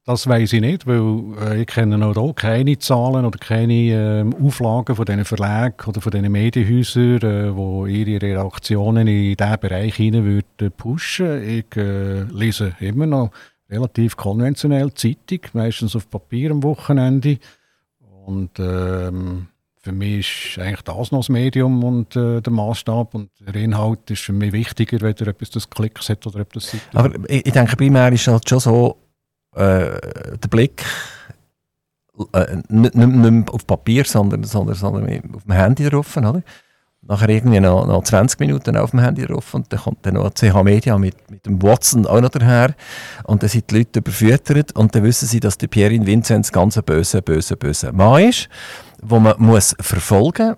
Das 0.07 0.27
weiß 0.27 0.55
ich 0.55 0.61
nicht, 0.61 0.87
weil 0.87 1.37
äh, 1.41 1.61
ich 1.61 1.67
kenne 1.67 2.05
auch 2.05 2.15
hier 2.15 2.35
keine 2.35 2.79
Zahlen 2.79 3.25
oder 3.25 3.39
keine 3.39 4.25
äh, 4.25 4.45
Auflagen 4.45 4.97
von 4.97 5.05
diesen 5.05 5.25
Verlagen 5.25 5.77
oder 5.87 6.01
von 6.01 6.11
diesen 6.11 6.33
Medienhäusern, 6.33 7.23
äh, 7.23 7.55
wo 7.55 7.87
ihre 7.87 8.21
Redaktionen 8.21 9.07
in 9.07 9.37
diesen 9.37 9.61
Bereich 9.61 9.95
hinein 9.95 10.25
würden 10.25 10.73
pushen. 10.77 11.43
Ich 11.47 11.77
äh, 11.77 12.23
lese 12.23 12.75
immer 12.81 13.07
noch 13.07 13.31
relativ 13.69 14.17
konventionell 14.17 14.93
Zeitung, 14.95 15.41
meistens 15.53 15.95
auf 15.95 16.09
Papier 16.09 16.51
am 16.51 16.63
Wochenende. 16.63 17.39
Und 18.25 18.59
ähm, 18.59 19.49
für 19.83 19.93
mich 19.93 20.57
ist 20.57 20.59
eigentlich 20.59 20.83
das 20.83 21.11
noch 21.11 21.21
das 21.21 21.29
Medium 21.31 21.83
und 21.83 22.15
äh, 22.15 22.41
der 22.43 22.53
Maßstab. 22.53 23.15
Und 23.15 23.31
der 23.41 23.55
Inhalt 23.55 24.11
ist 24.11 24.23
für 24.23 24.33
mich 24.33 24.53
wichtiger, 24.53 25.01
weder 25.01 25.31
ob 25.31 25.41
es 25.41 25.51
das 25.51 25.71
Klicks 25.71 26.09
hat 26.11 26.27
oder 26.27 26.45
das 26.45 26.71
Seite 26.71 26.85
Aber 26.93 27.11
ich, 27.29 27.47
ich 27.47 27.53
denke, 27.53 27.77
primär 27.77 28.13
ist 28.13 28.27
halt 28.27 28.49
schon 28.49 28.61
so, 28.61 28.97
äh, 29.55 29.99
der 30.39 30.49
Blick 30.51 30.85
äh, 32.33 32.57
nicht, 32.69 32.95
nicht 32.95 33.51
auf 33.51 33.67
Papier, 33.67 34.05
sondern, 34.05 34.45
sondern, 34.45 34.75
sondern 34.75 35.35
auf 35.35 35.45
dem 35.45 35.53
Handy 35.53 35.89
drauf, 35.89 36.17
oder? 36.17 36.43
Nachher 37.03 37.31
irgendwie 37.31 37.61
noch, 37.61 37.87
noch 37.87 38.05
20 38.05 38.39
Minuten 38.41 38.77
auf 38.77 38.91
dem 38.91 39.01
Handy 39.01 39.25
drauf 39.25 39.55
und 39.55 39.73
dann 39.73 39.81
kommt 39.81 40.05
dann 40.05 40.15
noch 40.15 40.35
CH 40.35 40.63
Media 40.63 40.99
mit, 40.99 41.31
mit 41.31 41.47
dem 41.47 41.63
Watson 41.63 42.07
auch 42.07 42.21
noch 42.21 42.29
daher. 42.29 42.75
Und 43.25 43.43
dann 43.43 43.49
sind 43.49 43.71
die 43.71 43.79
Leute 43.79 44.01
überfüttert 44.01 44.77
und 44.77 44.95
dann 44.95 45.03
wissen 45.03 45.27
sie, 45.27 45.41
dass 45.41 45.57
Pierre 45.57 46.07
Vinzenz 46.07 46.53
ganz 46.53 46.77
ein 46.77 46.85
böser, 46.85 47.23
böser, 47.23 47.57
böser 47.57 47.93
Mann 47.93 48.29
ist, 48.29 48.51
wo 49.03 49.19
man 49.19 49.35
muss 49.39 49.75
verfolgen 49.81 50.57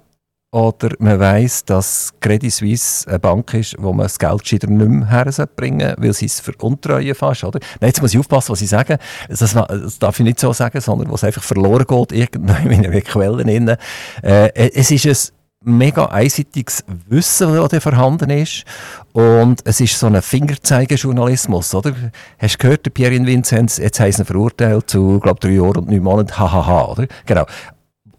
oder 0.53 0.91
man 0.99 1.19
weiss, 1.19 1.65
dass 1.65 2.13
Credit 2.21 2.53
Suisse 2.53 3.09
eine 3.09 3.19
Bank 3.19 3.55
ist, 3.55 3.75
wo 3.79 3.93
man 3.93 4.05
das 4.05 4.19
Geld 4.19 4.53
nicht 4.53 4.69
mehr 4.69 5.07
herbringen 5.09 5.95
weil 5.97 6.13
sie 6.13 6.27
es 6.27 6.41
veruntreuen 6.41 7.15
fast, 7.15 7.45
oder? 7.45 7.59
Nein, 7.81 7.89
jetzt 7.89 8.03
muss 8.03 8.13
ich 8.13 8.21
aufpassen, 8.21 8.53
was 8.53 8.61
ich 8.61 8.69
sage. 8.69 8.99
Das, 9.29 9.39
das 9.39 9.99
darf 9.99 10.21
ich 10.21 10.25
nicht 10.25 10.39
so 10.39 10.53
sagen, 10.53 10.81
sondern 10.83 11.11
was 11.11 11.25
einfach 11.25 11.43
verloren 11.43 11.87
geht, 11.87 12.13
irgendwo 12.37 12.53
in 12.69 12.87
einer 12.87 13.01
Quelle. 13.01 13.79
Äh, 14.23 14.71
es 14.75 14.91
ist 14.91 15.07
ein 15.07 15.79
mega 15.79 16.07
einseitiges 16.07 16.85
Wissen, 17.09 17.55
das 17.55 17.83
vorhanden 17.83 18.29
ist. 18.29 18.65
Und 19.13 19.61
es 19.65 19.81
ist 19.81 19.99
so 19.99 20.07
ein 20.07 20.21
Fingerzeigejournalismus, 20.21 21.75
oder? 21.75 21.95
Hast 22.39 22.55
du 22.55 22.59
gehört, 22.59 22.85
der 22.85 22.91
Pierre 22.91 23.25
Vinzenz, 23.25 23.79
jetzt 23.79 24.01
ihn 24.01 24.25
verurteilt 24.25 24.91
zu, 24.91 25.19
glaube 25.21 25.41
drei 25.41 25.53
Jahren 25.53 25.79
und 25.79 25.89
neun 25.89 26.03
Monaten, 26.03 26.39
hahaha, 26.39 26.93
oder? 26.93 27.07
Genau. 27.25 27.47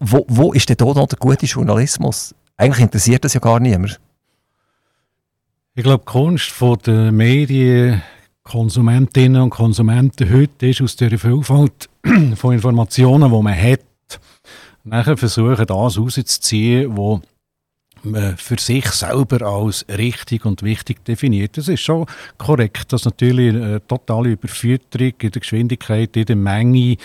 Wo, 0.06 0.26
wo 0.28 0.52
ist 0.52 0.68
denn 0.68 0.76
da 0.76 0.86
noch 0.86 1.08
der 1.08 1.18
gute 1.18 1.46
Journalismus? 1.46 2.36
Eigentlich 2.58 2.84
interessiert 2.84 3.24
das 3.24 3.36
ja 3.36 3.40
gar 3.40 3.62
niemand. 3.62 4.02
Ich 5.76 5.84
glaube, 5.84 6.04
die 6.06 6.12
Kunst 6.12 6.54
der 6.86 7.12
Medien, 7.14 8.02
Konsumentinnen 8.44 9.42
und 9.42 9.50
Konsumenten 9.50 10.30
heute 10.30 10.68
ist 10.68 10.82
aus 10.82 10.98
der 10.98 11.18
Vielfalt 11.18 11.90
von 12.36 12.54
Informationen, 12.54 13.32
die 13.32 13.42
man 13.42 13.56
hat, 13.56 13.80
nachher 14.84 15.16
versuchen, 15.16 15.66
das 15.66 15.98
rauszuziehen, 15.98 16.98
was 16.98 17.22
für 18.38 18.60
sich 18.60 18.86
selber 18.88 19.46
als 19.46 19.86
richtig 19.88 20.46
und 20.46 20.64
wichtig 20.64 21.04
definiert. 21.06 21.58
Das 21.58 21.68
ist 21.68 21.82
schon 21.82 22.06
korrekt, 22.38 22.92
dass 22.92 23.06
natürlich 23.06 23.56
eine 23.56 23.86
totale 23.88 24.32
Überfütterung 24.32 25.14
in 25.22 25.32
der 25.32 25.40
Geschwindigkeit, 25.40 26.16
in 26.18 26.26
der 26.26 26.36
Menge 26.36 26.98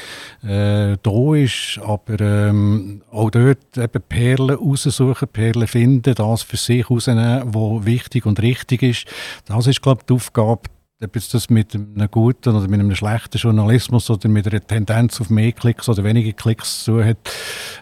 äh, 0.42 0.96
da 1.02 1.34
ist, 1.34 1.78
aber 1.84 2.20
ähm, 2.20 3.02
auch 3.10 3.30
dort 3.30 3.76
eben 3.76 4.02
Perlen 4.08 4.56
raussuchen, 4.56 5.28
Perlen 5.28 5.66
finden, 5.66 6.14
das 6.14 6.42
für 6.42 6.56
sich 6.56 6.88
rausnehmen, 6.90 7.54
was 7.54 7.86
wichtig 7.86 8.26
und 8.26 8.42
richtig 8.42 8.82
ist. 8.82 9.06
Das 9.46 9.66
ist, 9.66 9.82
glaube 9.82 10.00
ich, 10.00 10.06
die 10.06 10.14
Aufgabe 10.14 10.62
ob 11.02 11.14
jetzt 11.14 11.32
das 11.32 11.48
mit 11.48 11.74
einem 11.74 12.10
guten 12.10 12.56
oder 12.56 12.66
mit 12.66 12.80
einem 12.80 12.94
schlechten 12.94 13.38
Journalismus 13.38 14.10
oder 14.10 14.28
mit 14.28 14.48
einer 14.48 14.66
Tendenz 14.66 15.20
auf 15.20 15.30
mehr 15.30 15.52
Klicks 15.52 15.88
oder 15.88 16.02
weniger 16.02 16.32
Klicks 16.32 16.84
zu 16.84 17.04
hat, 17.04 17.18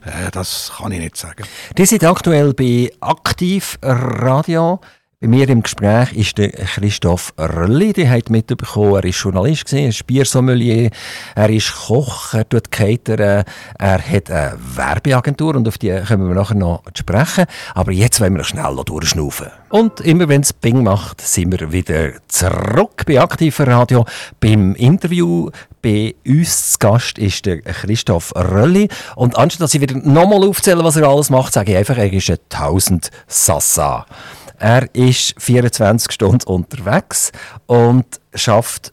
äh, 0.05 0.31
das 0.33 0.73
kann 0.77 0.93
ich 0.93 1.01
nicht 1.01 1.17
sagen. 1.17 1.45
Die 1.79 1.87
sind 1.87 2.05
aktuell 2.05 2.53
bei 2.53 2.91
Aktiv 3.01 3.79
Radio. 3.83 4.81
Bei 5.19 5.29
mir 5.29 5.49
im 5.49 5.63
Gespräch 5.63 6.13
ist 6.13 6.37
der 6.37 6.51
Christoph 6.51 7.33
Rölli, 7.39 7.95
der 7.95 8.11
hat 8.11 8.29
mitbekommen, 8.29 8.97
er 8.97 9.05
ist 9.07 9.19
Journalist 9.19 9.65
gewesen, 9.65 9.85
er 9.85 9.89
ist 9.89 10.07
Biersommelier, 10.07 10.91
er 11.35 11.49
ist 11.49 11.73
Koch, 11.75 12.35
er 12.35 12.47
tut 12.47 12.71
cateren, 12.71 13.45
er 13.79 13.99
hat 13.99 14.31
eine 14.31 14.59
Werbeagentur 14.75 15.57
und 15.57 15.67
auf 15.69 15.79
die 15.79 15.99
kommen 16.07 16.29
wir 16.29 16.35
nachher 16.35 16.57
noch 16.57 16.83
sprechen. 16.95 17.47
Aber 17.75 17.93
jetzt 17.93 18.21
wollen 18.21 18.35
wir 18.35 18.41
noch 18.41 18.45
schnell 18.45 18.77
durchschnaufen. 18.85 19.47
Und 19.71 20.01
immer 20.01 20.29
wenn 20.29 20.43
es 20.43 20.53
Bing 20.53 20.83
macht, 20.83 21.23
sind 21.23 21.51
wir 21.59 21.73
wieder 21.73 22.11
zurück 22.29 23.05
bei 23.07 23.19
Aktiver 23.19 23.67
Radio. 23.69 24.05
Beim 24.39 24.75
Interview 24.75 25.49
bei 25.81 26.15
uns 26.27 26.73
zu 26.73 26.79
Gast 26.79 27.17
ist 27.17 27.47
der 27.47 27.63
Christoph 27.63 28.35
Rölli. 28.37 28.91
Und 29.15 29.39
anstatt 29.39 29.63
dass 29.63 29.73
ich 29.73 29.81
wieder 29.81 29.97
nochmal 29.97 30.47
aufzähle, 30.47 30.85
was 30.85 30.97
er 30.97 31.09
alles 31.09 31.31
macht, 31.31 31.55
sage 31.55 31.73
ich 31.73 31.79
einfach, 31.79 31.97
er 31.97 32.13
ist 32.13 32.29
ein 32.29 32.37
1000 32.53 33.11
Sassa. 33.27 34.05
Er 34.59 34.95
ist 34.95 35.35
24 35.39 36.13
Stunden 36.13 36.49
unterwegs 36.49 37.33
und 37.67 38.21
schafft 38.35 38.93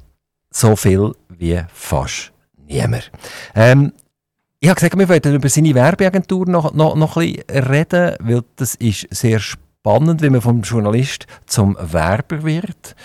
so 0.50 0.76
viel 0.76 1.14
wie 1.30 1.62
fast 1.74 2.32
niemand. 2.68 3.12
Ähm, 3.56 3.94
ich 4.60 4.70
habe 4.70 4.76
gesagt, 4.76 4.98
wir 4.98 5.10
wollten 5.10 5.36
über 5.36 5.50
seine 5.50 5.76
Werbeagentur 5.76 6.48
noch, 6.48 6.74
noch, 6.74 6.96
noch 6.96 7.18
ein 7.18 7.34
bisschen 7.34 7.64
reden, 7.66 8.16
weil 8.20 8.44
das 8.56 8.76
ist 8.76 9.08
sehr 9.12 9.40
spannend 9.40 9.63
spannend, 9.84 10.22
wie 10.22 10.30
man 10.30 10.40
vom 10.40 10.62
Journalist 10.62 11.28
zum 11.46 11.76
Werber 11.78 12.44
wird. 12.44 12.96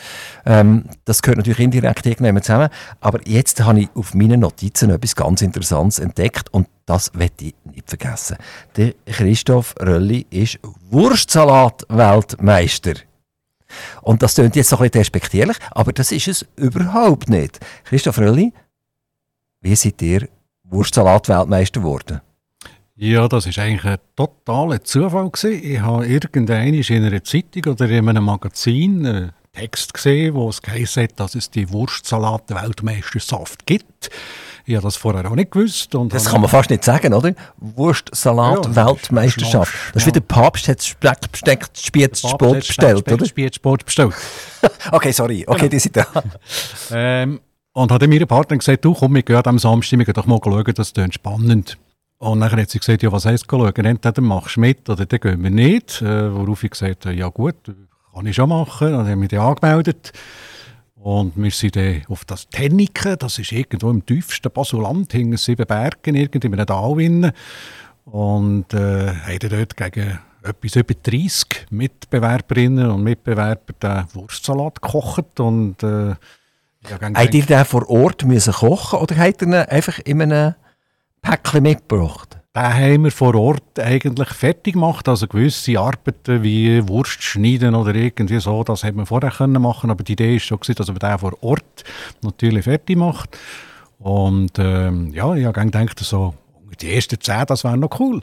Ähm, 0.47 0.85
das 1.05 1.23
gehört 1.23 1.39
natürlich 1.39 1.59
indirekt 1.59 2.07
irgendwann 2.07 2.41
zusammen. 2.41 2.69
Aber 3.01 3.19
jetzt 3.27 3.61
habe 3.65 3.81
ich 3.81 3.89
auf 3.97 4.15
meinen 4.15 4.39
Notizen 4.39 4.91
etwas 4.91 5.17
ganz 5.17 5.43
Interessantes 5.43 5.99
entdeckt 5.99 6.55
und 6.55 6.69
das 6.87 7.11
werde 7.15 7.47
ich 7.47 7.57
nicht 7.65 7.89
vergessen. 7.89 8.37
Der 8.77 8.95
Christoph 9.07 9.75
Rölli 9.81 10.25
ist 10.31 10.61
Wurstsalat-Weltmeister. 10.89 12.95
Und 14.03 14.23
das 14.23 14.37
klingt 14.37 14.55
jetzt 14.55 14.69
so 14.69 14.77
ein 14.77 14.83
bisschen 14.83 15.01
despektierlich, 15.01 15.57
aber 15.73 15.93
das 15.93 16.13
ist 16.13 16.29
es 16.29 16.47
überhaupt 16.55 17.29
nicht. 17.29 17.59
Christoph 17.87 18.19
Rölli, 18.19 18.53
wie 19.63 19.75
seid 19.75 20.01
ihr 20.01 20.29
Wurstsalat-Weltmeister 20.63 21.81
geworden? 21.81 22.21
Ja, 23.01 23.29
das 23.29 23.47
war 23.47 23.65
eigentlich 23.65 23.85
ein 23.85 23.99
totaler 24.17 24.83
Zufall. 24.83 25.31
Gewesen. 25.31 25.63
Ich 25.63 25.81
habe 25.81 26.05
irgendwann 26.05 26.75
in 26.75 27.05
einer 27.05 27.23
Zeitung 27.23 27.73
oder 27.73 27.89
in 27.89 28.09
einem 28.09 28.25
Magazin 28.25 29.07
einen 29.07 29.31
Text 29.53 29.95
gesehen, 29.95 30.35
wo 30.35 30.49
es 30.49 30.61
geheißen 30.61 31.05
hat, 31.05 31.21
dass 31.21 31.37
es 31.37 31.49
die 31.49 31.71
Wurstsalat-Weltmeisterschaft 31.71 33.67
gibt. 33.67 34.11
Ich 34.67 34.75
habe 34.75 34.83
das 34.83 34.97
vorher 34.97 35.31
auch 35.31 35.37
nicht 35.37 35.53
gewusst. 35.53 35.95
Und 35.95 36.13
das 36.13 36.25
kann 36.25 36.41
man 36.41 36.51
fast 36.51 36.71
nicht 36.71 36.83
sagen, 36.83 37.15
oder? 37.15 37.35
Wurstsalat-Weltmeisterschaft. 37.59 39.73
Ja, 39.73 39.79
das 39.93 40.03
ist 40.03 40.07
wie 40.09 40.13
der 40.13 40.21
Papst 40.21 40.67
hat 40.67 40.83
Speck, 40.83 41.69
Spiezsport 41.75 42.67
bestellt, 42.67 43.13
oder? 43.13 43.27
Spiezsport 43.27 43.85
bestellt. 43.85 44.13
okay, 44.91 45.13
sorry. 45.13 45.45
Okay, 45.47 45.59
genau. 45.61 45.71
die 45.71 45.79
sind 45.79 45.97
da. 45.97 46.05
ähm, 46.91 47.39
und 47.75 47.93
hat 47.93 48.05
mir 48.09 48.27
Partner 48.27 48.57
gesagt, 48.57 48.85
du 48.85 48.93
komm, 48.93 49.15
wir 49.15 49.23
gehen 49.23 49.41
am 49.45 49.61
Samstag, 49.61 50.01
wir 50.01 50.05
gehen 50.05 50.15
doch 50.15 50.27
mal 50.27 50.41
schauen, 50.43 50.75
das 50.75 50.91
ist 50.91 51.15
spannend. 51.15 51.79
Und 52.19 52.41
dann 52.41 52.51
hat 52.51 52.71
sie 52.71 52.79
gesagt, 52.79 53.03
ja, 53.03 53.13
was 53.13 53.27
heisst 53.27 53.47
schauen? 53.49 53.73
Entweder 53.73 54.21
machst 54.21 54.57
du 54.57 54.61
mit 54.61 54.89
oder 54.89 55.07
dann 55.07 55.21
gehen 55.21 55.43
wir 55.43 55.51
nicht. 55.51 56.03
Äh, 56.03 56.35
worauf 56.35 56.65
ich 56.65 56.71
gesagt 56.73 57.07
habe, 57.07 57.15
ja 57.15 57.29
gut, 57.29 57.57
kann 58.13 58.27
ich 58.27 58.35
schon 58.35 58.49
machen. 58.49 58.93
Dann 58.93 59.09
haben 59.09 59.21
wir 59.21 59.29
die 59.29 59.39
angemeldet. 59.39 60.13
Und 60.97 61.37
wir 61.37 61.51
sind 61.53 61.77
dann 61.77 62.03
auf 62.09 62.25
das 62.25 62.49
Tenniken, 62.49 63.17
das 63.19 63.39
ist 63.39 63.53
irgendwo 63.53 63.89
im 63.89 64.05
tiefsten 64.05 64.51
Basuland, 64.51 65.13
hinter 65.13 65.39
sieben 65.39 65.65
Bergen, 65.65 66.17
irgendwie 66.17 66.49
in 66.49 66.55
einem 66.55 66.67
Tal. 66.67 67.33
Und 68.05 68.75
äh, 68.75 69.15
haben 69.15 69.49
dort 69.49 69.77
gegen 69.77 70.19
etwas 70.43 70.77
über 70.77 70.95
30 70.95 71.67
Mitbewerberinnen 71.71 72.91
und 72.91 73.05
Mitbewerber 73.05 73.73
den 73.81 74.05
Wurstsalat 74.13 74.83
gekocht. 74.83 75.39
Und, 75.39 75.83
äh, 75.85 76.09
ja, 76.09 76.99
habt 77.15 77.35
ihr 77.35 77.47
den 77.47 77.65
vor 77.65 77.89
Ort 77.89 78.25
müssen 78.25 78.53
kochen 78.53 78.99
oder 78.99 79.17
habt 79.17 79.43
ihr 79.43 79.49
ihn 79.49 79.55
einfach 79.55 80.01
in 80.01 80.23
einem 80.23 80.55
Päckchen 81.23 81.63
mitgebracht? 81.63 82.39
Den 82.55 82.75
haben 82.75 83.05
wir 83.05 83.13
vor 83.13 83.35
Ort 83.35 83.79
eigentlich 83.79 84.29
fertig 84.31 84.75
gemacht. 84.75 85.09
Also 85.09 85.29
gewisse 85.29 85.79
Arbeiten 85.79 86.43
wie 86.43 86.87
Wurst 86.89 87.23
schneiden 87.23 87.75
oder 87.75 87.95
irgendwie 87.95 88.41
so, 88.41 88.65
das 88.65 88.83
hätte 88.83 88.97
man 88.97 89.07
vorher 89.07 89.31
können 89.31 89.63
machen 89.63 89.91
Aber 89.91 90.03
die 90.03 90.13
Idee 90.13 90.33
war 90.33 90.41
schon, 90.41 90.59
dass 90.75 90.89
man 90.89 90.99
den 90.99 91.19
vor 91.19 91.35
Ort 91.43 91.85
natürlich 92.23 92.65
fertig 92.65 92.97
macht. 92.97 93.39
Und 93.99 94.59
ähm, 94.59 95.13
ja, 95.13 95.35
ich 95.35 95.45
habe 95.45 95.61
gedacht, 95.61 95.99
so, 96.01 96.35
die 96.81 96.95
ersten 96.95 97.21
zehn, 97.21 97.45
das 97.47 97.65
wäre 97.65 97.77
noch 97.77 98.01
cool. 98.01 98.23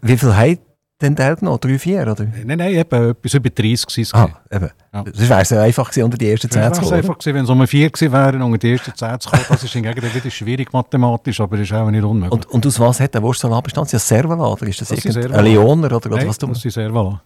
Wie 0.00 0.16
viel 0.16 0.34
hat 0.34 0.58
den 1.02 1.16
Teil 1.16 1.36
noch? 1.40 1.58
Drei, 1.58 1.78
vier, 1.78 2.02
oder? 2.02 2.24
Nein, 2.44 2.58
nein, 2.58 2.74
eben 2.74 3.10
etwas 3.10 3.34
über 3.34 3.50
30 3.50 4.14
Ah, 4.14 4.28
eben. 4.50 4.70
Ja. 4.92 5.02
Das 5.02 5.28
wäre 5.28 5.40
es 5.40 5.52
einfach 5.52 5.88
gewesen, 5.90 6.04
unter 6.04 6.18
die 6.18 6.30
ersten 6.30 6.50
10 6.50 6.74
zu 6.74 6.80
kommen. 6.82 6.94
Einfach 6.94 7.18
gewesen, 7.18 7.34
wenn 7.34 7.44
es 7.44 7.50
um 7.50 7.66
vier 7.66 7.90
gewesen 7.90 8.12
wären, 8.12 8.42
unter 8.42 8.58
die 8.58 8.72
ersten 8.72 8.94
10 8.94 9.20
zu 9.20 9.30
kommen. 9.30 9.44
Das 9.48 9.62
ist 9.62 9.72
hingegen 9.72 10.02
wieder 10.02 10.30
schwierig 10.30 10.72
mathematisch, 10.72 11.40
aber 11.40 11.58
ist 11.58 11.72
auch 11.72 11.90
nicht 11.90 12.04
unmöglich. 12.04 12.32
Und, 12.32 12.46
und 12.46 12.66
aus 12.66 12.78
was 12.80 13.00
hat 13.00 13.14
der 13.14 13.22
Wurstsalat 13.22 13.64
bestanden? 13.64 13.86
Ist 13.86 13.94
das 13.94 14.08
Servala 14.08 14.44
oder 14.44 14.66
ist 14.66 14.80
das, 14.80 14.88
das 14.88 15.16
ein 15.16 15.44
Leoner? 15.44 15.86
Oder, 15.86 15.96
oder 15.96 16.16
Nein, 16.16 16.28
was 16.28 16.38
du 16.38 16.46
das 16.46 16.64
ist 16.64 16.74
Servala. 16.74 17.22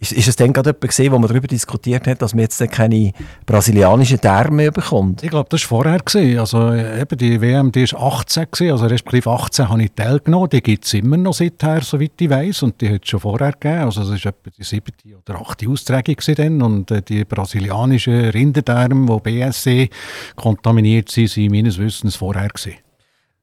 Ist, 0.00 0.12
ist 0.12 0.28
es 0.28 0.36
dann 0.36 0.52
gerade 0.52 0.70
jemand 0.70 0.82
gesehen, 0.82 1.12
wo 1.12 1.18
man 1.18 1.28
darüber 1.28 1.48
diskutiert 1.48 2.06
hat, 2.06 2.22
dass 2.22 2.32
man 2.32 2.42
jetzt 2.42 2.62
keine 2.70 3.12
brasilianischen 3.44 4.20
Terme 4.20 4.70
bekommt? 4.70 5.24
Ich 5.24 5.30
glaube, 5.30 5.48
das 5.50 5.62
war 5.62 5.68
vorher. 5.68 5.98
Gewesen. 5.98 6.38
Also 6.38 6.72
eben 6.72 7.18
die 7.18 7.40
WM, 7.40 7.72
die 7.72 7.90
war 7.92 8.12
18, 8.20 8.46
gewesen, 8.48 8.72
also 8.72 8.86
respektive 8.86 9.30
18 9.30 9.68
habe 9.68 9.82
ich 9.82 9.90
teilgenommen. 9.90 10.50
Die 10.50 10.62
gibt 10.62 10.84
es 10.84 10.94
immer 10.94 11.16
noch 11.16 11.34
seither, 11.34 11.80
soweit 11.80 12.12
ich 12.20 12.30
weiß 12.30 12.62
und 12.62 12.80
die 12.80 12.90
hat 12.90 13.02
es 13.02 13.10
schon 13.10 13.18
vorher 13.18 13.50
gegeben. 13.50 13.86
Also 13.86 14.02
das 14.02 14.24
war 14.24 14.30
etwa 14.30 14.50
die 14.56 14.62
siebte 14.62 14.92
oder 15.16 15.40
achte 15.40 15.68
Austragung 15.68 16.16
dann 16.36 16.62
und 16.62 16.90
äh, 16.92 17.02
die 17.02 17.24
brasilianischen 17.24 18.30
Rinderterme, 18.30 19.20
die 19.24 19.40
BSC 19.40 19.90
kontaminiert 20.36 21.08
sind, 21.08 21.36
waren 21.36 21.50
meines 21.50 21.76
Wissens 21.76 22.14
vorher. 22.14 22.48
Gewesen. 22.48 22.78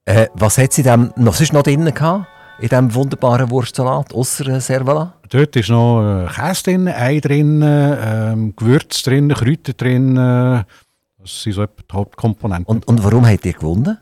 Äh, 0.06 0.28
was 0.32 0.56
hat 0.56 0.72
sie 0.72 0.82
denn 0.82 1.12
noch, 1.16 1.34
sonst 1.34 1.52
noch 1.52 1.64
drinnen 1.64 1.92
gehabt? 1.92 2.28
In 2.58 2.68
diesem 2.68 2.94
wunderbaren 2.94 3.50
Wurstsalat, 3.50 4.14
außer 4.14 4.48
äh, 4.48 4.60
Servala? 4.60 5.14
Dort 5.28 5.56
ist 5.56 5.68
noch 5.68 6.02
äh, 6.02 6.26
Käse 6.26 6.62
drin, 6.64 6.88
Ei 6.88 7.20
drin, 7.20 7.62
ähm, 7.62 8.54
Gewürz 8.56 9.02
drin, 9.02 9.28
Kräuter 9.28 9.72
drin. 9.74 10.16
Äh, 10.16 10.64
das 11.18 11.42
sind 11.42 11.52
so 11.52 11.66
die 11.66 11.92
Hauptkomponenten. 11.92 12.66
Und, 12.66 12.86
und 12.88 13.04
warum 13.04 13.26
habt 13.26 13.44
ihr 13.44 13.52
gewonnen? 13.52 13.98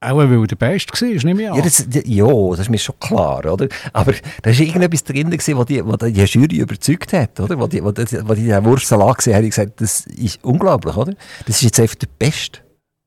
Auch 0.00 0.16
weil 0.16 0.32
er 0.32 0.46
der 0.46 0.56
Beste 0.56 0.92
war, 0.92 1.24
nehme 1.24 1.42
ich 1.42 1.50
an. 1.50 1.56
Ja, 1.56 1.62
das, 1.62 1.86
ja, 2.04 2.50
das 2.50 2.60
ist 2.60 2.70
mir 2.70 2.78
schon 2.78 2.98
klar, 2.98 3.44
oder? 3.44 3.68
Aber 3.92 4.12
da 4.42 4.50
war 4.50 4.60
irgendetwas 4.60 5.04
drin, 5.04 5.30
was 5.30 5.66
die, 5.66 5.86
was 5.86 5.98
die 5.98 6.24
Jury 6.24 6.56
überzeugt 6.56 7.12
hat, 7.12 7.38
oder? 7.38 7.58
Wo 7.58 7.68
die, 7.68 7.84
wo 7.84 7.92
die, 7.92 8.04
wo 8.26 8.34
die 8.34 8.46
den 8.46 8.64
Wurstsalat 8.64 9.18
gesehen 9.18 9.36
haben, 9.36 9.46
gesagt, 9.46 9.80
das 9.80 10.06
ist 10.06 10.42
unglaublich, 10.42 10.96
oder? 10.96 11.14
Das 11.46 11.56
ist 11.56 11.62
jetzt 11.62 11.78
einfach 11.80 11.94
der 11.96 12.08
Beste. 12.18 12.60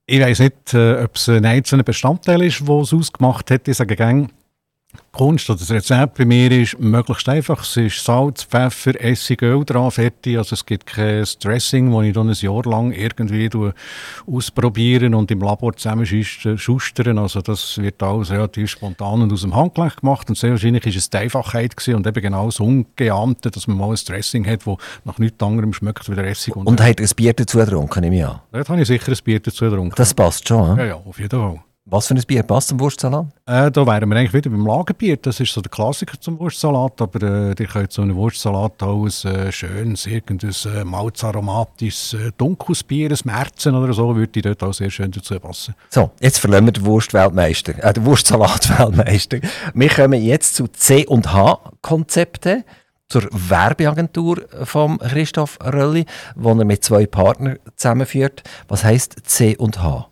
Ich 0.07 0.21
weiß 0.21 0.39
nicht, 0.39 0.73
äh, 0.73 1.03
ob 1.03 1.15
es 1.15 1.27
ein 1.27 1.45
einzelner 1.45 1.83
Bestandteil 1.83 2.43
ist, 2.43 2.65
der 2.65 2.75
es 2.75 2.93
ausgemacht 2.93 3.51
hat. 3.51 3.67
Ich 3.67 3.75
sage 3.75 3.95
gerne, 3.95 4.29
Kunst 5.11 5.49
oder 5.49 5.59
das 5.59 5.71
Rezept 5.71 6.17
bei 6.17 6.25
mir 6.25 6.51
ist 6.51 6.79
möglichst 6.79 7.27
einfach. 7.29 7.63
Es 7.63 7.77
ist 7.77 8.03
Salz, 8.03 8.43
Pfeffer, 8.43 8.99
Essig, 8.99 9.41
Öl 9.41 9.63
dran, 9.63 9.89
fertig. 9.91 10.37
Also 10.37 10.53
es 10.53 10.65
gibt 10.65 10.85
kein 10.85 11.25
Dressing, 11.39 11.91
das 11.91 12.03
ich 12.03 12.13
dann 12.13 12.29
ein 12.29 12.35
Jahr 12.35 12.63
lang 12.65 12.91
irgendwie 12.91 13.49
ausprobieren 14.27 15.15
und 15.15 15.31
im 15.31 15.39
Labor 15.39 15.75
zusammenschustern. 15.75 17.17
Also 17.17 17.41
das 17.41 17.77
wird 17.77 18.01
alles 18.03 18.31
relativ 18.31 18.69
spontan 18.69 19.21
und 19.21 19.31
aus 19.31 19.41
dem 19.41 19.55
Handgelenk 19.55 20.01
gemacht. 20.01 20.29
Und 20.29 20.37
sehr 20.37 20.51
wahrscheinlich 20.51 20.85
ist 20.85 20.97
es 20.97 21.09
die 21.09 21.17
Einfachheit 21.17 21.77
gewesen 21.77 21.95
und 21.95 22.07
eben 22.07 22.21
genau 22.21 22.45
das 22.45 22.59
Ungeahnte, 22.59 23.51
dass 23.51 23.67
man 23.67 23.77
mal 23.77 23.89
ein 23.89 23.99
Dressing 24.05 24.45
hat, 24.45 24.65
das 24.65 24.77
nach 25.05 25.17
nichts 25.17 25.41
anderem 25.41 25.73
schmeckt 25.73 26.09
wie 26.09 26.15
der 26.15 26.25
Essig. 26.25 26.55
Und, 26.55 26.67
und 26.67 26.81
hat 26.81 26.99
ein 26.99 27.09
Bier 27.15 27.33
dazu 27.33 27.57
getrunken, 27.57 28.01
nehme 28.01 28.17
ich 28.17 28.25
an? 28.25 28.41
Dort 28.51 28.69
habe 28.69 28.81
ich 28.81 28.87
sicher 28.87 29.11
ein 29.11 29.17
Bier 29.23 29.39
dazu 29.39 29.65
getrunken. 29.65 29.95
Das 29.95 30.13
passt 30.13 30.47
schon, 30.47 30.77
Ja, 30.77 30.85
ja, 30.85 30.95
auf 30.95 31.19
jeden 31.19 31.39
Fall. 31.39 31.59
Was 31.87 32.07
für 32.07 32.15
ein 32.15 32.21
Bier 32.25 32.41
passt 32.41 32.69
zum 32.69 32.79
Wurstsalat? 32.79 33.27
Äh, 33.45 33.69
da 33.69 33.85
wären 33.85 34.09
wir 34.09 34.17
eigentlich 34.17 34.33
wieder 34.33 34.49
beim 34.49 34.65
Lagerbier. 34.65 35.17
Das 35.17 35.39
ist 35.39 35.53
so 35.53 35.61
der 35.61 35.69
Klassiker 35.69 36.19
zum 36.19 36.39
Wurstsalat. 36.39 36.99
Aber 36.99 37.21
äh, 37.21 37.49
ihr 37.49 37.67
könnt 37.67 37.91
so 37.91 38.01
einen 38.01 38.15
Wurstsalat 38.15 38.81
auch 38.81 39.05
ein 39.05 39.31
äh, 39.31 39.51
schönes, 39.51 40.07
irgendein 40.07 40.49
äh, 40.65 40.83
malzaromatisches 40.83 42.13
äh, 42.13 42.31
dunkles 42.39 42.81
Bier, 42.83 43.11
ein 43.11 43.19
Märzen 43.25 43.75
oder 43.75 43.93
so, 43.93 44.15
würde 44.15 44.41
dort 44.41 44.63
auch 44.63 44.73
sehr 44.73 44.89
schön 44.89 45.11
dazu 45.11 45.39
passen. 45.39 45.75
So, 45.91 46.09
jetzt 46.19 46.39
verlassen 46.39 46.65
wir 46.65 46.71
den 46.71 46.85
Wurstweltmeister, 46.85 47.83
äh, 47.83 47.93
den 47.93 48.03
Wurstsalatweltmeister. 48.03 49.41
Wir 49.75 49.89
kommen 49.89 50.19
jetzt 50.23 50.55
zu 50.55 50.67
C&H-Konzepten 50.67 52.63
zur 53.07 53.29
Werbeagentur 53.31 54.41
von 54.63 54.97
Christoph 54.97 55.59
Rölli, 55.63 56.07
wo 56.35 56.49
er 56.49 56.65
mit 56.65 56.83
zwei 56.83 57.05
Partnern 57.05 57.59
zusammenführt. 57.75 58.41
Was 58.67 58.83
heisst 58.83 59.17
C&H? 59.23 60.09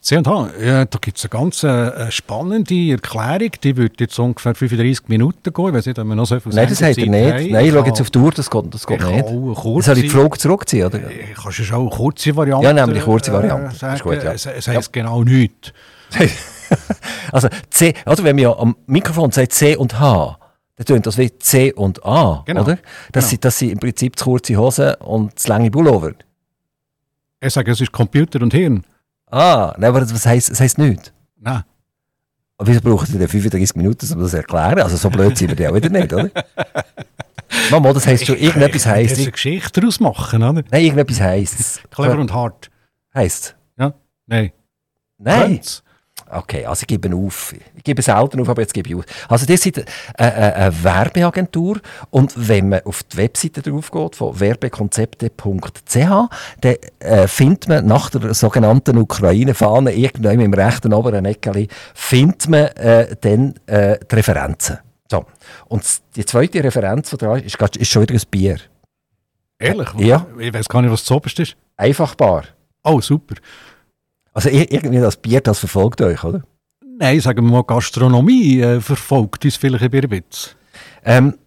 C&H, 0.00 0.50
ja, 0.64 0.84
da 0.84 0.98
gibt 1.00 1.18
es 1.18 1.24
eine 1.24 1.30
ganz 1.30 1.64
äh, 1.64 2.12
spannende 2.12 2.92
Erklärung, 2.92 3.50
die 3.64 3.76
wird 3.76 4.00
jetzt 4.00 4.16
ungefähr 4.20 4.54
35 4.54 5.08
Minuten 5.08 5.52
gehen. 5.52 5.66
Ich 5.66 5.74
weiß 5.74 5.86
nicht, 5.86 5.98
ob 5.98 6.06
wir 6.06 6.14
noch 6.14 6.26
so 6.26 6.38
viel 6.38 6.52
Nein, 6.52 6.68
das 6.68 6.80
hat 6.80 6.96
er 6.96 7.06
nicht. 7.06 7.32
Haben. 7.32 7.50
Nein, 7.50 7.66
ich 7.66 7.72
schaue 7.72 7.86
jetzt 7.86 8.00
auf 8.00 8.10
die 8.10 8.18
Uhr, 8.20 8.30
das 8.30 8.48
geht, 8.48 8.74
das 8.74 8.86
geht 8.86 9.00
nicht. 9.00 9.28
Soll 9.28 9.98
ich 9.98 10.02
die 10.04 10.08
Frage 10.08 10.38
zurückziehen? 10.38 10.86
Oder? 10.86 11.10
Ich 11.10 11.34
kann 11.34 11.50
schon 11.50 11.80
eine 11.80 11.90
kurze 11.90 12.36
Variante 12.36 12.66
Ja, 12.66 12.72
nämlich 12.72 13.02
kurze 13.02 13.32
Variante. 13.32 13.74
Äh, 13.74 13.78
sagen. 13.78 14.00
Gut, 14.00 14.22
ja. 14.22 14.32
Es, 14.32 14.46
es 14.46 14.68
heisst 14.68 14.94
ja. 14.94 15.02
genau 15.02 15.24
nichts. 15.24 15.72
also, 17.32 17.48
C, 17.70 17.92
oder 18.06 18.22
wenn 18.22 18.36
man 18.36 18.46
am 18.46 18.76
Mikrofon 18.86 19.32
sagt 19.32 19.52
C 19.52 19.74
und 19.74 19.98
H, 19.98 20.38
dann 20.76 20.86
tönt 20.86 21.06
das 21.06 21.18
wie 21.18 21.36
C 21.36 21.72
und 21.72 22.04
A, 22.04 22.44
genau. 22.46 22.62
oder? 22.62 22.76
Das, 23.10 23.24
genau. 23.24 23.26
sind, 23.26 23.44
das 23.44 23.58
sind 23.58 23.70
im 23.70 23.80
Prinzip 23.80 24.16
zu 24.16 24.26
kurze 24.26 24.56
Hosen 24.56 24.94
und 25.00 25.36
zu 25.36 25.48
lange 25.48 25.68
Pullover. 25.68 26.12
Ich 27.40 27.52
sage, 27.52 27.72
es 27.72 27.80
ist 27.80 27.90
Computer 27.90 28.40
und 28.40 28.54
Hirn. 28.54 28.84
Ah, 29.30 29.74
nein, 29.78 29.90
aber 29.90 30.02
was 30.02 30.26
heisst, 30.26 30.50
das 30.50 30.60
heisst 30.60 30.78
nichts? 30.78 31.12
Nein. 31.38 31.64
Aber 32.58 32.68
wieso 32.68 32.80
brauchen 32.80 33.06
Sie 33.06 33.18
denn 33.18 33.28
35 33.28 33.76
Minuten, 33.76 34.12
um 34.12 34.20
das 34.20 34.30
zu 34.30 34.36
erklären? 34.38 34.80
Also 34.80 34.96
so 34.96 35.10
blöd 35.10 35.36
sind 35.36 35.50
wir 35.50 35.64
ja 35.64 35.70
auch 35.70 35.74
wieder 35.74 35.90
nicht, 35.90 36.12
oder? 36.12 36.30
Mama, 37.70 37.92
das 37.92 38.06
heisst 38.06 38.26
schon, 38.26 38.36
irgendetwas 38.36 38.86
heisst... 38.86 39.18
Ich 39.18 39.24
eine 39.24 39.32
Geschichte 39.32 39.80
daraus 39.80 40.00
machen, 40.00 40.42
oder? 40.42 40.62
Nein, 40.70 40.84
irgendetwas 40.84 41.20
heisst 41.20 41.82
Clever 41.90 42.18
und 42.18 42.32
hart. 42.32 42.70
Heisst 43.14 43.56
Ja? 43.78 43.94
Nein. 44.26 44.52
Nein? 45.18 45.40
Könnt's? 45.40 45.82
Okay, 46.28 46.66
also 46.66 46.82
ich 46.82 46.88
gebe 46.88 47.14
auf. 47.14 47.54
Ich 47.76 47.84
gebe 47.84 48.02
selten 48.02 48.40
auf, 48.40 48.48
aber 48.48 48.62
jetzt 48.62 48.74
gebe 48.74 48.88
ich 48.88 48.96
auf. 48.96 49.04
Also 49.28 49.46
das 49.46 49.64
ist 49.64 49.78
eine, 49.78 50.34
eine, 50.34 50.56
eine 50.56 50.84
Werbeagentur 50.84 51.80
und 52.10 52.32
wenn 52.36 52.70
man 52.70 52.80
auf 52.84 53.04
die 53.04 53.16
Webseite 53.18 53.62
drauf 53.62 53.90
geht, 53.90 54.16
von 54.16 54.38
werbekonzepte.ch, 54.38 55.94
dann 56.60 56.74
äh, 56.98 57.28
findet 57.28 57.68
man 57.68 57.86
nach 57.86 58.10
der 58.10 58.34
sogenannten 58.34 58.98
Ukraine-Fahne 58.98 59.92
irgendwann 59.92 60.40
im 60.40 60.52
rechten 60.52 60.92
oberen 60.92 61.24
Eckeli, 61.24 61.68
findet 61.94 62.48
man 62.48 62.66
äh, 62.76 63.14
dann 63.20 63.54
äh, 63.66 63.98
die 64.10 64.14
Referenzen. 64.14 64.78
So. 65.08 65.24
Und 65.66 65.84
die 66.16 66.24
zweite 66.24 66.62
Referenz, 66.64 67.10
die 67.10 67.16
da 67.18 67.36
ist, 67.36 67.56
ist, 67.76 67.90
schon 67.90 68.02
wieder 68.02 68.14
ein 68.14 68.20
Bier. 68.30 68.58
Ehrlich? 69.58 69.88
Ja. 69.98 70.26
Ich 70.38 70.52
weiß 70.52 70.68
gar 70.68 70.82
nicht, 70.82 70.90
was 70.90 71.04
das 71.04 71.10
oberste 71.12 71.42
ist. 71.42 71.56
Einfach 71.76 72.14
Bar. 72.16 72.44
Oh, 72.82 73.00
super. 73.00 73.36
Also 74.36 74.50
irgendwie 74.50 74.98
das 74.98 75.16
Bier, 75.16 75.40
das 75.40 75.60
verfolgt 75.60 76.02
euch, 76.02 76.22
oder? 76.22 76.42
Nein, 76.98 77.20
sagen 77.20 77.42
wir 77.42 77.50
mal, 77.50 77.62
Gastronomie 77.62 78.60
äh, 78.60 78.82
verfolgt 78.82 79.46
uns 79.46 79.56
vielleicht 79.56 79.84
ein 79.84 79.90
bisschen. 79.90 80.24
Ähm, 81.06 81.38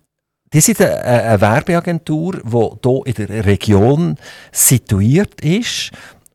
die 0.52 0.60
sind 0.60 0.82
eine, 0.82 1.04
eine 1.04 1.40
Werbeagentur, 1.40 2.42
die 2.44 3.12
hier 3.12 3.20
in 3.20 3.28
der 3.28 3.46
Region 3.46 4.16
situiert 4.52 5.40
ist. 5.42 5.92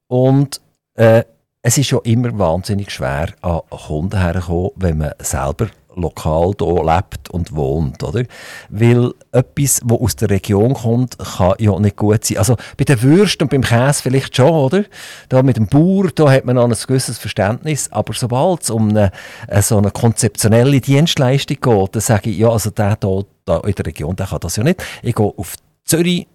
Und 0.07 0.61
äh, 0.95 1.25
es 1.61 1.77
ist 1.77 1.91
ja 1.91 1.99
immer 2.05 2.39
wahnsinnig 2.39 2.93
schwer, 2.93 3.35
an 3.41 3.63
Kunden 3.71 4.21
herzukommen, 4.21 4.71
wenn 4.77 4.99
man 4.99 5.11
selber 5.19 5.67
lokal 5.97 6.53
hier 6.59 6.85
lebt 6.85 7.31
und 7.31 7.55
wohnt, 7.55 8.03
oder? 8.03 8.25
Weil 8.69 9.13
etwas, 9.33 9.81
das 9.85 9.99
aus 9.99 10.17
der 10.17 10.31
Region 10.31 10.75
kommt, 10.75 11.19
kann 11.19 11.55
ja 11.59 11.79
nicht 11.79 11.97
gut 11.97 12.25
sein. 12.25 12.39
Also 12.39 12.57
bei 12.77 12.85
den 12.85 13.03
Würsten 13.03 13.45
und 13.45 13.51
beim 13.51 13.63
Käse 13.63 14.03
vielleicht 14.03 14.37
schon, 14.37 14.51
oder? 14.51 14.85
Da 15.29 15.43
mit 15.43 15.57
dem 15.57 15.67
Bauer, 15.67 16.09
da 16.15 16.31
hat 16.31 16.45
man 16.45 16.57
noch 16.57 16.65
ein 16.65 16.77
gewisses 16.87 17.19
Verständnis, 17.19 17.91
aber 17.91 18.13
sobald 18.15 18.63
es 18.63 18.71
um 18.71 18.91
eine, 18.91 19.11
eine, 19.49 19.63
so 19.63 19.79
eine 19.79 19.91
konzeptionelle 19.91 20.81
Dienstleistung 20.81 21.59
geht, 21.61 21.95
dann 21.95 22.03
sage 22.03 22.31
ich, 22.31 22.39
ja, 22.39 22.49
also 22.49 22.71
der 22.71 22.97
da, 22.97 23.21
da 23.45 23.59
in 23.61 23.75
der 23.75 23.87
Region, 23.87 24.17
der 24.17 24.27
kann 24.27 24.41
das 24.41 24.57
ja 24.57 24.65
nicht. 24.65 24.83
Ich 25.03 25.15
gehe 25.15 25.27
auf 25.27 25.57
Zürich, 25.85 26.27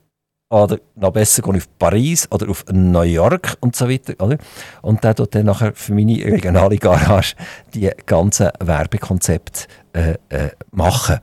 oder 0.49 0.79
noch 0.95 1.11
besser 1.11 1.43
gehen 1.43 1.55
auf 1.55 1.67
Paris 1.77 2.27
oder 2.31 2.49
auf 2.49 2.65
New 2.71 3.01
York 3.01 3.55
und 3.59 3.75
so 3.75 3.87
weiter. 3.87 4.13
Oder? 4.23 4.37
Und 4.81 5.03
der 5.03 5.15
tut 5.15 5.35
dann 5.35 5.45
nachher 5.45 5.73
für 5.73 5.93
meine 5.93 6.23
regionale 6.25 6.77
Garage 6.77 7.35
die 7.73 7.89
ganzen 8.05 8.49
Werbekonzepte 8.59 9.67
äh, 9.93 10.15
äh, 10.29 10.49
machen. 10.71 11.19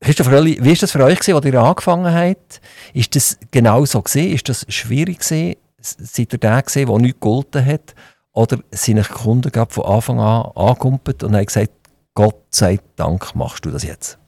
Christoph 0.00 0.30
Rölli, 0.30 0.58
wie 0.60 0.70
war 0.70 0.76
das 0.76 0.92
für 0.92 1.04
euch, 1.04 1.18
gewesen, 1.18 1.36
als 1.36 1.46
ihr 1.46 1.60
angefangen 1.60 2.12
habt? 2.12 2.60
Ist 2.92 3.16
das 3.16 3.38
genau 3.50 3.84
so 3.84 4.02
gesehen? 4.02 4.32
Ist 4.32 4.48
das 4.48 4.66
schwierig 4.68 5.20
gewesen? 5.20 5.56
Seid 5.80 6.32
ihr 6.32 6.38
der 6.38 6.62
gesehen, 6.62 6.88
der 6.88 6.98
nichts 6.98 7.20
gegolten 7.20 7.64
hat? 7.64 7.94
Oder 8.32 8.58
sind 8.70 8.98
euch 8.98 9.08
Kunden 9.08 9.50
von 9.68 9.84
Anfang 9.84 10.20
an 10.20 10.50
angekumpelt 10.54 11.22
und 11.22 11.34
haben 11.34 11.46
gesagt, 11.46 11.70
Gott 12.14 12.42
sei 12.50 12.80
Dank 12.96 13.34
machst 13.34 13.64
du 13.64 13.70
das 13.70 13.82
jetzt? 13.82 14.18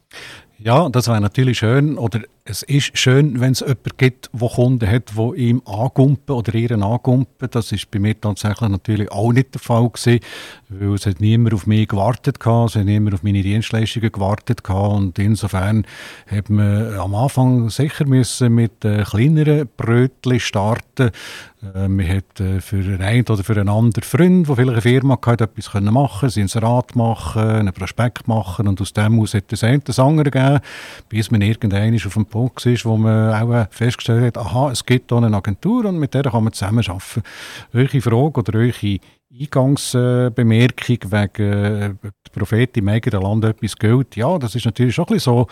Ja, 0.58 0.88
das 0.88 1.06
wäre 1.06 1.20
natürlich 1.20 1.58
schön. 1.58 1.98
Oder 1.98 2.22
es 2.50 2.62
ist 2.62 2.96
schön, 2.96 3.40
wenn 3.40 3.52
es 3.52 3.60
jemanden 3.60 3.90
gibt, 3.98 4.30
der 4.32 4.48
Kunden 4.48 4.90
hat, 4.90 5.12
die 5.16 5.48
ihm 5.48 5.62
angumpen 5.66 6.34
oder 6.34 6.54
ihren 6.54 6.82
angumpen. 6.82 7.48
Das 7.50 7.72
ist 7.72 7.90
bei 7.90 7.98
mir 7.98 8.18
tatsächlich 8.18 8.70
natürlich 8.70 9.12
auch 9.12 9.32
nicht 9.32 9.52
der 9.54 9.60
Fall 9.60 9.88
gewesen, 9.90 10.20
weil 10.70 10.94
es 10.94 11.04
hat 11.04 11.20
niemand 11.20 11.52
auf 11.52 11.66
mich 11.66 11.88
gewartet 11.88 12.38
hat, 12.44 12.70
es 12.70 12.76
hat 12.76 12.86
niemand 12.86 13.14
auf 13.14 13.22
meine 13.22 13.42
Dienstleistungen 13.42 14.10
gewartet 14.10 14.66
hat 14.66 14.90
und 14.90 15.18
insofern 15.18 15.86
hat 16.26 16.48
man 16.48 16.94
am 16.94 17.14
Anfang 17.14 17.68
sicher 17.68 18.06
müssen 18.06 18.54
mit 18.54 18.82
äh, 18.82 19.02
kleineren 19.02 19.68
Brötchen 19.76 20.40
starten. 20.40 21.10
Äh, 21.74 21.88
man 21.88 22.08
hat 22.08 22.40
äh, 22.40 22.60
für 22.60 22.98
einen 22.98 23.26
oder 23.28 23.44
für 23.44 23.60
einen 23.60 23.68
anderen 23.68 24.04
Freund, 24.04 24.48
der 24.48 24.56
vielleicht 24.56 24.72
eine 24.72 24.80
Firma 24.80 25.18
hatte, 25.24 25.44
etwas 25.44 25.70
können 25.70 25.92
machen, 25.92 26.30
ein 26.30 26.40
Inserat 26.40 26.96
machen, 26.96 27.42
einen 27.42 27.72
Prospekt 27.74 28.26
machen 28.26 28.68
und 28.68 28.80
aus 28.80 28.92
dem 28.92 29.20
aus 29.20 29.34
hat 29.34 29.52
es 29.52 29.64
ein 29.64 29.82
das 29.84 29.98
andere 29.98 30.30
gegeben, 30.30 30.60
bis 31.08 31.30
man 31.30 31.42
irgendwann 31.42 31.94
auf 31.94 32.14
dem 32.14 32.24
Punkt 32.24 32.37
war, 32.44 32.84
wo 32.84 32.96
man 32.96 33.32
auch 33.34 33.66
festgestellt 33.70 34.36
hat, 34.36 34.38
aha, 34.38 34.70
es 34.70 34.84
gibt 34.84 35.10
hier 35.10 35.18
eine 35.18 35.36
Agentur 35.36 35.84
und 35.84 35.98
mit 35.98 36.14
der 36.14 36.24
kann 36.24 36.44
man 36.44 36.52
zusammenarbeiten. 36.52 37.22
Welche 37.72 38.00
Frage 38.00 38.40
oder 38.40 38.52
welche 38.58 39.00
Eingangsbemerkung 39.30 40.98
wegen 41.10 41.52
äh, 41.52 41.94
der 42.02 42.30
Prophet 42.32 42.76
im 42.78 42.88
eigenen 42.88 43.22
Land 43.22 43.44
etwas 43.44 43.76
gilt. 43.76 44.16
Ja, 44.16 44.38
das 44.38 44.54
ist 44.54 44.64
natürlich 44.64 44.94
schon 44.94 45.04
ein 45.04 45.14
bisschen 45.14 45.32
so. 45.32 45.46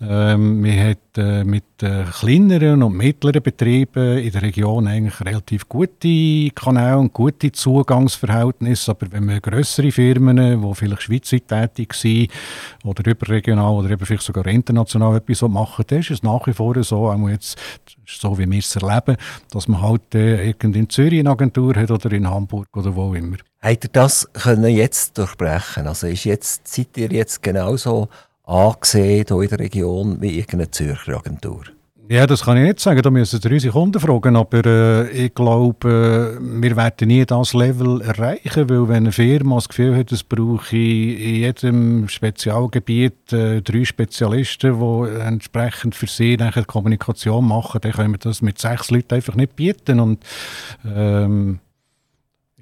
Ähm, 0.00 0.60
man 0.60 0.78
hat 0.78 1.18
äh, 1.18 1.42
mit 1.42 1.64
äh, 1.82 2.04
kleineren 2.04 2.84
und 2.84 2.96
mittleren 2.96 3.42
Betrieben 3.42 4.18
in 4.18 4.30
der 4.30 4.42
Region 4.42 4.86
eigentlich 4.86 5.20
relativ 5.20 5.68
gute 5.68 6.50
Kanäle 6.54 6.98
und 6.98 7.12
gute 7.12 7.50
Zugangsverhältnisse. 7.50 8.92
Aber 8.92 9.10
wenn 9.10 9.26
man 9.26 9.40
größere 9.40 9.90
Firmen, 9.90 10.36
die 10.36 10.74
vielleicht 10.74 11.02
schweizweit 11.02 11.48
tätig 11.48 11.94
sind 11.94 12.30
oder 12.84 13.10
überregional 13.10 13.74
oder 13.74 13.90
eben 13.90 14.06
vielleicht 14.06 14.22
sogar 14.22 14.46
international 14.46 15.16
etwas 15.16 15.42
machen, 15.42 15.84
dann 15.88 15.98
ist 15.98 16.12
es 16.12 16.22
nach 16.22 16.46
wie 16.46 16.52
vor 16.52 16.80
so, 16.84 17.10
auch 17.10 17.28
jetzt 17.28 17.58
so 18.06 18.38
wie 18.38 18.48
wir 18.48 18.58
es 18.58 18.76
erleben, 18.76 19.16
dass 19.50 19.68
man 19.68 19.82
halt 19.82 20.14
äh, 20.14 20.50
in 20.50 20.88
Zürich 20.88 21.20
eine 21.20 21.30
Agentur 21.30 21.74
hat 21.74 21.90
oder 21.90 22.12
in 22.12 22.28
Hamburg 22.28 22.68
oder 22.76 22.94
wo 22.94 23.15
immer. 23.16 23.36
Habt 23.60 23.84
ihr 23.84 23.90
das 23.90 24.28
können 24.32 24.70
jetzt 24.70 25.18
durchbrechen? 25.18 25.86
Also 25.86 26.06
ist 26.06 26.24
jetzt, 26.24 26.68
seid 26.68 26.96
ihr 26.96 27.10
jetzt 27.10 27.42
genauso 27.42 28.08
angesehen 28.44 29.26
hier 29.28 29.40
in 29.42 29.48
der 29.48 29.58
Region 29.58 30.20
wie 30.20 30.38
irgendeine 30.38 30.70
Zürcher 30.70 31.16
Agentur? 31.16 31.64
Ja, 32.08 32.24
das 32.24 32.44
kann 32.44 32.56
ich 32.56 32.62
nicht 32.62 32.78
sagen. 32.78 33.02
Da 33.02 33.10
müssen 33.10 33.40
Sie 33.40 33.48
unsere 33.48 33.72
Kunden 33.72 33.98
fragen. 33.98 34.36
Aber 34.36 34.64
äh, 34.64 35.10
ich 35.10 35.34
glaube, 35.34 36.38
äh, 36.38 36.62
wir 36.62 36.76
werden 36.76 37.08
nie 37.08 37.26
das 37.26 37.52
Level 37.52 38.00
erreichen, 38.00 38.70
weil 38.70 38.88
wenn 38.88 38.96
eine 38.98 39.12
Firma 39.12 39.56
das 39.56 39.68
Gefühl 39.68 39.96
hat, 39.96 40.12
es 40.12 40.22
brauche 40.22 40.76
in 40.76 41.34
jedem 41.36 42.08
Spezialgebiet 42.08 43.32
äh, 43.32 43.60
drei 43.60 43.84
Spezialisten, 43.84 44.78
die 44.78 45.20
entsprechend 45.20 45.96
für 45.96 46.06
sie 46.06 46.36
dann 46.36 46.52
Kommunikation 46.68 47.48
machen, 47.48 47.80
dann 47.80 47.92
können 47.92 48.12
wir 48.12 48.18
das 48.18 48.40
mit 48.40 48.60
sechs 48.60 48.92
Leuten 48.92 49.14
einfach 49.14 49.34
nicht 49.34 49.56
bieten. 49.56 49.98
Und 49.98 50.24
ähm, 50.84 51.58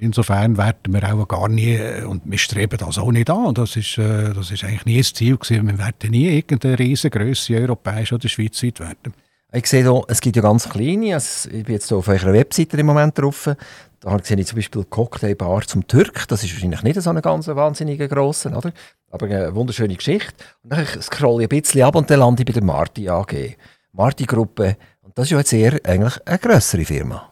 Insofern 0.05 0.59
werden 0.59 0.92
wir 0.92 1.14
auch 1.14 1.26
gar 1.26 1.48
nie, 1.48 1.78
und 2.07 2.22
wir 2.24 2.38
streben 2.38 2.76
das 2.78 2.98
auch 2.98 3.11
nicht 3.11 3.30
an, 3.30 3.55
das 3.55 3.76
ist, 3.76 3.96
äh, 3.96 4.34
das 4.34 4.50
ist 4.50 4.62
eigentlich 4.62 4.84
nie 4.84 4.98
das 4.98 5.14
Ziel 5.14 5.36
gewesen, 5.38 5.66
wir 5.66 5.78
werden 5.78 6.11
nie 6.11 6.28
irgendeine 6.28 6.78
riesengroße 6.78 7.55
europäische 7.57 8.16
oder 8.16 8.28
schweizweit 8.28 8.80
werden. 8.80 9.14
Ich 9.52 9.66
sehe 9.66 9.82
hier, 9.82 10.02
es 10.09 10.20
gibt 10.20 10.36
ja 10.36 10.42
ganz 10.42 10.68
kleine, 10.68 11.14
also 11.14 11.48
ich 11.48 11.64
bin 11.64 11.74
jetzt 11.74 11.90
auf 11.92 12.09
eurer 12.09 12.32
Webseite 12.32 12.76
im 12.76 12.86
Moment 12.86 13.18
drauf, 13.18 13.48
da 14.00 14.18
sehe 14.22 14.38
ich 14.38 14.46
zum 14.46 14.57
Beispiel 14.57 14.84
Cocktailbar 14.84 15.62
zum 15.62 15.86
Türk, 15.86 16.28
das 16.28 16.44
ist 16.44 16.52
wahrscheinlich 16.52 16.82
nicht 16.82 17.00
so 17.00 17.09
eine 17.09 17.22
ganz 17.22 17.48
wahnsinnige 17.48 18.09
grosse, 18.09 18.50
oder? 18.50 18.72
aber 19.11 19.26
eine 19.26 19.55
wunderschöne 19.55 19.94
Geschichte. 19.94 20.34
Und 20.64 20.72
dann 20.72 20.84
scrolle 21.00 21.44
ich 21.44 21.50
ein 21.50 21.61
bisschen 21.61 21.82
ab 21.82 21.94
und 21.94 22.11
dann 22.11 22.18
lande 22.20 22.42
ich 22.42 22.46
bei 22.46 22.52
der 22.52 22.64
Marti 22.64 23.09
AG. 23.09 23.57
Marti 23.92 24.24
Gruppe, 24.24 24.76
und 25.02 25.16
das 25.16 25.26
ist 25.26 25.30
ja 25.30 25.38
jetzt 25.38 25.52
eher 25.52 25.80
eigentlich 25.84 26.26
eine 26.26 26.38
grössere 26.38 26.84
Firma. 26.84 27.30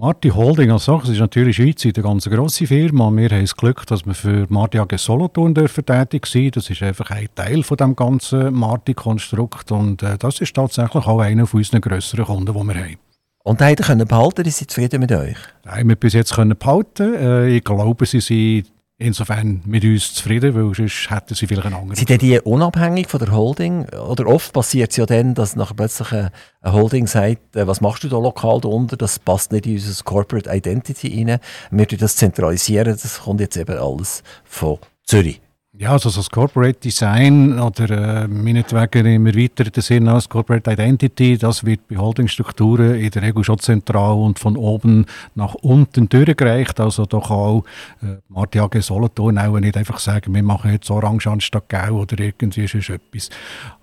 Marti 0.00 0.30
Holding 0.30 0.70
als 0.70 0.86
solches 0.86 1.10
ist 1.10 1.18
natürlich 1.18 1.56
schweizweit 1.56 1.98
eine 1.98 2.04
ganz 2.04 2.24
grosse 2.24 2.66
Firma. 2.66 3.10
Wir 3.10 3.28
haben 3.28 3.42
das 3.42 3.54
Glück, 3.54 3.86
dass 3.86 4.06
wir 4.06 4.14
für 4.14 4.46
Marti 4.48 4.78
AG 4.78 4.96
Solothurn 4.96 5.52
dürfen 5.52 5.84
tätig 5.84 6.24
sind. 6.24 6.56
Das 6.56 6.70
ist 6.70 6.82
einfach 6.82 7.10
ein 7.10 7.28
Teil 7.34 7.62
von 7.62 7.76
dem 7.76 7.94
ganzen 7.94 8.54
Marti-Konstrukt 8.54 9.70
und 9.72 10.02
äh, 10.02 10.16
das 10.16 10.40
ist 10.40 10.56
tatsächlich 10.56 11.06
auch 11.06 11.20
einer 11.20 11.46
von 11.46 11.58
unseren 11.58 11.82
grösseren 11.82 12.24
Kunden, 12.24 12.46
die 12.46 12.66
wir 12.66 12.82
haben. 12.82 12.96
Und 13.44 13.60
habt 13.60 13.90
ihr 13.90 14.04
behalten? 14.06 14.42
Die 14.42 14.50
sind 14.50 14.70
zufrieden 14.70 15.00
mit 15.00 15.12
euch? 15.12 15.36
Haben 15.66 15.90
wir 15.90 15.96
bis 15.96 16.14
jetzt 16.14 16.32
können 16.34 16.56
behalten. 16.56 17.14
Äh, 17.16 17.56
ich 17.56 17.64
glaube, 17.64 18.06
sie 18.06 18.20
sind 18.20 18.72
insofern 19.00 19.62
mit 19.64 19.84
uns 19.84 20.14
zufrieden, 20.14 20.54
weil 20.54 20.74
sonst 20.74 21.10
hätten 21.10 21.34
sie 21.34 21.46
vielleicht 21.46 21.66
einen 21.66 21.74
anderen. 21.74 21.96
Sind 21.96 22.22
die 22.22 22.38
unabhängig 22.40 23.08
von 23.08 23.18
der 23.18 23.32
Holding? 23.32 23.88
Oder 23.88 24.26
oft 24.26 24.52
passiert 24.52 24.90
es 24.90 24.96
ja 24.96 25.06
dann, 25.06 25.34
dass 25.34 25.56
nachher 25.56 25.74
plötzlich 25.74 26.12
eine, 26.12 26.30
Holding 26.62 27.06
sagt, 27.06 27.56
äh, 27.56 27.66
was 27.66 27.80
machst 27.80 28.04
du 28.04 28.08
da 28.08 28.18
lokal 28.18 28.60
darunter, 28.60 28.96
das 28.96 29.18
passt 29.18 29.52
nicht 29.52 29.66
in 29.66 29.74
unser 29.74 30.04
Corporate 30.04 30.50
Identity 30.54 31.24
rein, 31.24 31.40
wir 31.70 31.86
das 31.86 32.16
zentralisieren, 32.16 32.98
das 33.00 33.20
kommt 33.22 33.40
jetzt 33.40 33.56
eben 33.56 33.78
alles 33.78 34.22
von 34.44 34.78
Zürich. 35.04 35.40
Ja, 35.80 35.92
also 35.92 36.10
das 36.10 36.28
Corporate 36.28 36.78
Design 36.78 37.58
oder 37.58 38.24
äh, 38.24 38.28
meinetwegen 38.28 39.06
im 39.06 39.26
erweiterten 39.26 39.80
Sinne 39.80 40.12
als 40.12 40.28
Corporate 40.28 40.70
Identity, 40.70 41.38
das 41.38 41.64
wird 41.64 41.88
bei 41.88 41.96
Holdingstrukturen 41.96 42.96
in 42.96 43.10
der 43.10 43.22
Regel 43.22 43.42
schon 43.44 43.58
zentral 43.60 44.12
und 44.12 44.38
von 44.38 44.58
oben 44.58 45.06
nach 45.34 45.54
unten 45.54 46.06
durchgereicht. 46.06 46.78
Also 46.80 47.06
da 47.06 47.18
kann 47.20 47.30
auch 47.30 47.64
äh, 48.02 48.18
Marti 48.28 48.58
AG 48.58 48.78
Solothurn 48.82 49.38
auch 49.38 49.58
nicht 49.58 49.74
einfach 49.74 50.00
sagen, 50.00 50.34
wir 50.34 50.42
machen 50.42 50.70
jetzt 50.70 50.90
Orange 50.90 51.28
anstatt 51.28 51.70
Gau 51.70 52.02
oder 52.02 52.18
irgendwie 52.20 52.66
sonst 52.66 52.90
etwas. 52.90 53.30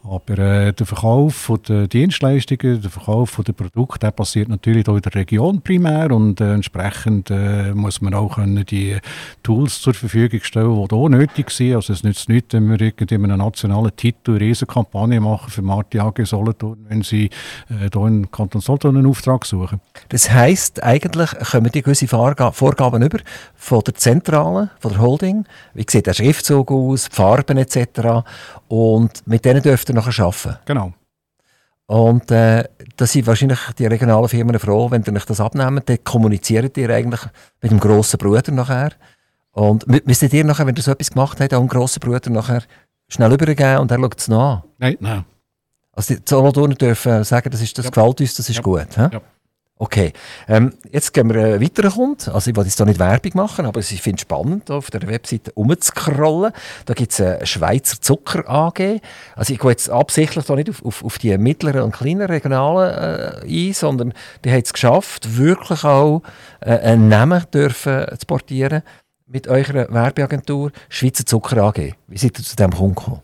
Aber 0.04 0.38
äh, 0.38 0.74
der 0.74 0.86
Verkauf 0.86 1.52
der 1.68 1.88
Dienstleistungen, 1.88 2.82
der 2.82 2.92
Verkauf 2.92 3.42
der 3.46 3.54
Produkte, 3.54 4.00
der 4.00 4.12
passiert 4.12 4.48
natürlich 4.48 4.86
hier 4.86 4.96
in 4.96 5.02
der 5.02 5.16
Region 5.16 5.62
primär 5.62 6.12
und 6.12 6.40
äh, 6.40 6.54
entsprechend 6.54 7.30
äh, 7.30 7.74
muss 7.74 8.02
man 8.02 8.14
auch 8.14 8.36
können 8.36 8.64
die 8.66 8.98
Tools 9.44 9.82
zur 9.82 9.94
Verfügung 9.94 10.42
stellen, 10.44 10.88
die 10.88 10.96
hier 10.96 11.10
nötig 11.10 11.50
sind. 11.50 11.76
Also 11.76 11.87
es 11.90 12.04
nützt 12.04 12.30
nichts, 12.30 12.54
wenn 12.54 12.70
wir 12.70 12.80
irgendwie 12.80 13.16
einen 13.16 13.38
nationalen 13.38 13.96
Titel 13.96 14.32
eine 14.32 14.42
riesige 14.42 14.72
Kampagne 14.72 15.20
machen 15.20 15.50
für 15.50 15.62
Marti 15.62 16.00
AG 16.00 16.26
Solothurn, 16.26 16.86
wenn 16.90 17.02
sie 17.02 17.26
äh, 17.70 17.90
hier 17.92 18.08
in 18.08 18.30
Kanton 18.32 18.62
Solothurn 18.62 18.98
einen 18.98 19.08
Auftrag 19.08 19.46
suchen. 19.46 19.82
Das 20.10 20.32
heisst, 20.32 20.84
eigentlich 20.84 21.32
kommen 21.52 21.72
die 21.72 21.82
gewisse 21.82 22.08
Vorgaben 22.08 23.02
über 23.02 23.20
von 23.56 23.82
der 23.82 23.96
Zentrale, 23.96 24.70
von 24.80 24.92
der 24.92 25.02
Holding. 25.02 25.46
Wie 25.74 25.86
sieht 25.90 26.08
der 26.08 26.14
Schriftzug 26.14 26.72
aus, 26.72 27.10
die 27.10 27.16
Farben 27.16 27.58
etc. 27.58 28.26
Und 28.68 29.26
mit 29.26 29.46
denen 29.46 29.62
dürft 29.62 29.90
ihr 29.90 29.96
nachher 29.96 30.26
arbeiten. 30.26 30.58
Genau. 30.66 30.94
Und 31.88 32.30
äh, 32.32 32.66
da 32.98 33.06
sind 33.06 33.28
wahrscheinlich 33.28 33.60
die 33.80 33.86
regionalen 33.86 34.28
Firmen 34.28 34.60
froh, 34.60 34.92
wenn 34.92 35.04
ihr 35.04 35.14
euch 35.14 35.26
das 35.26 35.40
abnehmt. 35.40 35.88
Dann 35.88 36.04
kommuniziert 36.04 36.78
ihr 36.78 36.90
eigentlich 36.90 37.22
mit 37.62 37.72
dem 37.72 37.80
grossen 37.80 38.18
Bruder 38.18 38.52
nachher. 38.52 38.92
Und 39.58 39.88
müsstet 40.06 40.34
ihr 40.34 40.44
nachher, 40.44 40.68
wenn 40.68 40.76
ihr 40.76 40.84
so 40.84 40.92
etwas 40.92 41.10
gemacht 41.10 41.40
habt, 41.40 41.52
auch 41.52 41.60
einen 41.60 41.68
grossen 41.68 42.00
Bruder 42.00 42.30
nachher 42.30 42.62
schnell 43.10 43.34
übergeben 43.34 43.80
und 43.80 43.90
er 43.90 43.98
schaut 43.98 44.20
es 44.20 44.28
noch 44.28 44.40
an? 44.54 44.64
Nein, 44.78 44.98
nein. 45.00 45.26
Also 45.94 46.14
die 46.14 46.22
Solothurner 46.26 46.76
dürfen 46.76 47.24
sagen, 47.24 47.50
das, 47.50 47.62
ist, 47.62 47.76
das 47.76 47.86
Ja. 47.86 47.90
gefällt 47.92 48.22
uns, 48.22 48.36
das 48.36 48.50
ist 48.50 48.58
Ja. 48.58 48.62
gut. 48.62 48.86
Ja. 48.96 49.10
Okay, 49.80 50.14
ähm, 50.48 50.74
jetzt 50.92 51.12
gehen 51.14 51.32
wir 51.34 51.44
einen 51.44 51.62
weiteren 51.62 51.92
Kunden. 51.92 52.30
Also 52.32 52.50
ich 52.52 52.56
will 52.56 52.66
jetzt 52.66 52.80
da 52.80 52.86
nicht 52.86 53.00
Werbung 53.00 53.32
machen, 53.36 53.66
aber 53.66 53.80
ich 53.80 54.02
finde 54.02 54.18
es 54.18 54.22
spannend, 54.22 54.70
auf 54.70 54.92
der 54.92 55.08
Webseite 55.08 55.52
rumzuscrollen. 55.56 56.52
Da 56.86 56.94
gibt 56.96 57.12
es 57.14 57.22
eine 57.22 57.46
Schweizer 57.46 58.00
Zucker 58.02 58.48
AG. 58.48 59.02
Also 59.36 59.54
ich 59.54 59.60
gehe 59.60 59.72
jetzt 59.72 59.90
absichtlich 59.90 60.46
da 60.46 60.56
nicht 60.56 60.70
auf, 60.70 60.84
auf, 60.86 61.04
auf 61.04 61.18
die 61.20 61.36
mittleren 61.38 61.82
und 61.82 61.96
kleinen 61.96 62.28
Regionalen 62.28 63.44
äh, 63.44 63.68
ein, 63.70 63.74
sondern 63.74 64.14
die 64.46 64.52
haben 64.52 64.62
es 64.64 64.74
geschafft, 64.74 65.36
wirklich 65.38 65.84
auch 65.84 66.22
äh, 66.62 66.78
einen 66.78 67.08
Namen 67.10 67.44
dürfen 67.52 68.06
zu 68.20 68.26
portieren 68.28 68.82
mit 69.28 69.48
eurer 69.48 69.92
Werbeagentur 69.94 70.72
Schweizer 70.90 71.26
Zucker 71.26 71.62
AG. 71.64 71.94
Wie 72.08 72.18
seid 72.18 72.40
ihr 72.40 72.46
zu 72.46 72.56
dem 72.56 72.72
Kunden 72.72 72.96
gekommen? 72.96 73.22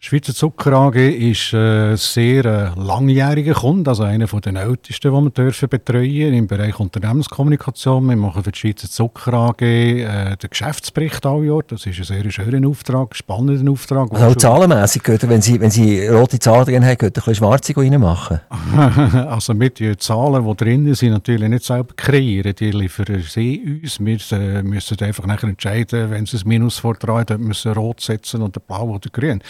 Schweizer 0.00 0.32
Zucker 0.32 0.74
AG 0.74 0.94
ist 0.94 1.52
ein 1.54 1.96
sehr 1.96 2.44
äh, 2.44 2.70
langjähriger 2.80 3.54
Kunde, 3.54 3.90
also 3.90 4.04
einer 4.04 4.28
von 4.28 4.40
den 4.40 4.54
ältesten, 4.54 5.12
die 5.12 5.20
wir 5.20 5.30
dürfen 5.30 5.68
betreuen 5.68 6.34
im 6.34 6.46
Bereich 6.46 6.78
Unternehmenskommunikation. 6.78 8.08
Wir 8.08 8.14
machen 8.14 8.44
für 8.44 8.52
die 8.52 8.58
Schweizer 8.60 8.88
Zucker 8.88 9.34
AG 9.34 9.60
äh, 9.60 10.36
den 10.36 10.50
Geschäftsbericht 10.50 11.26
alle 11.26 11.46
Jahr. 11.46 11.62
Das 11.66 11.84
ist 11.84 11.98
ein 11.98 12.04
sehr 12.04 12.30
schöner 12.30 12.68
Auftrag, 12.68 13.16
spannender 13.16 13.68
Auftrag. 13.72 14.12
Also 14.12 14.26
auch 14.26 14.36
zahlenmässig, 14.36 15.02
wenn 15.04 15.42
Sie, 15.42 15.60
wenn 15.60 15.72
Sie 15.72 16.06
rote 16.06 16.38
Zahlen 16.38 16.66
drin 16.66 16.86
haben, 16.86 16.96
könnt 16.96 17.16
ihr 17.16 17.22
ein 17.22 17.24
bisschen 17.24 17.34
schwarze 17.34 17.76
reinmachen. 17.76 18.40
also 19.28 19.52
mit 19.52 19.80
den 19.80 19.98
Zahlen, 19.98 20.46
die 20.46 20.56
drin 20.56 20.94
sind, 20.94 21.10
natürlich 21.10 21.48
nicht 21.48 21.64
selber 21.64 21.94
kreieren. 21.96 22.54
Die 22.54 22.70
liefern 22.70 23.20
sie 23.28 23.80
uns. 23.82 23.98
Wir 23.98 24.38
äh, 24.38 24.62
müssen 24.62 24.96
einfach 25.00 25.26
nachher 25.26 25.48
entscheiden, 25.48 26.08
wenn 26.12 26.24
sie 26.24 26.36
ein 26.36 26.42
Minus 26.46 26.78
vortragen, 26.78 27.44
wir 27.48 27.54
sie 27.54 27.72
rot 27.74 28.00
setzen 28.00 28.42
oder 28.42 28.60
blau 28.60 28.90
oder 28.90 29.10
grün. 29.10 29.42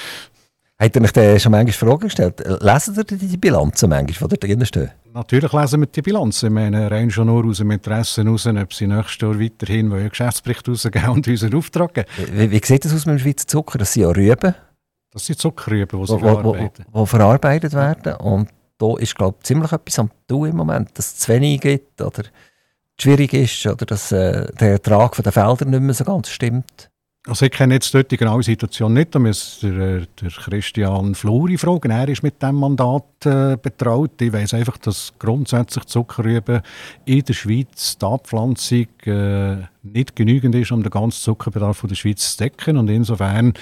Habt 0.81 0.95
ihr 0.95 1.03
euch 1.03 1.12
dann 1.12 1.41
schon 1.41 1.51
manchmal 1.51 1.72
Fragen 1.72 2.01
gestellt? 2.03 2.41
Lesen 2.61 2.95
ihr 2.95 3.05
die 3.05 3.37
Bilanzen 3.37 3.89
manchmal, 3.91 4.29
die 4.29 4.39
da 4.39 4.47
drin 4.47 4.64
stehen? 4.64 4.91
Natürlich 5.12 5.53
lesen 5.53 5.81
wir 5.81 5.87
die 5.87 6.03
Bilanz. 6.03 6.43
Ich 6.45 6.51
meine, 6.51 6.89
rein 6.89 7.11
schon 7.11 7.26
nur 7.26 7.45
aus 7.47 7.59
dem 7.59 7.72
Interesse 7.72 8.22
heraus, 8.22 8.47
ob 8.47 8.72
sie 8.72 8.87
nächstes 8.87 9.20
Jahr 9.20 9.41
weiterhin 9.41 9.93
einen 9.93 10.09
Geschäftsbericht 10.09 10.68
rausgeben 10.68 11.09
und 11.09 11.26
unseren 11.26 11.55
Auftrag 11.55 11.95
geben. 11.95 12.09
Wie, 12.33 12.51
wie 12.53 12.61
sieht 12.64 12.85
das 12.85 12.95
aus 12.95 13.07
mit 13.07 13.18
dem 13.18 13.18
Schweizer 13.18 13.49
Zucker? 13.49 13.79
Das 13.79 13.93
sind 13.93 14.03
ja 14.05 14.11
Rüben, 14.11 14.55
Das 15.11 15.26
sind 15.26 15.41
Zuckerrüben, 15.41 16.01
die 16.01 16.07
sie 16.07 16.12
wo, 16.12 16.20
wo, 16.20 16.35
verarbeiten. 16.53 16.85
wo 16.93 17.07
verarbeitet 17.07 17.72
werden. 17.72 18.14
Und 18.14 18.49
da 18.79 18.97
ist, 18.99 19.16
glaube 19.16 19.39
ich, 19.41 19.47
ziemlich 19.47 19.72
etwas 19.72 19.99
am 19.99 20.11
Tun 20.29 20.51
im 20.51 20.57
Moment, 20.57 20.97
dass 20.97 21.07
es 21.07 21.16
zu 21.18 21.33
wenig 21.33 21.61
gibt 21.61 22.01
oder 22.01 22.22
schwierig 23.01 23.33
ist 23.33 23.66
oder 23.66 23.85
dass 23.85 24.12
äh, 24.12 24.47
der 24.61 24.70
Ertrag 24.72 25.16
von 25.16 25.24
den 25.24 25.33
Feldern 25.33 25.70
nicht 25.70 25.81
mehr 25.83 25.95
so 25.95 26.05
ganz 26.05 26.29
stimmt. 26.29 26.89
Also 27.29 27.45
ich 27.45 27.53
kenne 27.53 27.74
jetzt 27.74 27.93
dort 27.93 28.11
die 28.11 28.16
genaue 28.16 28.43
Situation 28.43 28.95
nicht, 28.95 29.14
da 29.14 29.18
müsste 29.18 29.68
äh, 29.68 30.07
der 30.22 30.31
Christian 30.31 31.14
Fluri 31.14 31.59
fragen, 31.59 31.91
er 31.91 32.09
ist 32.09 32.22
mit 32.22 32.41
diesem 32.41 32.55
Mandat 32.55 33.05
äh, 33.26 33.59
betraut. 33.61 34.12
Ich 34.22 34.33
weiss 34.33 34.55
einfach, 34.55 34.79
dass 34.79 35.12
grundsätzlich 35.18 35.85
Zuckerrüben 35.85 36.62
in 37.05 37.22
der 37.22 37.35
Schweiz 37.35 37.99
die 37.99 38.07
Abpflanzung 38.07 38.87
äh, 39.05 39.59
nicht 39.83 40.16
genügend 40.16 40.55
ist, 40.55 40.72
um 40.72 40.83
den 40.83 40.91
ganzen 40.91 41.20
Zuckerbedarf 41.22 41.79
von 41.79 41.89
der 41.89 41.97
Schweiz 41.97 42.33
zu 42.33 42.39
decken 42.39 42.76
und 42.76 42.89
insofern 42.89 43.55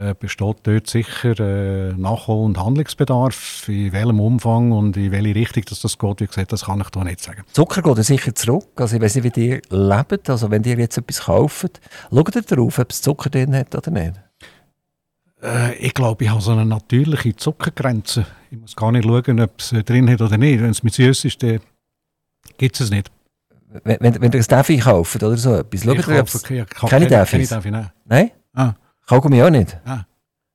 äh, 0.00 0.14
besteht 0.18 0.56
dort 0.64 0.86
sicher 0.86 1.38
äh, 1.40 1.92
Nachhol- 1.94 2.44
und 2.44 2.58
Handlungsbedarf, 2.58 3.68
in 3.68 3.92
welchem 3.92 4.20
Umfang 4.20 4.72
und 4.72 4.96
in 4.96 5.12
welche 5.12 5.34
Richtung 5.34 5.64
dass 5.68 5.80
das 5.80 5.98
geht, 5.98 6.20
wie 6.20 6.26
gesagt, 6.26 6.52
das 6.52 6.66
kann 6.66 6.80
ich 6.80 6.90
da 6.90 7.04
nicht 7.04 7.20
sagen. 7.20 7.42
Zucker 7.52 7.82
geht 7.82 8.04
sicher 8.04 8.34
zurück. 8.34 8.68
Also 8.76 8.96
ich 8.96 9.02
weiß 9.02 9.16
nicht, 9.16 9.36
wie 9.36 9.40
ihr 9.40 9.62
lebt. 9.70 10.28
Also 10.30 10.50
wenn 10.50 10.62
ihr 10.64 10.78
jetzt 10.78 10.98
etwas 10.98 11.24
kauft, 11.24 11.80
schaut 12.10 12.36
ihr 12.36 12.42
darauf, 12.42 12.78
ob 12.78 12.90
es 12.90 13.02
Zucker 13.02 13.30
drin 13.30 13.54
hat 13.54 13.74
oder 13.74 13.90
nicht? 13.90 14.14
Äh, 15.42 15.74
ich 15.76 15.94
glaube, 15.94 16.24
ich 16.24 16.30
habe 16.30 16.40
so 16.40 16.52
eine 16.52 16.66
natürliche 16.66 17.34
Zuckergrenze. 17.36 18.26
Ich 18.50 18.58
muss 18.58 18.76
gar 18.76 18.92
nicht 18.92 19.04
schauen, 19.04 19.40
ob 19.40 19.52
es 19.58 19.72
äh, 19.72 19.82
drin 19.82 20.10
hat 20.10 20.20
oder 20.20 20.38
nicht. 20.38 20.60
Wenn 20.60 20.70
es 20.70 20.82
mit 20.82 20.94
süß 20.94 21.24
ist, 21.24 21.42
dann 21.42 21.60
gibt 22.58 22.76
es 22.76 22.82
es 22.82 22.90
nicht. 22.90 23.10
Wenn, 23.84 23.96
wenn, 24.00 24.20
wenn 24.20 24.32
ihr 24.32 24.40
ein 24.40 24.46
Daffy 24.46 24.78
kauft 24.78 25.22
oder 25.22 25.36
so 25.36 25.54
etwas, 25.56 25.82
schaut 25.82 25.98
ich 25.98 26.08
ihr, 26.08 26.20
ob 26.20 26.28
es... 26.28 26.42
keine, 26.42 26.66
keine 26.66 26.90
keine 26.90 27.06
Daffys? 27.06 27.48
Daffy, 27.48 27.70
nein. 27.70 27.90
Nein? 28.04 28.30
Ah. 28.54 28.74
Kaugummi 29.06 29.42
auch 29.42 29.50
nicht? 29.50 29.76
Ah. 29.84 30.06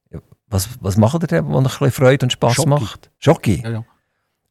Ja, 0.10 0.20
Was, 0.48 0.70
was 0.80 0.98
macht 0.98 1.24
ihr 1.24 1.28
denn, 1.28 1.48
was 1.50 1.58
ein 1.58 1.64
bisschen 1.64 1.92
Freude 1.92 2.26
und 2.26 2.32
Spass 2.32 2.56
Schoki. 2.56 2.70
macht? 2.70 3.12
Schoki? 3.20 3.62
Ja, 3.64 3.70
ja. 3.70 3.86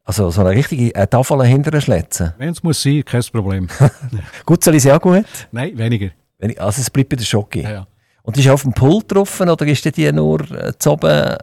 Also 0.03 0.31
so 0.31 0.41
eine 0.41 0.51
richtige 0.51 0.93
äh, 0.95 1.07
Tafel 1.07 1.43
hinterher 1.45 1.81
schletzen. 1.81 2.33
Wenn 2.37 2.49
es 2.49 2.63
muss 2.63 2.81
sein, 2.81 3.03
kein 3.05 3.21
Problem. 3.31 3.67
Gut, 4.45 4.63
soll 4.63 4.75
ich 4.75 4.83
sie 4.83 4.91
auch 4.91 4.99
gut? 4.99 5.25
nein, 5.51 5.77
weniger. 5.77 6.09
Also 6.57 6.81
es 6.81 6.89
bleibt 6.89 7.09
bei 7.09 7.15
der 7.15 7.23
Schoki. 7.23 7.61
Ja, 7.61 7.71
ja. 7.71 7.87
Und 8.23 8.37
ist 8.37 8.49
auf 8.49 8.63
dem 8.63 8.73
Pult 8.73 9.11
drauf 9.11 9.39
oder 9.39 9.65
ist 9.65 9.95
die 9.95 10.11
nur 10.11 10.39
äh, 10.51 10.73
zu 10.77 10.91
oben 10.91 11.09
äh, 11.09 11.37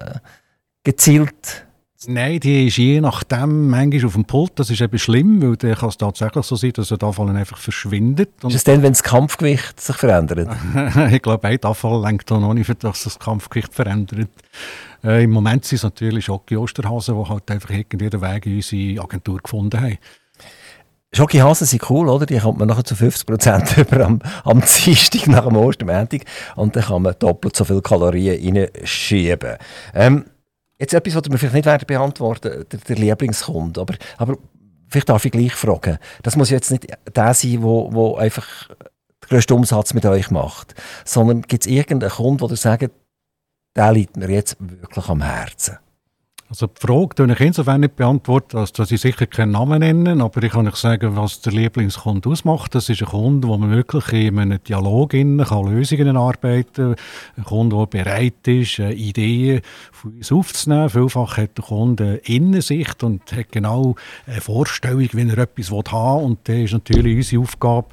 gezielt? 0.82 1.67
Nein, 2.06 2.38
die 2.38 2.68
ist 2.68 2.76
je 2.76 3.00
nachdem 3.00 3.70
manchmal 3.70 4.06
auf 4.06 4.12
dem 4.12 4.24
Pult. 4.24 4.52
Das 4.54 4.70
ist 4.70 4.80
eben 4.80 4.98
schlimm, 5.00 5.42
weil 5.42 5.56
dann 5.56 5.74
kann 5.74 5.88
es 5.88 5.96
tatsächlich 5.96 6.44
so 6.44 6.54
sein, 6.54 6.72
dass 6.74 6.88
der 6.88 6.98
Tafel 6.98 7.28
einfach 7.30 7.58
verschwindet. 7.58 8.30
Ist 8.44 8.54
es 8.54 8.64
dann, 8.64 8.82
wenn 8.82 8.92
das 8.92 9.02
Kampfgewicht 9.02 9.80
sich 9.80 9.96
verändert? 9.96 10.48
ich 11.10 11.22
glaube, 11.22 11.48
ein 11.48 11.60
Tafel 11.60 12.00
lenkt 12.00 12.30
noch 12.30 12.54
nicht, 12.54 12.66
für 12.66 12.76
dass 12.76 13.02
das 13.02 13.18
Kampfgewicht 13.18 13.74
verändert. 13.74 14.28
Äh, 15.02 15.24
Im 15.24 15.30
Moment 15.30 15.64
sind 15.64 15.78
es 15.78 15.82
natürlich 15.82 16.26
Schocki 16.26 16.56
Osterhasen, 16.56 17.20
die 17.20 17.28
halt 17.28 17.50
einfach 17.50 17.70
irgendwie 17.70 18.10
den 18.10 18.20
Weg 18.20 18.46
in 18.46 18.56
unsere 18.56 19.02
Agentur 19.02 19.38
gefunden 19.38 19.80
haben. 19.80 19.98
Schokihasen 21.12 21.66
sind 21.66 21.90
cool, 21.90 22.08
oder? 22.08 22.26
Die 22.26 22.38
kommt 22.38 22.58
man 22.58 22.68
nachher 22.68 22.84
zu 22.84 22.94
50% 22.94 23.80
über 23.80 24.04
am, 24.04 24.20
am 24.44 24.60
Dienstag 24.60 25.26
nach 25.26 25.46
dem 25.46 25.56
Ostermäntig 25.56 26.24
und 26.54 26.76
dann 26.76 26.84
kann 26.84 27.02
man 27.02 27.14
doppelt 27.18 27.56
so 27.56 27.64
viele 27.64 27.82
Kalorien 27.82 28.56
reinschieben. 28.56 29.56
Ähm, 29.94 30.26
jetzt 30.78 30.94
etwas, 30.94 31.14
was 31.14 31.28
mir 31.28 31.38
vielleicht 31.38 31.54
nicht 31.54 31.66
werden 31.66 31.86
beantworten, 31.86 32.64
der, 32.70 32.80
der 32.80 32.96
Lieblingskunde, 32.96 33.80
aber, 33.80 33.94
aber 34.16 34.38
vielleicht 34.88 35.08
darf 35.08 35.24
ich 35.24 35.32
gleich 35.32 35.54
fragen. 35.54 35.98
Das 36.22 36.36
muss 36.36 36.50
jetzt 36.50 36.70
nicht 36.70 36.86
der 37.14 37.34
sein, 37.34 37.62
wo, 37.62 37.92
wo 37.92 38.16
einfach 38.16 38.68
den 38.68 39.28
grössten 39.28 39.54
Umsatz 39.54 39.94
mit 39.94 40.06
euch 40.06 40.30
macht, 40.30 40.74
sondern 41.04 41.42
gibt 41.42 41.66
es 41.66 41.70
irgendeinen 41.70 42.12
Kunden, 42.12 42.48
ihr 42.48 42.56
sagt, 42.56 42.90
der 43.76 43.92
liegt 43.92 44.16
mir 44.16 44.30
jetzt 44.30 44.56
wirklich 44.58 45.08
am 45.08 45.22
Herzen? 45.22 45.78
Also 46.50 46.66
die 46.66 46.80
Frage 46.80 47.08
kann 47.14 47.28
ich 47.28 47.40
insofern 47.40 47.82
nicht 47.82 47.96
beantworten, 47.96 48.56
als 48.56 48.72
dass 48.72 48.90
ich 48.90 49.02
sicher 49.02 49.26
keinen 49.26 49.50
Namen 49.50 49.80
nennen 49.80 50.22
aber 50.22 50.42
ich 50.42 50.52
kann 50.52 50.66
euch 50.66 50.76
sagen, 50.76 51.14
was 51.14 51.42
der 51.42 51.52
Lieblingskunde 51.52 52.26
ausmacht. 52.26 52.74
Das 52.74 52.88
ist 52.88 53.02
ein 53.02 53.08
Kunde, 53.08 53.48
wo 53.48 53.58
man 53.58 53.70
wirklich 53.70 54.10
in 54.14 54.38
einem 54.38 54.58
Dialog 54.64 55.12
innen 55.12 55.44
kann 55.44 55.66
Lösungen 55.66 56.16
arbeiten 56.16 56.96
Ein 57.36 57.44
Kunde, 57.44 57.76
der 57.76 57.86
bereit 57.86 58.48
ist, 58.48 58.78
Ideen 58.78 59.60
von 59.92 60.14
uns 60.14 60.32
aufzunehmen. 60.32 60.88
Vielfach 60.88 61.36
hat 61.36 61.58
der 61.58 61.64
Kunde 61.66 62.04
eine 62.04 62.16
Innensicht 62.16 63.02
und 63.02 63.30
hat 63.30 63.52
genau 63.52 63.94
eine 64.26 64.40
Vorstellung, 64.40 65.06
wie 65.12 65.28
er 65.28 65.38
etwas 65.38 65.70
haben 65.70 66.20
will. 66.20 66.24
Und 66.24 66.48
dann 66.48 66.64
ist 66.64 66.72
natürlich 66.72 67.16
unsere 67.16 67.42
Aufgabe, 67.42 67.88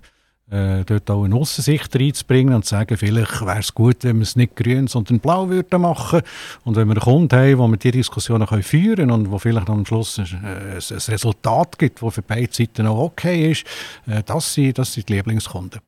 äh, 0.52 0.84
dort 0.86 1.10
auch 1.10 1.24
eine 1.24 1.36
Aussensicht 1.36 1.96
reinzubringen 1.96 2.54
und 2.54 2.66
zu 2.66 2.72
sagen, 2.72 2.98
vielleicht 2.98 3.42
wäre 3.42 3.60
es 3.60 3.74
gut, 3.74 4.04
wenn 4.04 4.18
wir 4.18 4.24
es 4.24 4.36
nicht 4.36 4.56
grün, 4.56 4.88
sondern 4.88 5.20
blau 5.20 5.50
würden 5.50 5.82
machen. 5.82 6.22
Und 6.64 6.76
wenn 6.76 6.88
wir 6.88 6.94
einen 6.94 7.02
Kunden 7.02 7.36
haben, 7.36 7.58
wo 7.58 7.68
wir 7.68 7.78
die 7.78 7.92
Diskussionen 7.92 8.46
können 8.46 8.64
führen 8.64 8.96
können 8.96 9.12
und 9.12 9.32
wo 9.32 9.40
vielleicht 9.40 9.70
am 9.70 9.86
Schluss 9.86 10.20
ein, 10.20 10.26
äh, 10.44 10.76
ein 10.76 10.98
Resultat 11.08 11.80
gibt, 11.80 12.02
das 12.02 12.14
für 12.14 12.22
beide 12.22 12.54
Seiten 12.54 12.86
auch 12.86 13.00
okay 13.00 13.52
ist, 13.52 13.66
äh, 14.06 14.22
das, 14.24 14.54
sind, 14.54 14.78
das 14.78 14.94
sind 14.94 15.10
die 15.10 15.14
Lieblingskunden. 15.14 15.82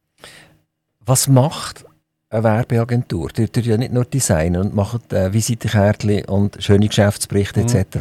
Was 1.05 1.27
macht 1.27 1.85
eine 2.29 2.43
Werbeagentur? 2.43 3.29
Die 3.29 3.47
tut 3.47 3.65
ja 3.65 3.77
nicht 3.77 3.93
nur 3.93 4.05
designen 4.05 4.59
und 4.61 4.75
macht 4.75 5.13
äh, 5.13 5.31
Visitenkärtchen 5.31 6.25
und 6.25 6.57
schöne 6.59 6.87
Geschäftsberichte 6.87 7.61
Mhm. 7.61 7.67
etc. 7.67 7.97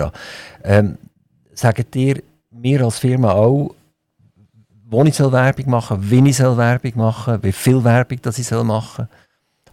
Ähm, 0.65 0.99
sagt 1.53 1.95
ihr 1.97 2.23
mir 2.51 2.83
als 2.83 2.99
Firma 2.99 3.33
auch, 3.33 3.76
wo 4.89 5.03
ich 5.05 5.17
soll 5.17 5.33
Werbung 5.33 5.71
machen 5.71 6.01
soll, 6.01 6.11
wie 6.11 6.29
ich 6.29 6.37
soll 6.37 6.57
Werbung 6.57 6.93
machen 6.95 7.43
wie 7.43 7.53
viel 7.53 7.83
Werbung 7.83 8.19
das 8.23 8.39
ich 8.39 8.47
soll 8.47 8.65
machen 8.65 9.09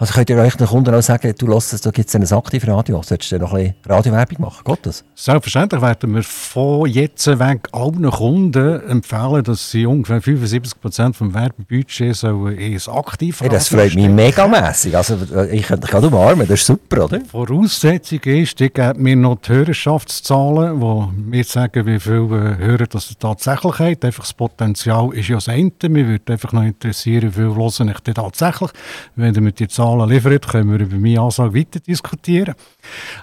Also 0.04 0.16
könnt 0.16 0.30
ihr 0.32 0.38
euch 0.38 0.58
den 0.58 0.68
Kunden 0.68 0.94
auch 0.94 1.02
sagen, 1.02 1.34
du 1.38 1.54
es, 1.54 1.80
da 1.80 1.90
gibt 1.90 2.10
es 2.10 2.14
ein 2.14 2.30
Aktivradio, 2.38 3.02
solltest 3.04 3.32
du 3.32 3.40
noch 3.40 3.54
ein 3.54 3.68
bisschen 3.68 3.76
Radiowerbung 3.86 4.42
machen? 4.42 4.62
Geht 4.66 4.86
das? 4.86 5.06
Selbstverständlich 5.16 5.82
werden 5.82 6.14
wir 6.14 6.24
von 6.24 6.90
jetzt 6.90 7.26
weg 7.40 7.70
allen 7.72 8.12
Kunden 8.12 8.82
empfehlen, 8.90 9.46
dass 9.46 9.72
sie 9.72 9.86
ungefähr 9.86 10.22
75% 10.22 11.14
vom 11.14 11.34
Werbebudget 11.34 12.18
sollen 12.18 12.58
ins 12.58 12.90
Aktivradio 12.90 13.50
Hey, 13.50 13.58
das 13.58 13.70
freut 13.70 13.96
mich 13.96 14.10
megamässig. 14.10 14.98
Also 14.98 15.18
ich 15.50 15.66
könnte 15.66 15.88
dich 15.88 15.96
umarmen, 15.96 16.50
das 16.50 16.60
ist 16.60 16.66
super, 16.66 17.06
oder? 17.06 17.22
Voraussetzung 17.22 18.20
ist, 18.24 18.60
die 18.60 18.72
geben 18.72 19.04
mir 19.04 19.16
noch 19.16 19.38
die 19.38 19.54
Hörerschaftszahlen, 19.54 20.82
wo 20.82 21.14
wir 21.16 21.46
sagen, 21.46 21.86
wie 21.86 22.02
viele 22.02 22.58
äh, 22.58 22.58
Hörer 22.58 22.88
das 22.88 23.16
tatsächlich 23.18 23.80
hat. 23.80 24.04
Einfach 24.04 24.24
das 24.24 24.34
Potenzial 24.34 25.14
ist 25.14 25.30
ja 25.30 25.36
das 25.36 25.48
eine. 25.48 25.72
Mir 25.88 26.10
würde 26.10 26.34
einfach 26.34 26.52
noch 26.52 26.64
interessieren, 26.64 27.30
wie 27.30 27.32
viel 27.32 27.56
hören 27.56 27.88
ich 27.88 28.00
denn 28.02 28.16
tatsächlich. 28.16 28.72
Wenn 29.16 29.34
mir 29.42 29.54
die 29.54 29.70
Zahlen 29.70 29.93
liefert, 29.96 30.48
können 30.48 30.72
wir 30.72 30.80
über 30.80 30.98
meine 30.98 31.22
Ansage 31.22 31.54
weiter 31.56 31.80
diskutieren. 31.80 32.56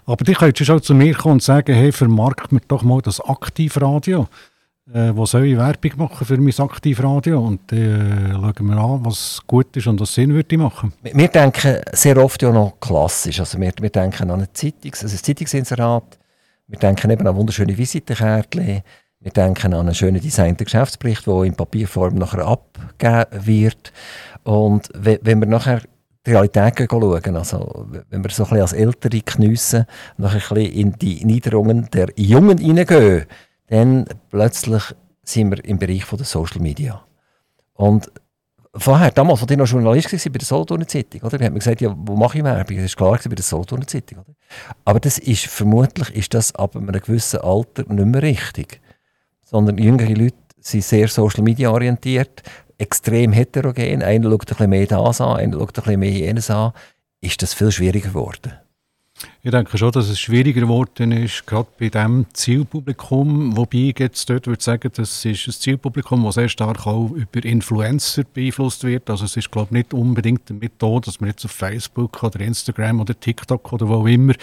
Aber 0.07 0.25
die 0.25 0.35
könntest 0.35 0.67
schon 0.67 0.83
zu 0.83 0.95
mir 0.95 1.15
kommen 1.15 1.35
und 1.35 1.43
sagen, 1.43 1.75
hey, 1.75 1.93
vermarkt 1.93 2.53
mir 2.53 2.61
doch 2.69 2.83
mal 2.83 3.01
das 3.01 3.21
Aktivradio. 3.21 4.29
äh, 4.93 5.15
wo 5.15 5.27
soll 5.27 5.47
ich 5.47 5.57
Werbung 5.57 5.93
machen 5.97 6.27
für 6.27 6.39
mein 6.39 6.59
Aktivradio 6.59 7.41
und 7.41 7.73
äh, 7.73 8.33
schauen 8.33 8.67
wir 8.67 8.77
an, 8.77 9.05
was 9.05 9.41
gut 9.47 9.77
ist 9.77 9.87
und 9.87 10.01
was 10.01 10.15
Sinn 10.15 10.35
würde 10.35 10.59
machen. 10.59 10.93
Wir 11.03 11.29
denken 11.29 11.81
sehr 11.93 12.17
oft 12.17 12.43
ja 12.43 12.51
noch 12.51 12.79
klassisch, 12.81 13.41
also 13.41 13.59
wir, 13.61 13.73
wir 13.81 13.91
denken 13.91 14.31
an 14.31 14.41
ein, 14.41 14.49
Zeitungs-, 14.53 15.03
also 15.03 15.17
Zeitungsinserat, 15.17 16.19
wir 16.67 16.79
denken 16.79 17.11
eben 17.11 17.27
an 17.27 17.37
wunderschöne 17.37 17.77
Visitenkärtchen, 17.77 18.83
wir 19.21 19.33
denken 19.33 19.75
an 19.75 19.81
einen 19.81 19.95
schönen 19.95 20.21
designten 20.21 20.65
Geschäftsbericht, 20.65 21.27
der 21.27 21.43
in 21.43 21.55
Papierform 21.55 22.15
nachher 22.15 22.47
abgegeben 22.47 23.47
wird 23.47 23.93
und 24.45 24.89
wenn 24.95 25.41
wir 25.41 25.47
nachher 25.47 25.83
die 26.27 26.33
Realität 26.33 26.89
schauen, 26.91 27.37
also 27.37 27.87
wenn 28.11 28.23
wir 28.23 28.31
so 28.31 28.45
ein 28.45 28.61
als 28.61 28.73
Ältere 28.73 29.21
geniessen, 29.21 29.87
noch 30.19 30.33
ein 30.33 30.39
bisschen 30.39 30.57
in 30.57 30.93
die 30.93 31.25
Niederungen 31.25 31.89
der 31.93 32.09
Jungen 32.17 32.59
hineingehen, 32.59 33.27
dann 33.69 34.05
plötzlich 34.29 34.83
sind 35.23 35.51
wir 35.51 35.65
im 35.65 35.79
Bereich 35.79 36.05
der 36.05 36.25
Social 36.25 36.61
Media. 36.61 37.03
Und 37.75 38.11
vorher, 38.75 39.11
damals, 39.11 39.43
als 39.43 39.51
ich 39.51 39.57
noch 39.57 39.67
Journalist 39.67 40.13
war 40.13 40.33
bei 40.33 40.39
der 40.39 40.47
Solothurner 40.47 40.87
Zeitung, 40.87 41.23
oder, 41.23 41.37
hat 41.37 41.53
man 41.53 41.59
gesagt, 41.59 41.81
ja, 41.81 41.95
wo 41.97 42.17
mache 42.17 42.39
ich 42.39 42.45
Werbung? 42.45 42.77
Das 42.77 42.87
ist 42.87 42.97
klar 42.97 43.19
bei 43.23 43.35
der 43.35 43.45
Solothurner 43.45 43.87
Zeitung. 43.87 44.19
Oder? 44.19 44.35
Aber 44.85 45.01
das 45.01 45.19
ist, 45.19 45.47
vermutlich 45.47 46.15
ist 46.15 46.35
das 46.35 46.55
ab 46.55 46.77
einem 46.77 46.93
gewissen 46.93 47.41
Alter 47.41 47.85
nicht 47.89 48.07
mehr 48.07 48.23
richtig. 48.23 48.81
Sondern 49.43 49.79
jüngere 49.79 50.15
Leute 50.15 50.37
sind 50.59 50.85
sehr 50.85 51.09
Social 51.09 51.43
Media 51.43 51.71
orientiert, 51.71 52.43
extrem 52.81 53.33
heterogen. 53.33 54.03
Einer 54.03 54.31
schaut 54.31 54.43
ein 54.43 54.47
bisschen 54.47 54.71
mehr 54.71 54.87
das 54.87 55.21
an, 55.21 55.37
einer 55.37 55.59
schaut 55.59 55.79
ein 55.79 55.83
bisschen 55.83 56.01
mehr 56.01 56.11
jenes 56.11 56.51
an. 56.51 56.73
Ist 57.21 57.43
das 57.43 57.55
viel 57.55 57.71
schwieriger 57.71 58.09
geworden? 58.09 58.53
Ich 59.43 59.51
denke 59.51 59.79
schon, 59.79 59.91
dass 59.93 60.11
es 60.11 60.21
schwieriger 60.21 60.61
geworden 60.61 61.13
ist, 61.13 61.47
gerade 61.47 61.67
bei 61.79 61.89
diesem 61.89 62.27
Zielpublikum. 62.35 63.57
Wobei 63.57 63.89
ich 63.89 63.99
jetzt 63.99 64.29
dort 64.29 64.47
würde 64.47 64.63
sagen, 64.63 64.91
das 64.95 65.25
ist 65.25 65.49
ein 65.49 65.53
Zielpublikum, 65.53 66.25
das 66.25 66.35
sehr 66.35 66.51
stark 66.51 66.87
auch 66.87 67.11
über 67.13 67.43
Influencer 67.43 68.25
beeinflusst 68.25 68.85
wird. 68.85 69.09
Also 69.09 69.25
es 69.25 69.39
ist, 69.39 69.51
glaube 69.51 69.69
ich, 69.69 69.73
nicht 69.73 69.95
unbedingt 69.95 70.51
damit 70.51 70.73
da, 70.77 71.01
dass 71.01 71.23
man 71.23 71.31
jetzt 71.31 71.47
auf 71.47 71.53
Facebook 71.53 72.23
oder 72.23 72.39
Instagram 72.41 73.01
oder 73.01 73.19
TikTok 73.19 73.73
oder 73.73 73.89
wo 73.89 73.95
auch 73.95 74.07
immer 74.07 74.35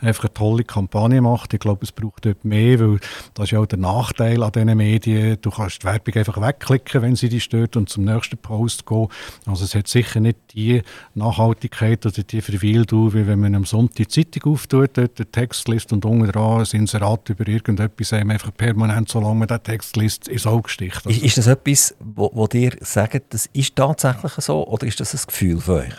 einfach 0.00 0.26
eine 0.26 0.34
tolle 0.34 0.62
Kampagne 0.62 1.20
macht. 1.20 1.52
Ich 1.52 1.58
glaube, 1.58 1.80
es 1.82 1.90
braucht 1.90 2.24
dort 2.24 2.44
mehr, 2.44 2.78
weil 2.78 3.00
das 3.34 3.46
ist 3.46 3.50
ja 3.50 3.58
auch 3.58 3.66
der 3.66 3.80
Nachteil 3.80 4.44
an 4.44 4.52
diesen 4.52 4.76
Medien. 4.76 5.38
Du 5.42 5.50
kannst 5.50 5.82
die 5.82 5.86
Werbung 5.86 6.14
einfach 6.14 6.40
wegklicken, 6.40 7.02
wenn 7.02 7.16
sie 7.16 7.30
dich 7.30 7.42
stört 7.42 7.76
und 7.76 7.88
zum 7.88 8.04
nächsten 8.04 8.38
Post 8.38 8.86
gehen. 8.86 9.08
Also 9.44 9.64
es 9.64 9.74
hat 9.74 9.88
sicher 9.88 10.20
nicht 10.20 10.38
die 10.54 10.82
Nachhaltigkeit 11.16 12.06
oder 12.06 12.22
die 12.22 12.40
Verweildauer, 12.40 13.12
wie 13.12 13.26
wenn 13.26 13.40
man 13.40 13.56
am 13.56 13.64
Sonntag 13.64 14.08
Zeitung 14.36 14.52
auftut, 14.52 14.90
dort 14.96 15.18
den 15.18 15.32
Text 15.32 15.68
liest 15.68 15.92
und 15.92 16.04
unten 16.04 16.30
dran 16.30 16.60
ein 16.60 16.66
Inserat 16.72 17.28
über 17.28 17.46
irgendetwas 17.46 18.12
einem 18.12 18.30
einfach 18.30 18.54
permanent, 18.54 19.08
solange 19.08 19.36
man 19.36 19.48
den 19.48 19.62
Text 19.62 19.96
liest, 19.96 20.28
ins 20.28 20.46
Auge 20.46 20.68
sticht. 20.68 21.06
Also. 21.06 21.20
Ist, 21.20 21.38
das 21.38 21.46
etwas, 21.46 21.94
wo, 22.00 22.30
wo 22.34 22.46
dir 22.46 22.76
sagt, 22.80 23.34
das 23.34 23.46
ist 23.52 23.76
tatsächlich 23.76 24.32
so 24.32 24.66
oder 24.66 24.86
ist 24.86 25.00
das 25.00 25.14
ein 25.14 25.26
Gefühl 25.26 25.60
für 25.60 25.74
euch? 25.74 25.94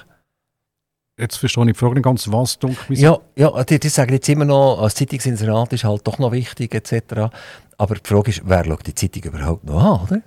Jetzt 1.20 1.38
verstehe 1.38 1.64
ich 1.66 1.74
die 1.74 1.80
Frage 1.80 1.96
nicht 1.96 2.04
ganz, 2.04 2.32
was 2.32 2.60
dunkel 2.60 2.98
Ja, 2.98 3.18
ja 3.36 3.64
die, 3.64 3.80
die 3.80 3.90
sagen 3.90 4.14
jetzt 4.14 4.30
immer 4.30 4.46
noch, 4.46 4.80
als 4.80 4.96
Zeitungsinserat 4.96 5.74
ist 5.74 5.84
halt 5.84 6.06
doch 6.06 6.20
noch 6.20 6.32
wichtig 6.32 6.76
etc. 6.76 7.34
Aber 7.78 7.96
die 7.96 8.08
Frage 8.08 8.30
ist, 8.30 8.42
wer 8.46 8.64
schaut 8.66 8.86
die 8.86 8.94
Zeitung 8.94 9.24
überhaupt 9.24 9.64
noch 9.64 9.84
an, 9.84 10.08
oder? 10.08 10.22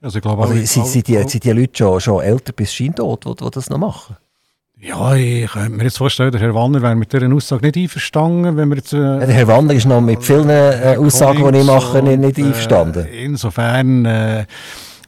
Also 0.00 0.18
ich 0.18 0.22
glaube, 0.22 0.42
also, 0.42 0.54
sind, 0.54 0.86
sind, 0.86 1.08
die, 1.08 1.16
sind 1.28 1.42
die 1.42 1.50
Leute 1.50 1.76
schon, 1.76 2.00
schon 2.00 2.22
älter 2.22 2.52
bis 2.52 2.72
scheintot, 2.72 3.24
die, 3.24 3.34
die 3.34 3.50
das 3.50 3.70
noch 3.70 3.78
machen? 3.78 4.16
Ja, 4.78 5.14
ich 5.14 5.50
könnte 5.50 5.70
mir 5.70 5.84
jetzt 5.84 5.96
vorstellen, 5.96 6.30
der 6.30 6.40
Herr 6.40 6.54
Wanner 6.54 6.82
wäre 6.82 6.94
mit 6.94 7.10
dieser 7.10 7.32
Aussage 7.32 7.64
nicht 7.64 7.78
einverstanden, 7.78 8.58
wenn 8.58 8.68
wir 8.68 8.76
jetzt... 8.76 8.92
Äh, 8.92 8.98
der 8.98 9.32
Herr 9.32 9.48
Wanner 9.48 9.72
ist 9.72 9.86
noch 9.86 10.02
mit 10.02 10.22
vielen 10.22 10.50
äh, 10.50 10.96
Aussagen, 10.98 11.50
die 11.50 11.60
ich 11.60 11.64
mache, 11.64 12.02
nicht, 12.02 12.20
nicht 12.20 12.38
einverstanden. 12.38 13.06
Äh, 13.06 13.24
insofern 13.24 14.04
äh, 14.04 14.44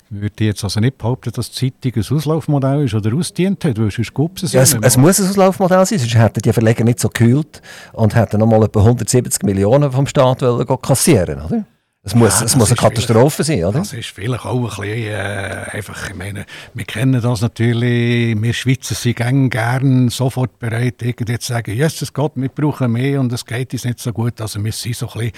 würde 0.08 0.34
ich 0.38 0.46
jetzt 0.46 0.64
also 0.64 0.80
nicht 0.80 0.96
behaupten, 0.96 1.32
dass 1.32 1.50
die 1.50 1.70
Zeitung 1.70 2.02
ein 2.02 2.16
Auslaufmodell 2.16 2.84
ist 2.86 2.94
oder 2.94 3.14
ausdient 3.14 3.62
hat, 3.66 3.78
weil 3.78 3.90
sonst 3.90 4.14
gibt 4.14 4.42
es 4.42 4.52
ja, 4.54 4.62
es, 4.62 4.74
es 4.80 4.96
muss 4.96 5.20
ein 5.20 5.28
Auslaufmodell 5.28 5.84
sein, 5.84 5.98
sonst 5.98 6.14
hätten 6.14 6.40
die 6.40 6.52
Verleger 6.54 6.84
nicht 6.84 6.98
so 6.98 7.08
gekühlt 7.08 7.60
und 7.92 8.14
hätten 8.14 8.40
nochmal 8.40 8.62
etwa 8.62 8.80
170 8.80 9.42
Millionen 9.42 9.92
vom 9.92 10.06
Staat 10.06 10.42
kassieren 10.80 11.42
oder? 11.42 11.64
Es 12.08 12.14
muss, 12.14 12.40
ja, 12.40 12.46
es 12.46 12.56
muss 12.56 12.68
eine 12.68 12.76
Katastrophe 12.76 13.44
sein, 13.44 13.66
oder? 13.66 13.80
Das 13.80 13.92
ist 13.92 14.08
vielleicht 14.08 14.46
auch 14.46 14.56
ein 14.56 14.64
bisschen 14.64 15.12
äh, 15.12 15.66
einfach, 15.72 16.08
ich 16.08 16.16
meine, 16.16 16.46
wir 16.72 16.86
kennen 16.86 17.20
das 17.20 17.42
natürlich, 17.42 18.40
wir 18.40 18.54
Schweizer 18.54 18.94
sind 18.94 19.16
gerne 19.50 20.08
sofort 20.08 20.58
bereit, 20.58 21.02
irgendwie 21.02 21.38
zu 21.38 21.52
sagen, 21.52 21.74
Jesus 21.74 22.14
Gott, 22.14 22.32
wir 22.36 22.48
brauchen 22.48 22.92
mehr 22.92 23.20
und 23.20 23.30
es 23.30 23.44
geht 23.44 23.74
uns 23.74 23.84
nicht 23.84 23.98
so 23.98 24.14
gut. 24.14 24.40
Also 24.40 24.64
wir 24.64 24.72
sind 24.72 24.96
so 24.96 25.06
ein 25.10 25.18
bisschen 25.18 25.32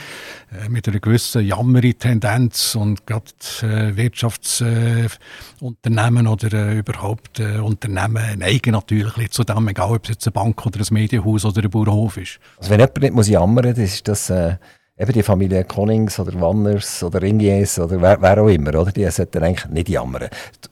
äh, 0.64 0.68
mit 0.68 0.87
einer 0.87 1.01
gewissen 1.01 1.45
Jammeri-Tendenz 1.45 2.77
und 2.77 3.05
gerade 3.05 3.25
äh, 3.62 3.97
Wirtschaftsunternehmen 3.97 6.27
äh, 6.27 6.29
oder 6.29 6.53
äh, 6.53 6.79
überhaupt 6.79 7.41
äh, 7.41 7.59
Unternehmen 7.59 8.39
neigen 8.39 8.71
natürlich 8.71 9.33
zu 9.33 9.43
dem, 9.43 9.66
egal 9.66 9.91
ob 9.91 10.05
es 10.05 10.11
jetzt 10.11 10.29
eine 10.29 10.35
Bank 10.35 10.64
oder 10.64 10.79
ein 10.79 10.87
Medienhaus 10.95 11.45
oder 11.45 11.64
ein 11.64 11.71
Bauernhof 11.71 12.16
ist. 12.16 12.39
Also 12.59 12.71
wenn 12.71 12.79
jemand 12.79 13.01
nicht 13.01 13.12
muss 13.12 13.29
jammern, 13.29 13.75
dann 13.75 13.85
ist 13.85 14.07
das 14.07 14.31
eben 15.01 15.12
die 15.12 15.22
Familie 15.22 15.64
Konings 15.64 16.20
oder 16.20 16.38
Wanners 16.40 17.03
oder 17.03 17.22
Ringiers 17.22 17.78
oder 17.78 18.01
wer, 18.01 18.20
wer, 18.20 18.42
auch 18.42 18.48
immer, 18.48 18.78
oder? 18.78 18.92
die 18.92 19.09
sollten 19.11 19.42
eigentlich 19.42 19.66
nicht 19.70 19.88
jammern. 19.88 20.28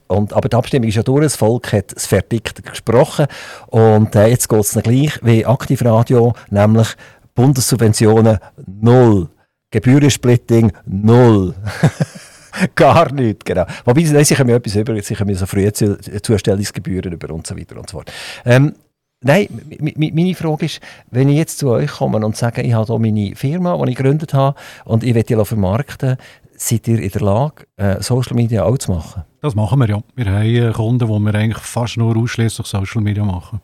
Und, 0.07 0.33
aber 0.33 0.47
die 0.47 0.55
Abstimmung 0.55 0.87
ist 0.87 0.95
ja 0.95 1.03
durch, 1.03 1.23
das 1.23 1.35
Volk 1.35 1.73
hat 1.73 1.95
das 1.95 2.05
Verdikt 2.05 2.63
gesprochen 2.63 3.25
und 3.67 4.15
äh, 4.15 4.27
jetzt 4.27 4.47
geht 4.47 4.59
es 4.59 4.73
gleich 4.73 5.19
wie 5.23 5.45
Aktivradio, 5.45 6.33
nämlich 6.51 6.89
Bundessubventionen 7.33 8.37
null, 8.81 9.29
Gebührensplitting 9.71 10.73
null. 10.85 11.55
Gar 12.75 13.13
nicht, 13.13 13.45
genau. 13.45 13.65
Wobei, 13.85 14.03
sie 14.03 14.35
können 14.35 14.49
mir 14.49 14.55
etwas 14.55 14.75
über, 14.75 15.01
sie 15.01 15.23
mir 15.23 15.35
so 15.35 15.45
frühe 15.45 15.71
Zustellungsgebühren 15.71 17.13
über 17.13 17.33
und 17.33 17.47
so 17.47 17.57
weiter 17.57 17.77
und 17.77 17.89
so 17.89 17.97
fort. 17.97 18.11
Ähm, 18.45 18.73
Nein, 19.21 19.47
meine 19.97 20.33
Frage 20.33 20.65
ist, 20.65 20.79
wenn 21.11 21.27
ich 21.27 21.37
jetzt 21.37 21.59
zu 21.59 21.69
euch 21.69 21.91
komme 21.91 22.25
und 22.25 22.37
sage, 22.37 22.61
ich 22.61 22.73
habe 22.73 22.85
hier 22.85 22.99
meine 22.99 23.35
Firma, 23.35 23.77
die 23.77 23.91
ich 23.91 23.97
gegründet 23.97 24.33
habe 24.33 24.57
und 24.85 25.03
ich 25.03 25.13
will 25.13 25.23
die 25.23 25.35
vermarkten, 25.43 26.15
seid 26.55 26.87
ihr 26.87 26.99
in 26.99 27.09
der 27.09 27.21
Lage, 27.21 27.65
äh, 27.75 28.01
Social 28.01 28.35
Media 28.35 28.63
auch 28.63 28.77
zu 28.77 28.91
machen? 28.91 29.23
Das 29.41 29.55
machen 29.55 29.79
wir 29.79 29.89
ja. 29.89 30.01
Wir 30.15 30.25
haben 30.25 30.45
äh, 30.45 30.71
Kunden, 30.71 31.05
die 31.05 31.25
wir 31.25 31.35
eigentlich 31.35 31.63
fast 31.63 31.97
nur 31.97 32.15
ausschließlich 32.15 32.65
Social 32.65 33.01
Media 33.01 33.25
machen. 33.25 33.59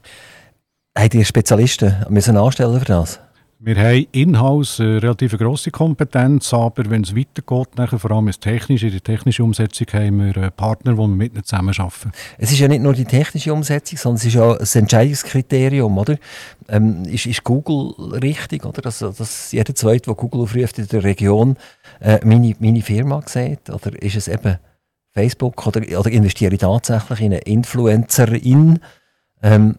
Habt 0.97 1.13
ihr 1.13 1.23
Spezialisten 1.23 2.05
müssen 2.09 2.35
anstellen 2.35 2.79
für 2.79 2.85
das? 2.85 3.19
Wir 3.65 3.77
haben 3.77 4.05
in-house 4.11 4.79
eine 4.79 5.01
relativ 5.01 5.35
grosse 5.39 5.71
Kompetenz, 5.71 6.53
aber 6.53 6.87
wenn 6.91 7.01
es 7.01 7.15
weitergeht, 7.15 7.75
nachher, 7.75 7.97
vor 7.97 8.11
allem 8.11 8.27
in 8.27 8.33
der 8.43 9.01
technischen 9.01 9.41
Umsetzung, 9.41 9.87
haben 9.91 10.23
wir 10.23 10.51
Partner, 10.51 10.91
die 10.91 10.97
wir 10.99 11.07
mit 11.07 11.33
ihnen 11.33 11.43
zusammenarbeiten. 11.43 12.11
Es 12.37 12.51
ist 12.51 12.59
ja 12.59 12.67
nicht 12.67 12.83
nur 12.83 12.93
die 12.93 13.05
technische 13.05 13.51
Umsetzung, 13.51 13.97
sondern 13.97 14.17
es 14.17 14.25
ist 14.25 14.37
auch 14.37 14.59
ein 14.59 14.81
Entscheidungskriterium, 14.81 15.97
oder? 15.97 16.17
Ähm, 16.67 17.05
ist, 17.05 17.25
ist 17.25 17.43
Google 17.43 18.19
richtig, 18.19 18.63
oder? 18.67 18.83
Dass, 18.83 18.99
dass 18.99 19.51
jeder 19.51 19.73
Zweite, 19.73 20.11
der 20.11 20.13
Google 20.13 20.41
aufruft 20.41 20.77
in 20.77 20.87
der 20.87 21.03
Region, 21.03 21.57
äh, 22.01 22.23
meine, 22.23 22.55
meine 22.59 22.83
Firma 22.83 23.23
sieht? 23.25 23.71
Oder 23.71 23.99
ist 23.99 24.15
es 24.15 24.27
eben 24.27 24.59
Facebook? 25.09 25.65
Oder, 25.65 25.81
oder 25.97 26.11
investiere 26.11 26.53
ich 26.53 26.59
tatsächlich 26.59 27.19
in 27.19 27.33
eine 27.33 27.41
Influencerin? 27.41 28.79
Ähm, 29.41 29.75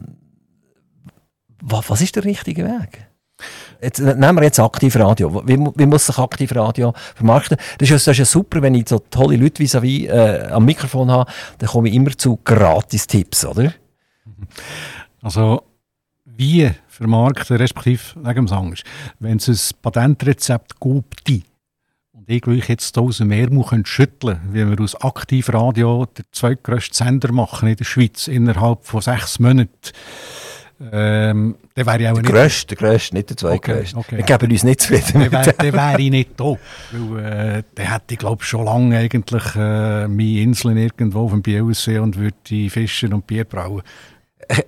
was, 1.62 1.88
was 1.88 2.00
ist 2.00 2.16
der 2.16 2.24
richtige 2.24 2.64
Weg? 2.64 3.06
Jetzt, 3.82 4.00
nehmen 4.00 4.36
wir 4.36 4.44
jetzt 4.44 4.58
Aktivradio. 4.60 5.42
Wie, 5.46 5.58
wie 5.74 5.86
muss 5.86 6.06
sich 6.06 6.18
Aktivradio 6.18 6.92
vermarkten? 7.14 7.56
Das 7.78 7.90
ist, 7.90 8.06
das 8.06 8.12
ist 8.12 8.18
ja 8.18 8.24
super, 8.24 8.62
wenn 8.62 8.74
ich 8.74 8.88
so 8.88 8.98
tolle 8.98 9.36
Leute 9.36 9.62
vis 9.62 9.80
wie 9.82 10.06
äh, 10.06 10.48
am 10.48 10.64
Mikrofon 10.64 11.10
habe, 11.10 11.30
dann 11.58 11.68
komme 11.68 11.88
ich 11.88 11.94
immer 11.94 12.16
zu 12.16 12.38
Gratis-Tipps, 12.44 13.44
oder? 13.44 13.72
Also, 15.22 15.62
wie 16.24 16.70
vermarkten, 16.88 17.56
respektive 17.56 18.02
wegen 18.16 18.34
dem 18.34 18.48
Sang 18.48 18.74
wenn 19.18 19.38
es 19.38 19.48
ein 19.48 19.76
Patentrezept 19.82 20.80
gibt, 20.80 21.44
und 22.12 22.30
ich 22.30 22.46
will 22.46 22.62
jetzt 22.66 22.96
aus 22.98 23.18
dem 23.18 23.30
Ärmel 23.30 23.64
schütteln 23.84 24.40
wie 24.50 24.66
wir 24.66 24.80
aus 24.80 24.94
Aktivradio 25.00 26.06
den 26.06 26.24
zweitgrößten 26.32 26.94
Sender 26.94 27.32
machen 27.32 27.68
in 27.68 27.76
der 27.76 27.84
Schweiz 27.84 28.26
innerhalb 28.26 28.84
von 28.84 29.00
sechs 29.00 29.38
Monaten, 29.38 29.70
ähm, 30.92 31.56
der 31.74 31.86
wäre 31.86 32.02
ja 32.02 32.10
auch 32.10 32.14
der 32.14 32.22
nicht... 32.22 32.32
Grösste, 32.32 32.74
der 32.74 32.76
grösste, 32.76 33.14
nicht 33.14 33.30
der 33.30 33.36
zweitgrösste. 33.36 33.96
Okay, 33.96 34.16
okay. 34.16 34.16
Wir 34.18 34.24
geben 34.24 34.52
uns 34.52 34.64
nicht 34.64 34.80
zufrieden 34.82 35.30
Der, 35.30 35.32
wär, 35.32 35.72
wäre 35.72 36.00
ich 36.00 36.10
nicht 36.10 36.30
da. 36.38 36.54
Weil, 36.92 37.58
äh, 37.58 37.62
der 37.76 37.94
hätte, 37.94 38.16
glaube 38.16 38.42
ich, 38.42 38.48
schon 38.48 38.64
lange 38.64 38.98
eigentlich 38.98 39.54
äh, 39.54 40.06
meine 40.06 40.40
Inseln 40.40 40.76
irgendwo 40.76 41.24
auf 41.24 41.30
dem 41.30 41.42
Bielsee 41.42 41.98
und 41.98 42.16
würde 42.16 42.70
fischen 42.70 43.14
und 43.14 43.26
Bier 43.26 43.44
brauen. 43.44 43.82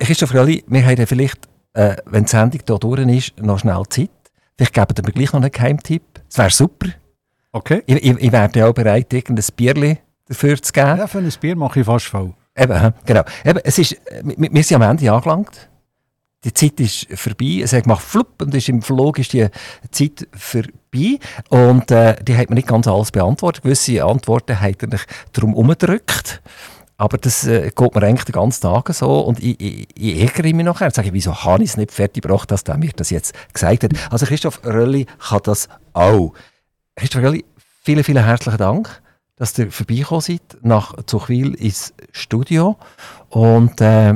Christoph 0.00 0.32
Rölli, 0.32 0.64
wir 0.66 0.84
haben 0.84 1.06
vielleicht, 1.06 1.46
äh, 1.74 1.96
wenn 2.06 2.24
die 2.24 2.30
Sendung 2.30 2.61
hier 2.66 2.78
durch 2.78 3.16
ist, 3.16 3.38
noch 3.40 3.59
schnell 3.59 3.82
Zeit. 3.90 4.11
Vielleicht 4.56 4.74
geben 4.74 5.06
wir 5.06 5.12
gleich 5.12 5.32
noch 5.32 5.42
einen 5.42 5.52
Geheimtipp. 5.52 6.02
Das 6.28 6.38
wäre 6.38 6.50
super. 6.50 6.88
Okay. 7.52 7.82
Ich, 7.86 7.96
ich, 7.96 8.18
ich 8.18 8.32
wäre 8.32 8.68
auch 8.68 8.72
bereit, 8.72 9.12
irgendein 9.12 9.44
Bierli 9.54 9.98
dafür 10.26 10.61
zu 10.61 10.72
geben. 10.72 10.98
Ja, 10.98 11.06
für 11.06 11.18
ein 11.18 11.32
Bier 11.40 11.54
mache 11.56 11.80
ich 11.80 11.86
fast 11.86 12.06
voll. 12.06 12.34
Eben, 12.56 12.92
genau. 13.06 13.22
Eben, 13.44 13.61
es 13.62 13.78
ist, 13.78 13.96
wir, 14.22 14.48
wir 14.50 14.64
sind 14.64 14.82
am 14.82 14.90
Ende 14.90 15.12
angelangt. 15.12 15.68
Die 16.45 16.55
Zeit 16.55 16.78
ist 16.80 17.09
vorbei. 17.18 17.61
Es 17.62 17.72
hat 17.72 17.84
gemacht 17.84 18.03
flupp 18.03 18.43
und 18.43 18.55
ist 18.55 18.68
im 18.68 18.82
Flug 18.82 19.18
ist 19.18 19.32
die 19.32 19.49
Zeit 19.91 20.28
vorbei. 20.32 21.18
Und 21.49 21.91
äh, 21.91 22.22
die 22.22 22.36
hat 22.36 22.49
mir 22.49 22.55
nicht 22.55 22.68
ganz 22.68 22.86
alles 22.86 23.11
beantwortet. 23.11 23.64
Gewisse 23.64 24.05
Antworten 24.05 24.61
hat 24.61 24.82
er 24.82 25.01
darum 25.32 25.55
umgedrückt. 25.55 26.41
Aber 26.97 27.18
das 27.18 27.47
äh, 27.47 27.70
geht 27.74 27.95
mir 27.95 28.03
eigentlich 28.03 28.24
den 28.24 28.32
ganzen 28.32 28.62
Tag 28.62 28.93
so. 28.93 29.20
Und 29.20 29.43
ich, 29.43 29.61
ich, 29.61 29.89
ich 29.95 30.20
ärgere 30.20 30.55
mich 30.55 30.64
nachher. 30.64 30.91
Sage 30.91 31.09
ich, 31.09 31.14
wieso 31.14 31.45
habe 31.45 31.62
ich 31.62 31.70
es 31.70 31.76
nicht 31.76 31.93
fertig 31.93 32.22
gebracht, 32.22 32.51
dass 32.51 32.64
der 32.64 32.76
mir 32.76 32.91
das 32.95 33.11
jetzt 33.11 33.34
gesagt 33.53 33.84
hat. 33.84 33.93
Also 34.11 34.26
Christoph 34.26 34.64
Rölli 34.64 35.07
kann 35.18 35.41
das 35.45 35.68
auch. 35.93 36.34
Christoph 36.95 37.22
Rölli, 37.22 37.45
vielen, 37.82 38.05
vielen 38.05 38.24
herzlichen 38.24 38.59
Dank, 38.59 39.03
dass 39.36 39.59
ihr 39.59 39.70
vorbeigekommen 39.72 40.22
seid 40.22 40.43
nach 40.62 40.95
Zuchwil 41.07 41.55
ins 41.55 41.95
Studio. 42.12 42.76
Und 43.28 43.80
äh, 43.80 44.14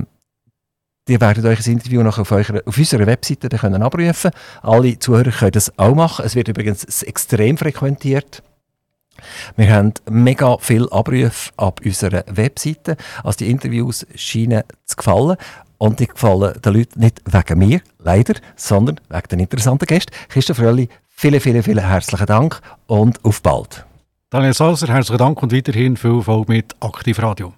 Ihr 1.09 1.21
werdet 1.21 1.45
euch 1.45 1.59
das 1.59 1.67
Interview 1.67 2.03
noch 2.03 2.19
auf, 2.19 2.31
eurer, 2.31 2.61
auf 2.65 2.79
unserer 2.79 3.07
Webseite 3.07 3.49
können 3.49 3.83
abrufen 3.83 4.31
Alle 4.63 4.99
Zuhörer 4.99 5.33
können 5.33 5.51
das 5.51 5.77
auch 5.77 5.95
machen. 5.95 6.25
Es 6.25 6.37
wird 6.37 6.47
übrigens 6.47 7.03
extrem 7.03 7.59
frequentiert. 7.59 8.43
Wir 9.57 9.75
haben 9.75 9.95
mega 10.09 10.57
viel 10.59 10.89
Abrufe 10.91 11.51
ab 11.57 11.81
unserer 11.85 12.25
Webseite. 12.29 12.97
Also 13.25 13.39
die 13.39 13.51
Interviews 13.51 14.07
scheinen 14.15 14.63
zu 14.85 14.97
gefallen. 14.97 15.37
Und 15.79 15.99
die 15.99 16.07
gefallen 16.07 16.61
den 16.63 16.75
Leuten 16.75 17.01
nicht 17.01 17.21
wegen 17.25 17.59
mir, 17.59 17.81
leider, 17.99 18.35
sondern 18.55 19.01
wegen 19.09 19.29
den 19.29 19.41
interessanten 19.41 19.87
Gästen. 19.87 20.13
Christoph 20.29 20.61
Rölli, 20.61 20.89
vielen, 21.09 21.41
vielen, 21.41 21.65
vielen 21.65 21.85
herzlichen 21.85 22.27
Dank 22.27 22.61
und 22.87 23.25
auf 23.25 23.43
bald. 23.43 23.85
Daniel 24.31 24.55
Sauser, 24.55 24.87
herzlichen 24.87 25.19
Dank 25.19 25.43
und 25.43 25.53
weiterhin 25.53 25.97
viel 25.97 26.19
Erfolg 26.19 26.49
mit 26.49 26.77
Aktiv 26.79 27.21
Radio. 27.21 27.53